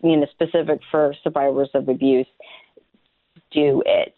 you 0.00 0.16
know, 0.16 0.26
specific 0.30 0.78
for 0.92 1.12
survivors 1.24 1.70
of 1.74 1.88
abuse, 1.88 2.28
do 3.50 3.82
it. 3.84 4.14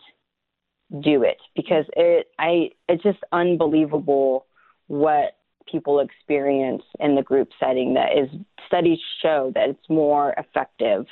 Do 1.01 1.23
it 1.23 1.39
because 1.57 1.87
it 1.97 2.29
I 2.39 2.71
it's 2.89 3.03
just 3.03 3.19
unbelievable 3.33 4.45
what 4.89 5.39
people 5.67 6.01
experience 6.01 6.83
in 7.01 7.15
the 7.15 7.23
group 7.23 7.49
setting 7.59 7.95
that 7.95 8.17
is 8.17 8.29
studies 8.67 8.99
show 9.23 9.51
that 9.55 9.71
it's 9.71 9.89
more 9.89 10.35
effective 10.37 11.07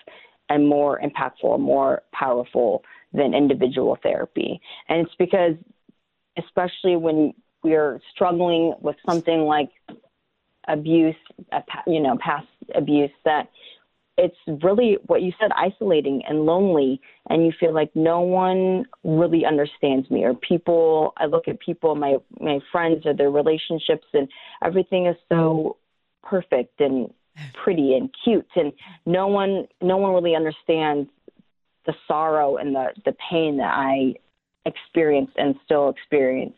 and 0.53 0.69
more 0.69 1.01
impactful, 1.01 1.59
more 1.59 2.03
powerful 2.13 2.85
than 3.13 3.35
individual 3.35 3.97
therapy. 4.03 4.61
And 4.89 5.07
it's 5.07 5.15
because 5.19 5.55
especially 6.39 6.97
when 6.97 7.33
we're 7.63 8.01
struggling 8.15 8.75
with 8.81 8.97
something 9.09 9.43
like 9.43 9.71
abuse, 10.69 11.17
you 11.87 12.01
know, 12.01 12.19
past 12.23 12.47
abuse, 12.75 13.11
that 13.25 13.51
it's 14.19 14.37
really 14.63 14.99
what 15.07 15.23
you 15.23 15.33
said, 15.41 15.51
isolating 15.57 16.23
and 16.29 16.45
lonely, 16.45 17.01
and 17.31 17.45
you 17.45 17.53
feel 17.59 17.73
like 17.73 17.91
no 17.95 18.21
one 18.21 18.85
really 19.05 19.45
understands 19.47 20.11
me. 20.11 20.25
Or 20.25 20.35
people, 20.35 21.15
I 21.17 21.27
look 21.27 21.49
at 21.49 21.61
people, 21.61 21.95
my 21.95 22.17
my 22.39 22.59
friends, 22.71 23.07
or 23.07 23.15
their 23.15 23.31
relationships, 23.31 24.07
and 24.13 24.29
everything 24.63 25.07
is 25.07 25.17
so 25.31 25.77
perfect 26.23 26.81
and 26.81 27.13
pretty 27.62 27.95
and 27.95 28.14
cute, 28.24 28.49
and 28.57 28.72
no 29.07 29.26
one, 29.26 29.66
no 29.80 29.97
one 29.97 30.12
really 30.12 30.35
understands 30.35 31.09
the 31.87 31.95
sorrow 32.07 32.57
and 32.57 32.74
the 32.74 32.93
the 33.05 33.14
pain 33.30 33.57
that 33.59 33.74
I 33.74 34.14
experienced 34.64 35.33
and 35.37 35.57
still 35.64 35.89
experience 35.89 36.55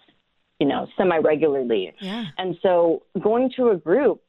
you 0.61 0.67
know, 0.67 0.87
semi 0.97 1.19
regularly. 1.19 1.93
Yeah. 2.01 2.27
And 2.39 2.57
so 2.63 3.03
going 3.21 3.51
to 3.57 3.71
a 3.71 3.77
group, 3.77 4.23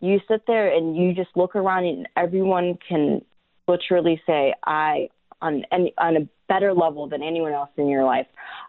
you 0.00 0.20
sit 0.28 0.42
there 0.46 0.74
and 0.74 0.96
you 0.96 1.14
just 1.14 1.30
look 1.36 1.56
around 1.56 1.84
and 1.84 2.08
everyone 2.16 2.78
can 2.86 3.24
literally 3.66 4.20
say, 4.26 4.54
I, 4.64 5.08
on 5.40 5.64
any, 5.70 5.94
on 5.98 6.16
a 6.16 6.28
better 6.48 6.72
level 6.72 7.08
than 7.08 7.22
anyone 7.22 7.52
else 7.52 7.70
in 7.76 7.88
your 7.88 8.04
life, 8.04 8.26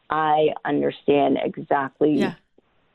I 0.09 0.49
understand 0.65 1.39
exactly 1.43 2.13
Yeah. 2.19 2.35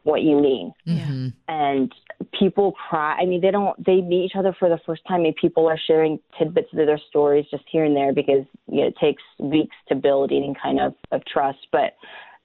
What 0.04 0.22
you 0.22 0.40
mean. 0.40 0.72
Mm-hmm. 0.86 1.28
And 1.48 1.92
people 2.38 2.72
cry. 2.88 3.16
I 3.20 3.26
mean, 3.26 3.40
they 3.40 3.50
don't, 3.50 3.76
they 3.84 4.00
meet 4.00 4.24
each 4.24 4.36
other 4.36 4.54
for 4.58 4.68
the 4.68 4.78
first 4.86 5.02
time 5.06 5.24
and 5.24 5.34
people 5.36 5.66
are 5.66 5.78
sharing 5.86 6.18
tidbits 6.38 6.68
of 6.72 6.78
their 6.86 7.00
stories 7.08 7.46
just 7.50 7.64
here 7.70 7.84
and 7.84 7.96
there 7.96 8.12
because 8.12 8.46
you 8.68 8.82
know, 8.82 8.86
it 8.86 8.96
takes 9.00 9.22
weeks 9.38 9.76
to 9.88 9.94
build 9.94 10.30
any 10.30 10.54
kind 10.62 10.80
of, 10.80 10.94
of 11.10 11.24
trust. 11.26 11.66
But 11.72 11.96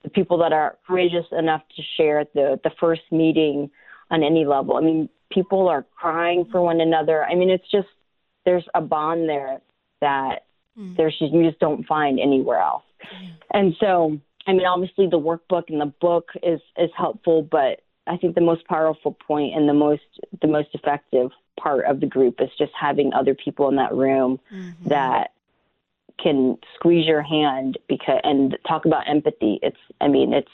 the 0.03 0.09
people 0.09 0.37
that 0.39 0.53
are 0.53 0.77
courageous 0.87 1.25
enough 1.31 1.61
to 1.75 1.83
share 1.97 2.19
at 2.19 2.33
the 2.33 2.59
the 2.63 2.71
first 2.79 3.01
meeting 3.11 3.69
on 4.09 4.23
any 4.23 4.45
level. 4.45 4.77
I 4.77 4.81
mean, 4.81 5.09
people 5.29 5.67
are 5.67 5.85
crying 5.95 6.47
for 6.51 6.61
one 6.61 6.81
another. 6.81 7.25
I 7.25 7.35
mean, 7.35 7.49
it's 7.49 7.69
just 7.69 7.89
there's 8.45 8.65
a 8.73 8.81
bond 8.81 9.27
there 9.27 9.59
that 10.01 10.45
Mm. 10.79 10.95
there's 10.95 11.17
just, 11.19 11.33
you 11.33 11.43
just 11.43 11.59
don't 11.59 11.85
find 11.85 12.19
anywhere 12.19 12.59
else. 12.59 12.83
And 13.51 13.75
so, 13.79 14.19
I 14.49 14.53
mean, 14.53 14.65
obviously 14.65 15.07
the 15.07 15.19
workbook 15.19 15.65
and 15.69 15.79
the 15.79 15.93
book 16.01 16.29
is 16.43 16.59
is 16.77 16.89
helpful, 16.97 17.43
but 17.43 17.81
I 18.07 18.17
think 18.17 18.33
the 18.35 18.41
most 18.41 18.65
powerful 18.67 19.15
point 19.27 19.55
and 19.55 19.69
the 19.69 19.73
most 19.73 20.01
the 20.41 20.47
most 20.47 20.69
effective 20.73 21.29
part 21.59 21.85
of 21.85 21.99
the 21.99 22.07
group 22.07 22.35
is 22.41 22.49
just 22.57 22.71
having 22.79 23.13
other 23.13 23.35
people 23.35 23.69
in 23.69 23.75
that 23.75 23.93
room 23.93 24.39
Mm-hmm. 24.51 24.89
that 24.89 25.31
can 26.23 26.57
squeeze 26.75 27.05
your 27.05 27.21
hand 27.21 27.77
because 27.87 28.19
and 28.23 28.57
talk 28.67 28.85
about 28.85 29.07
empathy. 29.07 29.59
It's 29.61 29.77
I 30.01 30.07
mean 30.07 30.33
it's 30.33 30.51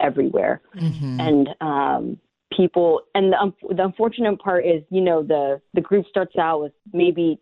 everywhere 0.00 0.60
Mm-hmm. 0.76 1.20
and 1.20 1.48
um, 1.60 2.18
people 2.56 3.02
and 3.14 3.32
the, 3.32 3.38
um, 3.38 3.54
the 3.76 3.84
unfortunate 3.84 4.38
part 4.40 4.64
is 4.66 4.82
you 4.90 5.00
know 5.00 5.22
the 5.22 5.60
the 5.74 5.80
group 5.80 6.06
starts 6.08 6.36
out 6.36 6.60
with 6.62 6.72
maybe 6.92 7.38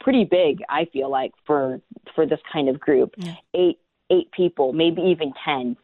pretty 0.00 0.24
big 0.24 0.58
i 0.68 0.84
feel 0.92 1.08
like 1.10 1.32
for 1.46 1.80
for 2.14 2.24
this 2.26 2.40
kind 2.52 2.68
of 2.68 2.80
group 2.80 3.10
Yeah. 3.18 3.34
eight 3.54 3.78
eight 4.10 4.30
people 4.32 4.72
maybe 4.72 5.02
even 5.02 5.32
ten 5.44 5.76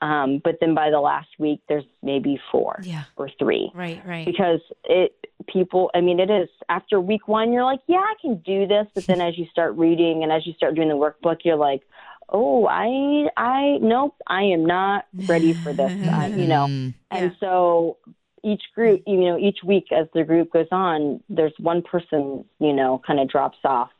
um, 0.00 0.40
but 0.42 0.56
then 0.60 0.74
by 0.74 0.90
the 0.90 0.98
last 1.00 1.28
week 1.38 1.60
there's 1.68 1.84
maybe 2.02 2.40
four 2.50 2.80
Yeah. 2.82 3.04
or 3.16 3.28
three 3.38 3.70
Right, 3.74 4.04
right. 4.06 4.26
because 4.26 4.60
it 4.84 5.12
people 5.48 5.90
i 5.94 6.00
mean 6.00 6.20
it 6.20 6.30
is 6.30 6.48
after 6.68 7.00
week 7.00 7.26
one 7.26 7.52
you're 7.52 7.64
like 7.64 7.80
yeah 7.88 7.96
i 7.98 8.14
can 8.20 8.36
do 8.44 8.66
this 8.66 8.86
but 8.94 9.04
then 9.08 9.20
as 9.20 9.36
you 9.36 9.46
start 9.50 9.76
reading 9.76 10.22
and 10.22 10.30
as 10.30 10.46
you 10.46 10.52
start 10.54 10.74
doing 10.76 10.88
the 10.88 10.94
workbook 10.94 11.38
you're 11.44 11.56
like 11.56 11.82
oh 12.28 12.66
i 12.68 13.28
i 13.36 13.76
nope 13.82 14.14
i 14.28 14.42
am 14.42 14.64
not 14.64 15.06
ready 15.26 15.52
for 15.64 15.72
this 15.72 15.90
you 16.36 16.46
know 16.46 16.66
and 16.66 16.94
Yeah. 17.10 17.30
so 17.40 17.96
each 18.44 18.62
group 18.74 19.02
you 19.06 19.20
know 19.20 19.36
each 19.36 19.58
week 19.64 19.86
as 19.90 20.06
the 20.14 20.22
group 20.22 20.52
goes 20.52 20.68
on 20.70 21.20
there's 21.28 21.54
one 21.58 21.82
person 21.82 22.44
you 22.60 22.72
know 22.72 23.00
kind 23.04 23.18
of 23.18 23.28
drops 23.28 23.58
off 23.64 23.90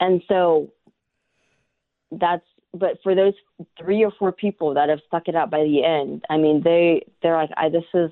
and 0.00 0.22
so 0.28 0.70
that's 2.12 2.44
but 2.72 2.98
for 3.02 3.14
those 3.14 3.34
three 3.78 4.04
or 4.04 4.12
four 4.18 4.32
people 4.32 4.74
that 4.74 4.88
have 4.88 5.00
stuck 5.06 5.28
it 5.28 5.34
out 5.34 5.50
by 5.50 5.62
the 5.62 5.84
end 5.84 6.24
i 6.30 6.36
mean 6.36 6.62
they 6.62 7.04
they're 7.22 7.36
like 7.36 7.50
i 7.56 7.68
this 7.68 7.84
is 7.94 8.10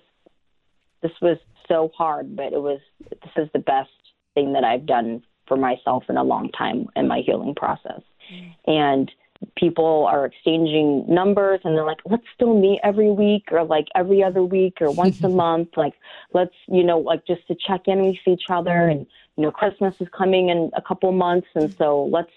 this 1.03 1.13
was 1.23 1.39
so 1.69 1.91
hard 1.97 2.35
but 2.35 2.53
it 2.53 2.61
was 2.61 2.81
this 3.11 3.33
is 3.37 3.49
the 3.53 3.59
best 3.59 3.91
thing 4.35 4.53
that 4.53 4.65
i've 4.65 4.87
done 4.87 5.23
for 5.49 5.57
myself 5.57 6.05
in 6.09 6.17
a 6.17 6.23
long 6.23 6.51
time 6.51 6.87
in 6.95 7.09
my 7.09 7.23
healing 7.25 7.55
process. 7.55 8.03
Mm. 8.33 8.55
And 8.67 9.13
people 9.57 10.07
are 10.11 10.27
exchanging 10.27 11.05
numbers 11.09 11.61
and 11.65 11.77
they're 11.77 11.85
like 11.85 12.01
let's 12.05 12.25
still 12.35 12.59
meet 12.59 12.81
every 12.83 13.11
week 13.11 13.45
or 13.53 13.65
like 13.65 13.87
every 13.95 14.23
other 14.23 14.43
week 14.43 14.79
or 14.81 14.91
once 14.91 15.23
a 15.23 15.29
month? 15.45 15.71
Like 15.77 15.95
let's 16.35 16.55
you 16.69 16.85
know 16.85 16.99
like 16.99 17.27
just 17.27 17.47
to 17.49 17.57
check 17.67 17.83
in 17.87 18.03
with 18.03 18.17
each 18.27 18.45
other 18.51 18.89
and 18.89 19.07
you 19.37 19.45
know 19.45 19.53
christmas 19.53 19.95
is 20.01 20.09
coming 20.17 20.49
in 20.49 20.71
a 20.75 20.83
couple 20.83 21.13
months 21.13 21.47
and 21.55 21.73
so 21.77 22.09
let's 22.13 22.33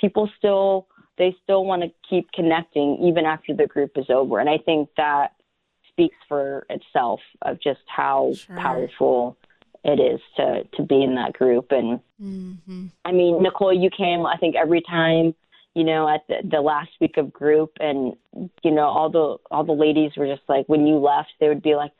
people 0.00 0.30
still 0.38 0.86
they 1.18 1.36
still 1.42 1.64
want 1.64 1.82
to 1.82 1.90
keep 2.08 2.30
connecting 2.32 2.98
even 3.02 3.24
after 3.24 3.52
the 3.54 3.66
group 3.66 3.92
is 3.96 4.06
over. 4.08 4.38
And 4.38 4.48
i 4.48 4.58
think 4.58 4.88
that 4.96 5.32
speaks 5.90 6.16
for 6.28 6.64
itself 6.70 7.20
of 7.42 7.60
just 7.60 7.80
how 7.86 8.32
Sure. 8.34 8.56
powerful 8.56 9.36
it 9.84 10.00
is 10.00 10.20
to 10.36 10.64
to 10.76 10.82
be 10.82 11.02
in 11.02 11.14
that 11.16 11.32
group. 11.34 11.66
And 11.70 12.00
Mm-hmm. 12.22 12.86
I 13.04 13.12
mean, 13.12 13.42
Nicole, 13.42 13.72
you 13.72 13.90
came, 13.90 14.26
I 14.26 14.36
think, 14.38 14.56
every 14.56 14.80
time, 14.82 15.34
you 15.74 15.84
know, 15.84 16.08
at 16.08 16.22
the, 16.28 16.36
the 16.50 16.60
last 16.60 16.90
week 17.00 17.16
of 17.16 17.32
group, 17.32 17.70
and 17.78 18.16
you 18.64 18.70
know, 18.72 18.86
all 18.86 19.08
the 19.08 19.36
all 19.52 19.64
the 19.64 19.72
ladies 19.72 20.12
were 20.16 20.26
just 20.26 20.42
like, 20.48 20.68
when 20.68 20.86
you 20.86 20.96
left, 20.96 21.28
they 21.38 21.48
would 21.48 21.62
be 21.62 21.76
like, 21.76 21.92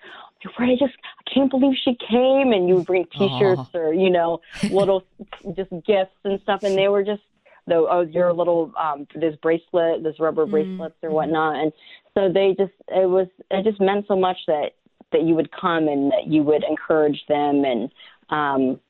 "I 0.58 0.74
just, 0.78 0.94
I 1.20 1.30
can't 1.32 1.50
believe 1.50 1.76
she 1.84 1.96
came," 2.10 2.52
and 2.52 2.68
you 2.68 2.76
would 2.76 2.86
bring 2.86 3.04
T-shirts 3.16 3.70
or 3.74 3.94
you 3.94 4.10
know, 4.10 4.40
little 4.70 5.04
just 5.54 5.70
gifts 5.86 6.18
and 6.24 6.40
stuff, 6.42 6.60
and 6.64 6.76
they 6.76 6.88
were 6.88 7.04
just 7.04 7.22
the 7.68 7.86
oh, 7.90 8.06
your 8.10 8.32
little 8.32 8.72
um 8.78 9.06
this 9.14 9.34
bracelet, 9.42 10.02
this 10.02 10.18
rubber 10.18 10.46
bracelets 10.46 10.96
or 11.02 11.10
whatnot, 11.10 11.56
and 11.56 11.72
so 12.14 12.32
they 12.32 12.54
just 12.58 12.72
it 12.88 13.08
was 13.08 13.28
it 13.50 13.64
just 13.64 13.80
meant 13.80 14.06
so 14.08 14.16
much 14.16 14.38
that 14.46 14.72
that 15.12 15.22
you 15.22 15.34
would 15.34 15.50
come 15.52 15.88
and 15.88 16.10
that 16.10 16.26
you 16.26 16.42
would 16.42 16.64
encourage 16.68 17.20
them, 17.28 17.64
and 17.64 17.90
um 18.30 18.80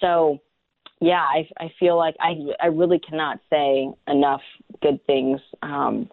so 0.00 0.40
yeah, 1.00 1.22
I, 1.22 1.48
I 1.60 1.72
feel 1.78 1.96
like 1.96 2.16
I, 2.20 2.34
I 2.60 2.66
really 2.66 2.98
cannot 2.98 3.38
say 3.50 3.88
enough 4.08 4.40
good 4.82 5.04
things 5.06 5.40
um, 5.62 6.08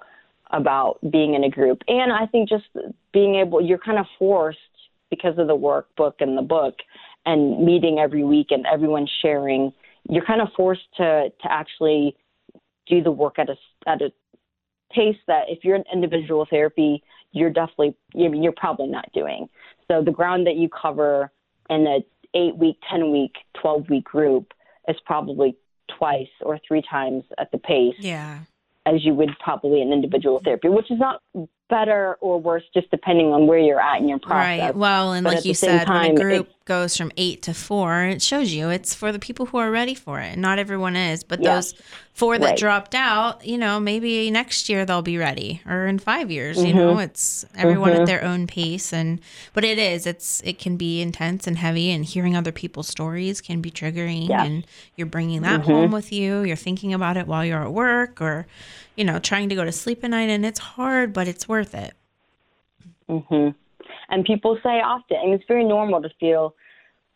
about 0.51 0.99
being 1.11 1.33
in 1.33 1.43
a 1.43 1.49
group. 1.49 1.81
And 1.87 2.11
I 2.11 2.27
think 2.27 2.49
just 2.49 2.65
being 3.11 3.35
able, 3.35 3.61
you're 3.61 3.79
kind 3.79 3.97
of 3.97 4.05
forced 4.19 4.59
because 5.09 5.37
of 5.37 5.47
the 5.47 5.57
workbook 5.57 6.13
and 6.19 6.37
the 6.37 6.43
book 6.43 6.75
and 7.25 7.65
meeting 7.65 7.97
every 7.99 8.23
week 8.23 8.47
and 8.51 8.65
everyone 8.71 9.07
sharing, 9.21 9.73
you're 10.09 10.25
kind 10.25 10.41
of 10.41 10.49
forced 10.55 10.87
to, 10.97 11.29
to 11.41 11.51
actually 11.51 12.15
do 12.87 13.01
the 13.01 13.11
work 13.11 13.39
at 13.39 13.49
a, 13.49 13.55
at 13.87 14.01
a 14.01 14.11
pace 14.91 15.17
that 15.27 15.45
if 15.47 15.63
you're 15.63 15.75
in 15.75 15.83
individual 15.91 16.45
therapy, 16.49 17.03
you're 17.31 17.49
definitely, 17.49 17.95
you're, 18.13 18.33
you're 18.33 18.53
probably 18.55 18.87
not 18.87 19.11
doing. 19.13 19.47
So 19.89 20.01
the 20.03 20.11
ground 20.11 20.47
that 20.47 20.55
you 20.55 20.69
cover 20.69 21.31
in 21.69 21.87
a 21.87 21.99
eight 22.35 22.55
week, 22.57 22.77
10 22.89 23.11
week, 23.11 23.33
12 23.61 23.89
week 23.89 24.03
group 24.03 24.53
is 24.87 24.95
probably 25.05 25.55
twice 25.97 26.27
or 26.41 26.59
three 26.67 26.81
times 26.89 27.23
at 27.37 27.51
the 27.51 27.57
pace 27.57 27.95
Yeah. 27.99 28.39
as 28.85 29.03
you 29.05 29.13
would 29.13 29.31
probably 29.39 29.81
in 29.81 29.91
individual 29.91 30.41
therapy, 30.43 30.67
which 30.67 30.91
is 30.91 30.99
not 30.99 31.21
better 31.67 32.15
or 32.21 32.39
worse, 32.39 32.63
just 32.73 32.89
depending 32.91 33.33
on 33.33 33.47
where 33.47 33.57
you're 33.57 33.79
at 33.81 33.99
in 33.99 34.07
your 34.07 34.19
process. 34.19 34.59
Right. 34.61 34.75
Well, 34.75 35.13
and 35.13 35.23
But 35.23 35.35
like 35.35 35.45
you 35.45 35.53
said, 35.53 35.87
time, 35.87 36.13
when 36.13 36.17
a 36.17 36.19
group 36.21 36.49
goes 36.65 36.95
from 36.95 37.11
eight 37.17 37.41
to 37.43 37.53
four, 37.53 38.03
it 38.03 38.21
shows 38.21 38.53
you 38.53 38.69
it's 38.69 38.93
for 38.93 39.11
the 39.11 39.19
people 39.19 39.47
who 39.47 39.57
are 39.57 39.71
ready 39.71 39.95
for 39.95 40.19
it. 40.19 40.33
And 40.33 40.41
not 40.41 40.59
everyone 40.59 40.95
is, 40.95 41.23
but 41.23 41.41
Yeah. 41.41 41.55
those 41.55 41.73
four 42.13 42.37
that 42.37 42.45
Right. 42.51 42.57
dropped 42.57 42.95
out, 42.95 43.45
you 43.45 43.57
know, 43.57 43.79
maybe 43.79 44.29
next 44.31 44.69
year 44.69 44.85
they'll 44.85 45.01
be 45.01 45.17
ready, 45.17 45.61
or 45.67 45.85
in 45.87 45.99
five 45.99 46.31
years. 46.31 46.57
You 46.63 46.69
Mm-hmm. 46.73 46.77
know, 46.77 46.99
it's 46.99 47.45
everyone 47.57 47.91
at 47.93 48.05
their 48.05 48.23
own 48.23 48.47
pace, 48.47 48.93
and 48.93 49.19
but 49.53 49.63
it 49.65 49.77
is, 49.77 50.05
it's 50.07 50.41
it 50.45 50.57
can 50.59 50.77
be 50.77 51.01
intense 51.01 51.45
and 51.47 51.57
heavy, 51.57 51.91
and 51.91 52.05
hearing 52.05 52.35
other 52.37 52.51
people's 52.51 52.87
stories 52.87 53.41
can 53.41 53.59
be 53.61 53.69
triggering, 53.71 54.29
Yeah. 54.29 54.43
and 54.45 54.65
you're 54.95 55.07
bringing 55.07 55.41
that 55.41 55.61
Mm-hmm. 55.61 55.71
home 55.71 55.91
with 55.91 56.11
you. 56.13 56.43
You're 56.43 56.55
thinking 56.55 56.93
about 56.93 57.17
it 57.17 57.27
while 57.27 57.43
you're 57.43 57.63
at 57.63 57.73
work, 57.73 58.21
or 58.21 58.45
you 58.95 59.03
know, 59.03 59.19
trying 59.19 59.49
to 59.49 59.55
go 59.55 59.65
to 59.65 59.71
sleep 59.71 60.03
at 60.03 60.11
night, 60.11 60.29
and 60.29 60.45
it's 60.45 60.59
hard, 60.59 61.13
but 61.13 61.27
it's 61.27 61.47
worth 61.47 61.75
it. 61.75 61.93
hmm 63.07 63.49
And 64.09 64.25
people 64.25 64.57
say 64.63 64.81
often, 64.81 65.17
and 65.21 65.33
it's 65.33 65.43
very 65.47 65.65
normal 65.65 66.01
to 66.01 66.09
feel 66.19 66.55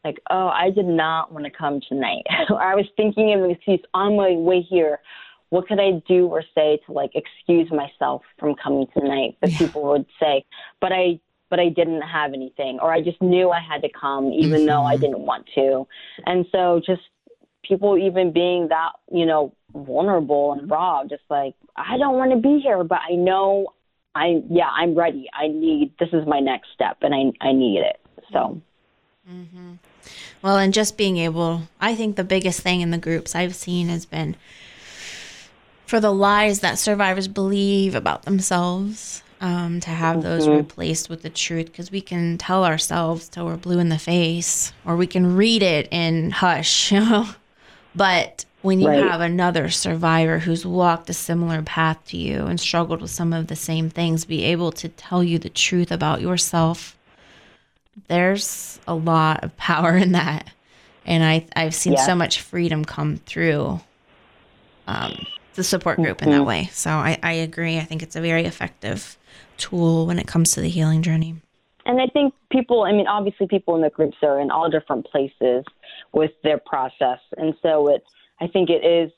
like, 0.03 0.19
oh, 0.30 0.47
I 0.47 0.69
did 0.69 0.86
not 0.86 1.32
want 1.32 1.45
to 1.45 1.51
come 1.51 1.82
tonight. 1.88 2.23
or 2.49 2.61
I 2.71 2.75
was 2.75 2.86
thinking 2.95 3.34
of 3.34 3.43
an 3.43 3.51
excuse 3.51 3.82
on 3.93 4.15
my 4.15 4.32
way 4.32 4.61
here. 4.61 4.99
What 5.49 5.67
could 5.67 5.80
I 5.80 6.01
do 6.07 6.27
or 6.27 6.43
say 6.53 6.80
to 6.86 6.91
like 6.91 7.11
excuse 7.15 7.71
myself 7.71 8.21
from 8.38 8.55
coming 8.55 8.86
tonight? 8.93 9.38
But 9.41 9.49
people 9.51 9.84
would 9.84 10.05
say, 10.19 10.45
but 10.80 10.91
I, 10.91 11.19
but 11.49 11.59
I 11.59 11.69
didn't 11.69 12.01
have 12.03 12.34
anything, 12.34 12.77
or 12.80 12.93
I 12.93 13.01
just 13.01 13.19
knew 13.21 13.49
I 13.49 13.59
had 13.59 13.82
to 13.82 13.89
come 13.89 14.32
even 14.32 14.67
though 14.67 14.84
I 14.84 14.95
didn't 14.95 15.21
want 15.21 15.47
to. 15.55 15.88
And 16.27 16.45
so 16.51 16.80
just 16.86 17.01
people 17.64 17.97
even 17.97 18.32
being 18.32 18.70
that, 18.70 18.91
you 19.12 19.26
know, 19.26 19.53
vulnerable 19.74 20.53
and 20.53 20.70
raw, 20.70 21.03
just 21.03 21.24
like, 21.30 21.55
I 21.76 21.97
don't 21.97 22.18
want 22.18 22.32
to 22.32 22.38
be 22.38 22.60
here, 22.60 22.84
but 22.84 22.99
I 23.10 23.16
know 23.16 23.68
I, 24.16 24.41
yeah, 24.49 24.70
I'm 24.70 24.95
ready. 24.95 25.30
I 25.34 25.47
need, 25.47 25.93
this 25.99 26.10
is 26.14 26.26
my 26.28 26.39
next 26.39 26.70
step 26.74 26.97
and 27.01 27.14
I, 27.14 27.45
I 27.45 27.51
need 27.53 27.80
it. 27.80 27.99
So. 28.32 28.62
Well, 30.41 30.57
and 30.57 30.74
just 30.74 30.97
being 30.97 31.18
able, 31.18 31.64
I 31.80 31.95
think 31.95 32.16
the 32.16 32.24
biggest 32.24 32.62
thing 32.62 32.82
in 32.82 32.91
the 32.91 32.97
groups 32.97 33.36
I've 33.36 33.55
seen 33.55 33.89
has 33.89 34.05
been 34.05 34.36
for 35.86 35.99
the 35.99 36.14
lies 36.14 36.60
that 36.60 36.78
survivors 36.78 37.28
believe 37.28 37.95
about 37.95 38.24
themselves, 38.24 39.24
um, 39.41 39.80
to 39.80 39.89
have 39.89 40.22
those 40.22 40.47
replaced 40.47 41.10
with 41.10 41.24
the 41.24 41.30
truth, 41.30 41.68
because 41.68 41.91
we 41.91 42.01
can 42.01 42.38
tell 42.38 42.64
ourselves 42.64 43.28
till 43.28 43.45
we're 43.45 43.57
blue 43.57 43.80
in 43.80 43.89
the 43.89 43.97
face, 43.97 44.72
or 44.86 44.95
we 44.95 45.07
can 45.07 45.36
read 45.36 45.64
it 45.64 45.88
in 45.91 46.30
hush, 46.32 46.91
you 46.91 46.99
know. 46.99 47.28
But 47.95 48.45
when 48.61 48.79
you 48.79 48.87
Right. 48.87 48.99
have 49.03 49.21
another 49.21 49.69
survivor 49.69 50.39
who's 50.39 50.65
walked 50.65 51.09
a 51.09 51.13
similar 51.13 51.61
path 51.61 51.97
to 52.07 52.17
you 52.17 52.45
and 52.45 52.59
struggled 52.59 53.01
with 53.01 53.11
some 53.11 53.33
of 53.33 53.47
the 53.47 53.55
same 53.55 53.89
things, 53.89 54.25
be 54.25 54.43
able 54.43 54.71
to 54.73 54.89
tell 54.89 55.23
you 55.23 55.39
the 55.39 55.49
truth 55.49 55.91
about 55.91 56.21
yourself 56.21 56.95
there's 58.07 58.79
a 58.87 58.93
lot 58.95 59.43
of 59.43 59.55
power 59.57 59.95
in 59.97 60.13
that. 60.13 60.49
And 61.05 61.23
i 61.23 61.45
i've 61.55 61.75
seen 61.75 61.93
Yeah. 61.93 62.05
so 62.05 62.15
much 62.15 62.41
freedom 62.41 62.85
come 62.85 63.17
through 63.17 63.79
um, 64.87 65.25
the 65.55 65.63
support 65.63 65.97
group 65.97 66.21
in 66.23 66.29
that 66.31 66.45
way. 66.45 66.69
So 66.71 66.89
I, 66.91 67.17
I 67.21 67.33
agree. 67.33 67.77
I 67.77 67.83
think 67.83 68.01
it's 68.03 68.15
a 68.15 68.21
very 68.21 68.45
effective 68.45 69.17
tool 69.57 70.07
when 70.07 70.17
it 70.19 70.27
comes 70.27 70.51
to 70.53 70.61
the 70.61 70.69
healing 70.69 71.01
journey. 71.01 71.35
And 71.85 72.01
I 72.01 72.07
think 72.07 72.33
people, 72.51 72.83
I 72.83 72.91
mean, 72.91 73.07
obviously 73.07 73.47
people 73.47 73.75
in 73.75 73.81
the 73.81 73.89
groups 73.89 74.17
are 74.23 74.39
in 74.39 74.51
all 74.51 74.69
different 74.69 75.05
places 75.07 75.65
with 76.14 76.32
their 76.43 76.57
process. 76.57 77.20
And 77.38 77.53
so 77.62 77.88
it's, 77.88 78.07
I 78.41 78.47
think 78.47 78.70
it 78.70 78.86
is 78.86 79.12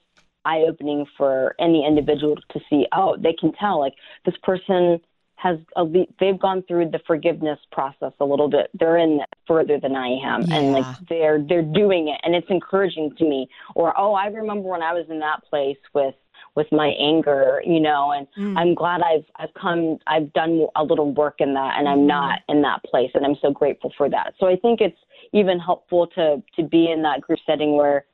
eye 0.46 0.66
opening 0.68 1.06
for 1.18 1.56
any 1.60 1.86
individual 1.86 2.36
to 2.50 2.60
see, 2.70 2.88
oh, 2.94 3.18
they 3.18 3.34
can 3.34 3.52
tell 3.54 3.80
like 3.80 3.94
this 4.26 4.36
person 4.44 5.00
has, 5.36 5.58
a 5.76 5.84
le- 5.84 6.08
they've 6.20 6.40
gone 6.40 6.64
through 6.68 6.90
the 6.90 7.00
forgiveness 7.06 7.60
process 7.72 8.14
a 8.20 8.26
little 8.26 8.50
bit. 8.50 8.70
They're 8.74 8.98
in 8.98 9.22
it 9.22 9.30
further 9.48 9.80
than 9.80 9.96
I 9.96 10.08
am. 10.24 10.52
And 10.52 10.74
like 10.74 10.86
they're, 11.10 11.44
they're 11.48 11.62
doing 11.62 12.08
it 12.08 12.20
and 12.24 12.36
it's 12.36 12.50
encouraging 12.50 13.16
to 13.18 13.24
me. 13.24 13.48
Or, 13.76 13.94
oh, 13.98 14.14
I 14.14 14.28
remember 14.28 14.70
when 14.70 14.84
I 14.84 14.94
was 14.94 15.06
in 15.10 15.20
that 15.20 15.44
place 15.50 15.78
with, 15.94 16.16
with 16.56 16.68
my 16.72 16.88
anger, 17.00 17.62
you 17.66 17.80
know, 17.80 18.12
and 18.12 18.28
mm. 18.38 18.58
I'm 18.58 18.76
glad 18.76 19.02
I've 19.02 19.26
I've 19.38 19.54
come 19.54 20.00
I've 20.08 20.34
done 20.34 20.68
a 20.76 20.84
little 20.84 21.14
work 21.14 21.36
in 21.40 21.54
that 21.54 21.76
and 21.78 21.88
I'm 21.88 22.00
mm-hmm. 22.00 22.08
not 22.08 22.40
in 22.50 22.62
that 22.64 22.84
place 22.84 23.12
and 23.14 23.26
I'm 23.26 23.38
so 23.42 23.52
grateful 23.52 23.94
for 23.98 24.10
that. 24.10 24.34
So 24.38 24.48
I 24.48 24.58
think 24.58 24.82
it's 24.82 24.98
even 25.34 25.60
helpful 25.60 26.08
to 26.08 26.42
to 26.56 26.64
be 26.64 26.92
in 26.92 27.02
that 27.04 27.22
group 27.22 27.40
setting 27.46 27.76
where 27.76 28.06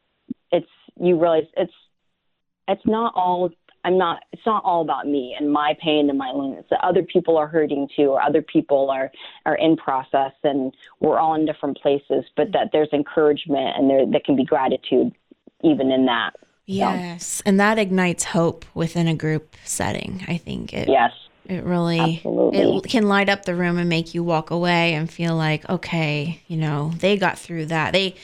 it's 0.52 0.68
you 1.00 1.20
realize 1.20 1.46
it's 1.56 1.74
it's 2.68 2.86
not 2.86 3.14
all 3.16 3.50
I'm 3.84 3.98
not 3.98 4.24
it's 4.34 4.46
not 4.46 4.64
all 4.66 4.82
about 4.82 5.08
me 5.08 5.36
and 5.40 5.52
my 5.52 5.76
pain 5.82 6.10
and 6.10 6.18
my 6.18 6.32
loneliness. 6.32 6.66
That 6.70 6.84
other 6.84 7.04
people 7.04 7.38
are 7.38 7.48
hurting 7.48 7.88
too 7.96 8.08
or 8.10 8.22
other 8.22 8.42
people 8.42 8.90
are 8.90 9.12
are 9.46 9.56
in 9.56 9.78
process 9.78 10.34
and 10.44 10.74
we're 11.00 11.20
all 11.20 11.36
in 11.36 11.46
different 11.46 11.78
places, 11.78 12.26
but 12.36 12.52
that 12.54 12.70
there's 12.74 12.90
encouragement 12.92 13.78
and 13.78 13.90
there 13.90 14.06
there 14.06 14.22
can 14.26 14.36
be 14.36 14.44
gratitude 14.46 15.12
even 15.64 15.92
in 15.92 16.06
that. 16.06 16.32
yes 16.66 17.42
and 17.46 17.60
that 17.60 17.80
ignites 17.80 18.26
hope 18.26 18.66
within 18.76 19.08
a 19.08 19.16
group 19.16 19.56
setting 19.64 20.24
i 20.28 20.36
think 20.38 20.74
it 20.74 20.90
Yes. 20.90 21.12
It 21.50 21.64
really 21.64 22.18
Absolutely. 22.18 22.78
it 22.78 22.84
can 22.90 23.08
light 23.08 23.30
up 23.30 23.46
the 23.46 23.56
room 23.56 23.78
and 23.78 23.88
make 23.88 24.14
you 24.14 24.24
walk 24.24 24.52
away 24.52 24.94
and 24.94 25.10
feel 25.10 25.36
like, 25.36 25.68
okay, 25.70 26.42
you 26.48 26.58
know, 26.58 26.92
they 27.00 27.18
got 27.18 27.40
through 27.40 27.68
that. 27.68 27.94
They 27.94 28.16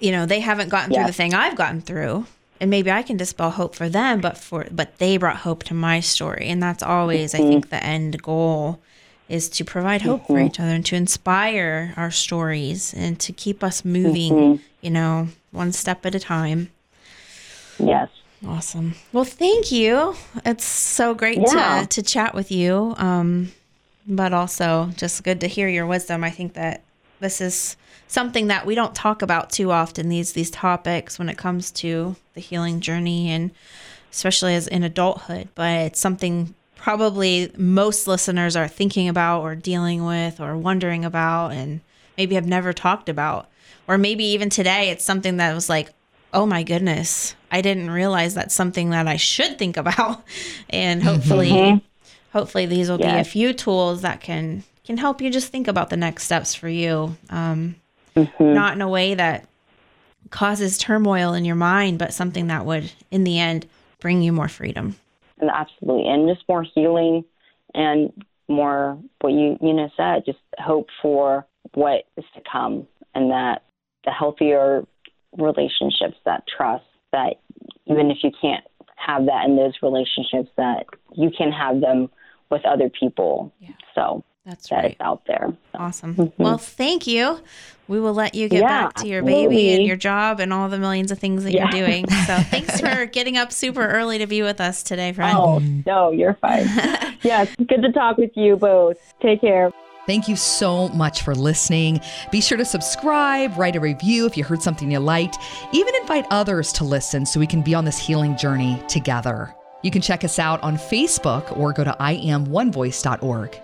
you 0.00 0.12
know, 0.12 0.26
they 0.26 0.40
haven't 0.40 0.68
gotten 0.68 0.92
through 0.92 1.06
the 1.06 1.12
thing 1.12 1.34
I've 1.34 1.56
gotten 1.56 1.80
through. 1.80 2.26
And 2.60 2.70
maybe 2.70 2.90
I 2.90 3.02
can 3.02 3.16
dispel 3.16 3.50
hope 3.50 3.74
for 3.74 3.88
them, 3.88 4.20
but 4.20 4.38
for 4.38 4.66
but 4.70 4.98
they 4.98 5.16
brought 5.16 5.38
hope 5.38 5.64
to 5.64 5.74
my 5.74 6.00
story. 6.00 6.46
And 6.48 6.62
that's 6.62 6.82
always 6.82 7.34
I 7.34 7.38
think 7.38 7.66
mm-hmm. 7.66 7.70
the 7.70 7.84
end 7.84 8.22
goal 8.22 8.80
is 9.28 9.48
to 9.48 9.64
provide 9.64 10.02
hope 10.02 10.26
for 10.26 10.34
mm-hmm. 10.34 10.46
each 10.46 10.60
other 10.60 10.70
and 10.70 10.86
to 10.86 10.96
inspire 10.96 11.94
our 11.96 12.10
stories 12.10 12.92
and 12.94 13.18
to 13.20 13.32
keep 13.32 13.64
us 13.64 13.84
moving, 13.84 14.32
mm-hmm. 14.32 14.62
you 14.82 14.90
know, 14.90 15.28
one 15.50 15.72
step 15.72 16.04
at 16.04 16.14
a 16.14 16.20
time. 16.20 16.70
Yes. 17.78 18.08
Awesome. 18.46 18.94
Well, 19.12 19.24
thank 19.24 19.72
you. 19.72 20.14
It's 20.44 20.64
so 20.64 21.14
great 21.14 21.38
Yeah. 21.38 21.80
to 21.82 21.86
to 21.88 22.02
chat 22.02 22.34
with 22.34 22.50
you. 22.52 22.94
Um, 22.98 23.52
but 24.06 24.32
also 24.34 24.90
just 24.96 25.22
good 25.24 25.40
to 25.40 25.46
hear 25.46 25.68
your 25.68 25.86
wisdom. 25.86 26.22
I 26.24 26.30
think 26.30 26.54
that 26.54 26.82
this 27.20 27.40
is 27.40 27.76
something 28.06 28.48
that 28.48 28.66
we 28.66 28.74
don't 28.74 28.94
talk 28.94 29.22
about 29.22 29.50
too 29.50 29.70
often 29.72 30.08
these 30.08 30.32
these 30.32 30.50
topics 30.50 31.18
when 31.18 31.28
it 31.28 31.38
comes 31.38 31.70
to 31.70 32.16
the 32.34 32.40
healing 32.40 32.80
journey 32.80 33.30
and 33.30 33.50
especially 34.12 34.54
as 34.54 34.68
in 34.68 34.82
adulthood, 34.84 35.48
but 35.54 35.70
it's 35.80 35.98
something 36.00 36.54
probably 36.76 37.50
most 37.56 38.06
listeners 38.06 38.54
are 38.56 38.68
thinking 38.68 39.08
about 39.08 39.40
or 39.40 39.54
dealing 39.54 40.04
with 40.04 40.38
or 40.38 40.56
wondering 40.56 41.04
about 41.04 41.48
and 41.52 41.80
maybe 42.18 42.34
have 42.34 42.46
never 42.46 42.72
talked 42.74 43.08
about. 43.08 43.48
Or 43.88 43.96
maybe 43.98 44.24
even 44.24 44.50
today 44.50 44.90
it's 44.90 45.04
something 45.04 45.38
that 45.38 45.54
was 45.54 45.68
like, 45.68 45.92
oh 46.34 46.44
my 46.44 46.62
goodness, 46.62 47.34
I 47.50 47.62
didn't 47.62 47.90
realize 47.90 48.34
that's 48.34 48.54
something 48.54 48.90
that 48.90 49.08
I 49.08 49.16
should 49.16 49.58
think 49.58 49.76
about. 49.76 50.22
And 50.70 51.02
hopefully 51.02 51.82
hopefully 52.32 52.66
these 52.66 52.90
will 52.90 52.98
be 52.98 53.04
a 53.04 53.22
few 53.24 53.52
tools 53.52 54.02
that 54.02 54.20
can 54.20 54.64
can 54.84 54.98
help 54.98 55.22
you 55.22 55.30
just 55.30 55.50
think 55.50 55.68
about 55.68 55.88
the 55.88 55.96
next 55.96 56.24
steps 56.24 56.54
for 56.54 56.68
you. 56.68 57.16
Um, 57.30 57.76
Not 58.38 58.74
in 58.74 58.82
a 58.82 58.88
way 58.88 59.14
that 59.14 59.48
causes 60.30 60.76
turmoil 60.76 61.32
in 61.32 61.44
your 61.44 61.54
mind, 61.56 61.98
but 61.98 62.12
something 62.12 62.48
that 62.48 62.66
would, 62.66 62.90
in 63.10 63.24
the 63.24 63.38
end, 63.38 63.66
bring 64.00 64.20
you 64.20 64.32
more 64.32 64.48
freedom. 64.48 64.96
and 65.40 65.50
absolutely 65.50 66.06
and 66.08 66.28
just 66.28 66.46
more 66.48 66.62
healing 66.62 67.24
and 67.74 68.12
more 68.48 68.98
what 69.20 69.32
you 69.32 69.56
you 69.60 69.72
know 69.72 69.88
said 69.96 70.24
just 70.26 70.38
hope 70.58 70.88
for 71.00 71.46
what 71.74 72.04
is 72.16 72.24
to 72.34 72.42
come 72.50 72.86
and 73.14 73.30
that 73.30 73.62
the 74.04 74.10
healthier 74.10 74.84
relationships 75.38 76.16
that 76.24 76.44
trust 76.46 76.84
that 77.12 77.34
even 77.86 78.10
if 78.10 78.18
you 78.22 78.30
can't 78.40 78.64
have 78.96 79.26
that 79.26 79.44
in 79.46 79.56
those 79.56 79.74
relationships 79.82 80.50
that 80.56 80.86
you 81.14 81.30
can 81.36 81.52
have 81.52 81.80
them 81.80 82.08
with 82.50 82.64
other 82.64 82.88
people 82.88 83.52
Yeah. 83.60 83.70
so 83.94 84.24
That's 84.46 84.68
that 84.68 84.76
right. 84.76 84.96
out 85.00 85.22
there 85.26 85.52
So, 85.72 85.78
Awesome. 85.78 86.14
Mm-hmm. 86.14 86.42
Well, 86.42 86.58
thank 86.58 87.06
you. 87.06 87.40
We 87.86 88.00
will 88.00 88.14
let 88.14 88.34
you 88.34 88.48
get 88.48 88.62
Yeah, 88.62 88.68
back 88.84 88.94
to 88.94 89.06
your 89.08 89.22
baby 89.22 89.74
and 89.74 89.84
your 89.84 89.96
job 89.96 90.40
and 90.40 90.52
all 90.54 90.68
the 90.70 90.78
millions 90.78 91.10
of 91.10 91.18
things 91.18 91.44
that 91.44 91.52
Yeah. 91.52 91.64
you're 91.74 91.86
doing. 91.86 92.08
So 92.08 92.38
thanks 92.50 92.80
for 92.80 93.04
getting 93.06 93.36
up 93.36 93.52
super 93.52 93.86
early 93.86 94.18
to 94.18 94.26
be 94.26 94.40
with 94.42 94.60
us 94.60 94.82
today, 94.82 95.12
friend. 95.12 95.36
oh 95.36 95.58
no 95.84 96.10
you're 96.10 96.34
fine 96.34 96.66
yes 97.22 97.48
good 97.66 97.82
to 97.82 97.92
talk 97.92 98.16
with 98.16 98.30
you 98.36 98.56
both 98.56 98.96
take 99.20 99.40
care 99.42 99.70
Thank 100.06 100.28
you 100.28 100.36
so 100.36 100.88
much 100.90 101.22
for 101.22 101.34
listening. 101.34 102.00
Be 102.30 102.40
sure 102.40 102.58
to 102.58 102.64
subscribe, 102.64 103.56
write 103.56 103.76
a 103.76 103.80
review 103.80 104.26
if 104.26 104.36
you 104.36 104.44
heard 104.44 104.62
something 104.62 104.90
you 104.90 104.98
liked, 104.98 105.38
even 105.72 105.94
invite 105.96 106.26
others 106.30 106.72
to 106.74 106.84
listen 106.84 107.24
so 107.24 107.40
we 107.40 107.46
can 107.46 107.62
be 107.62 107.74
on 107.74 107.84
this 107.84 107.98
healing 107.98 108.36
journey 108.36 108.82
together. 108.86 109.54
You 109.82 109.90
can 109.90 110.02
check 110.02 110.24
us 110.24 110.38
out 110.38 110.62
on 110.62 110.76
Facebook 110.76 111.56
or 111.56 111.72
go 111.72 111.84
to 111.84 111.96
iamonevoice.org. 112.00 113.60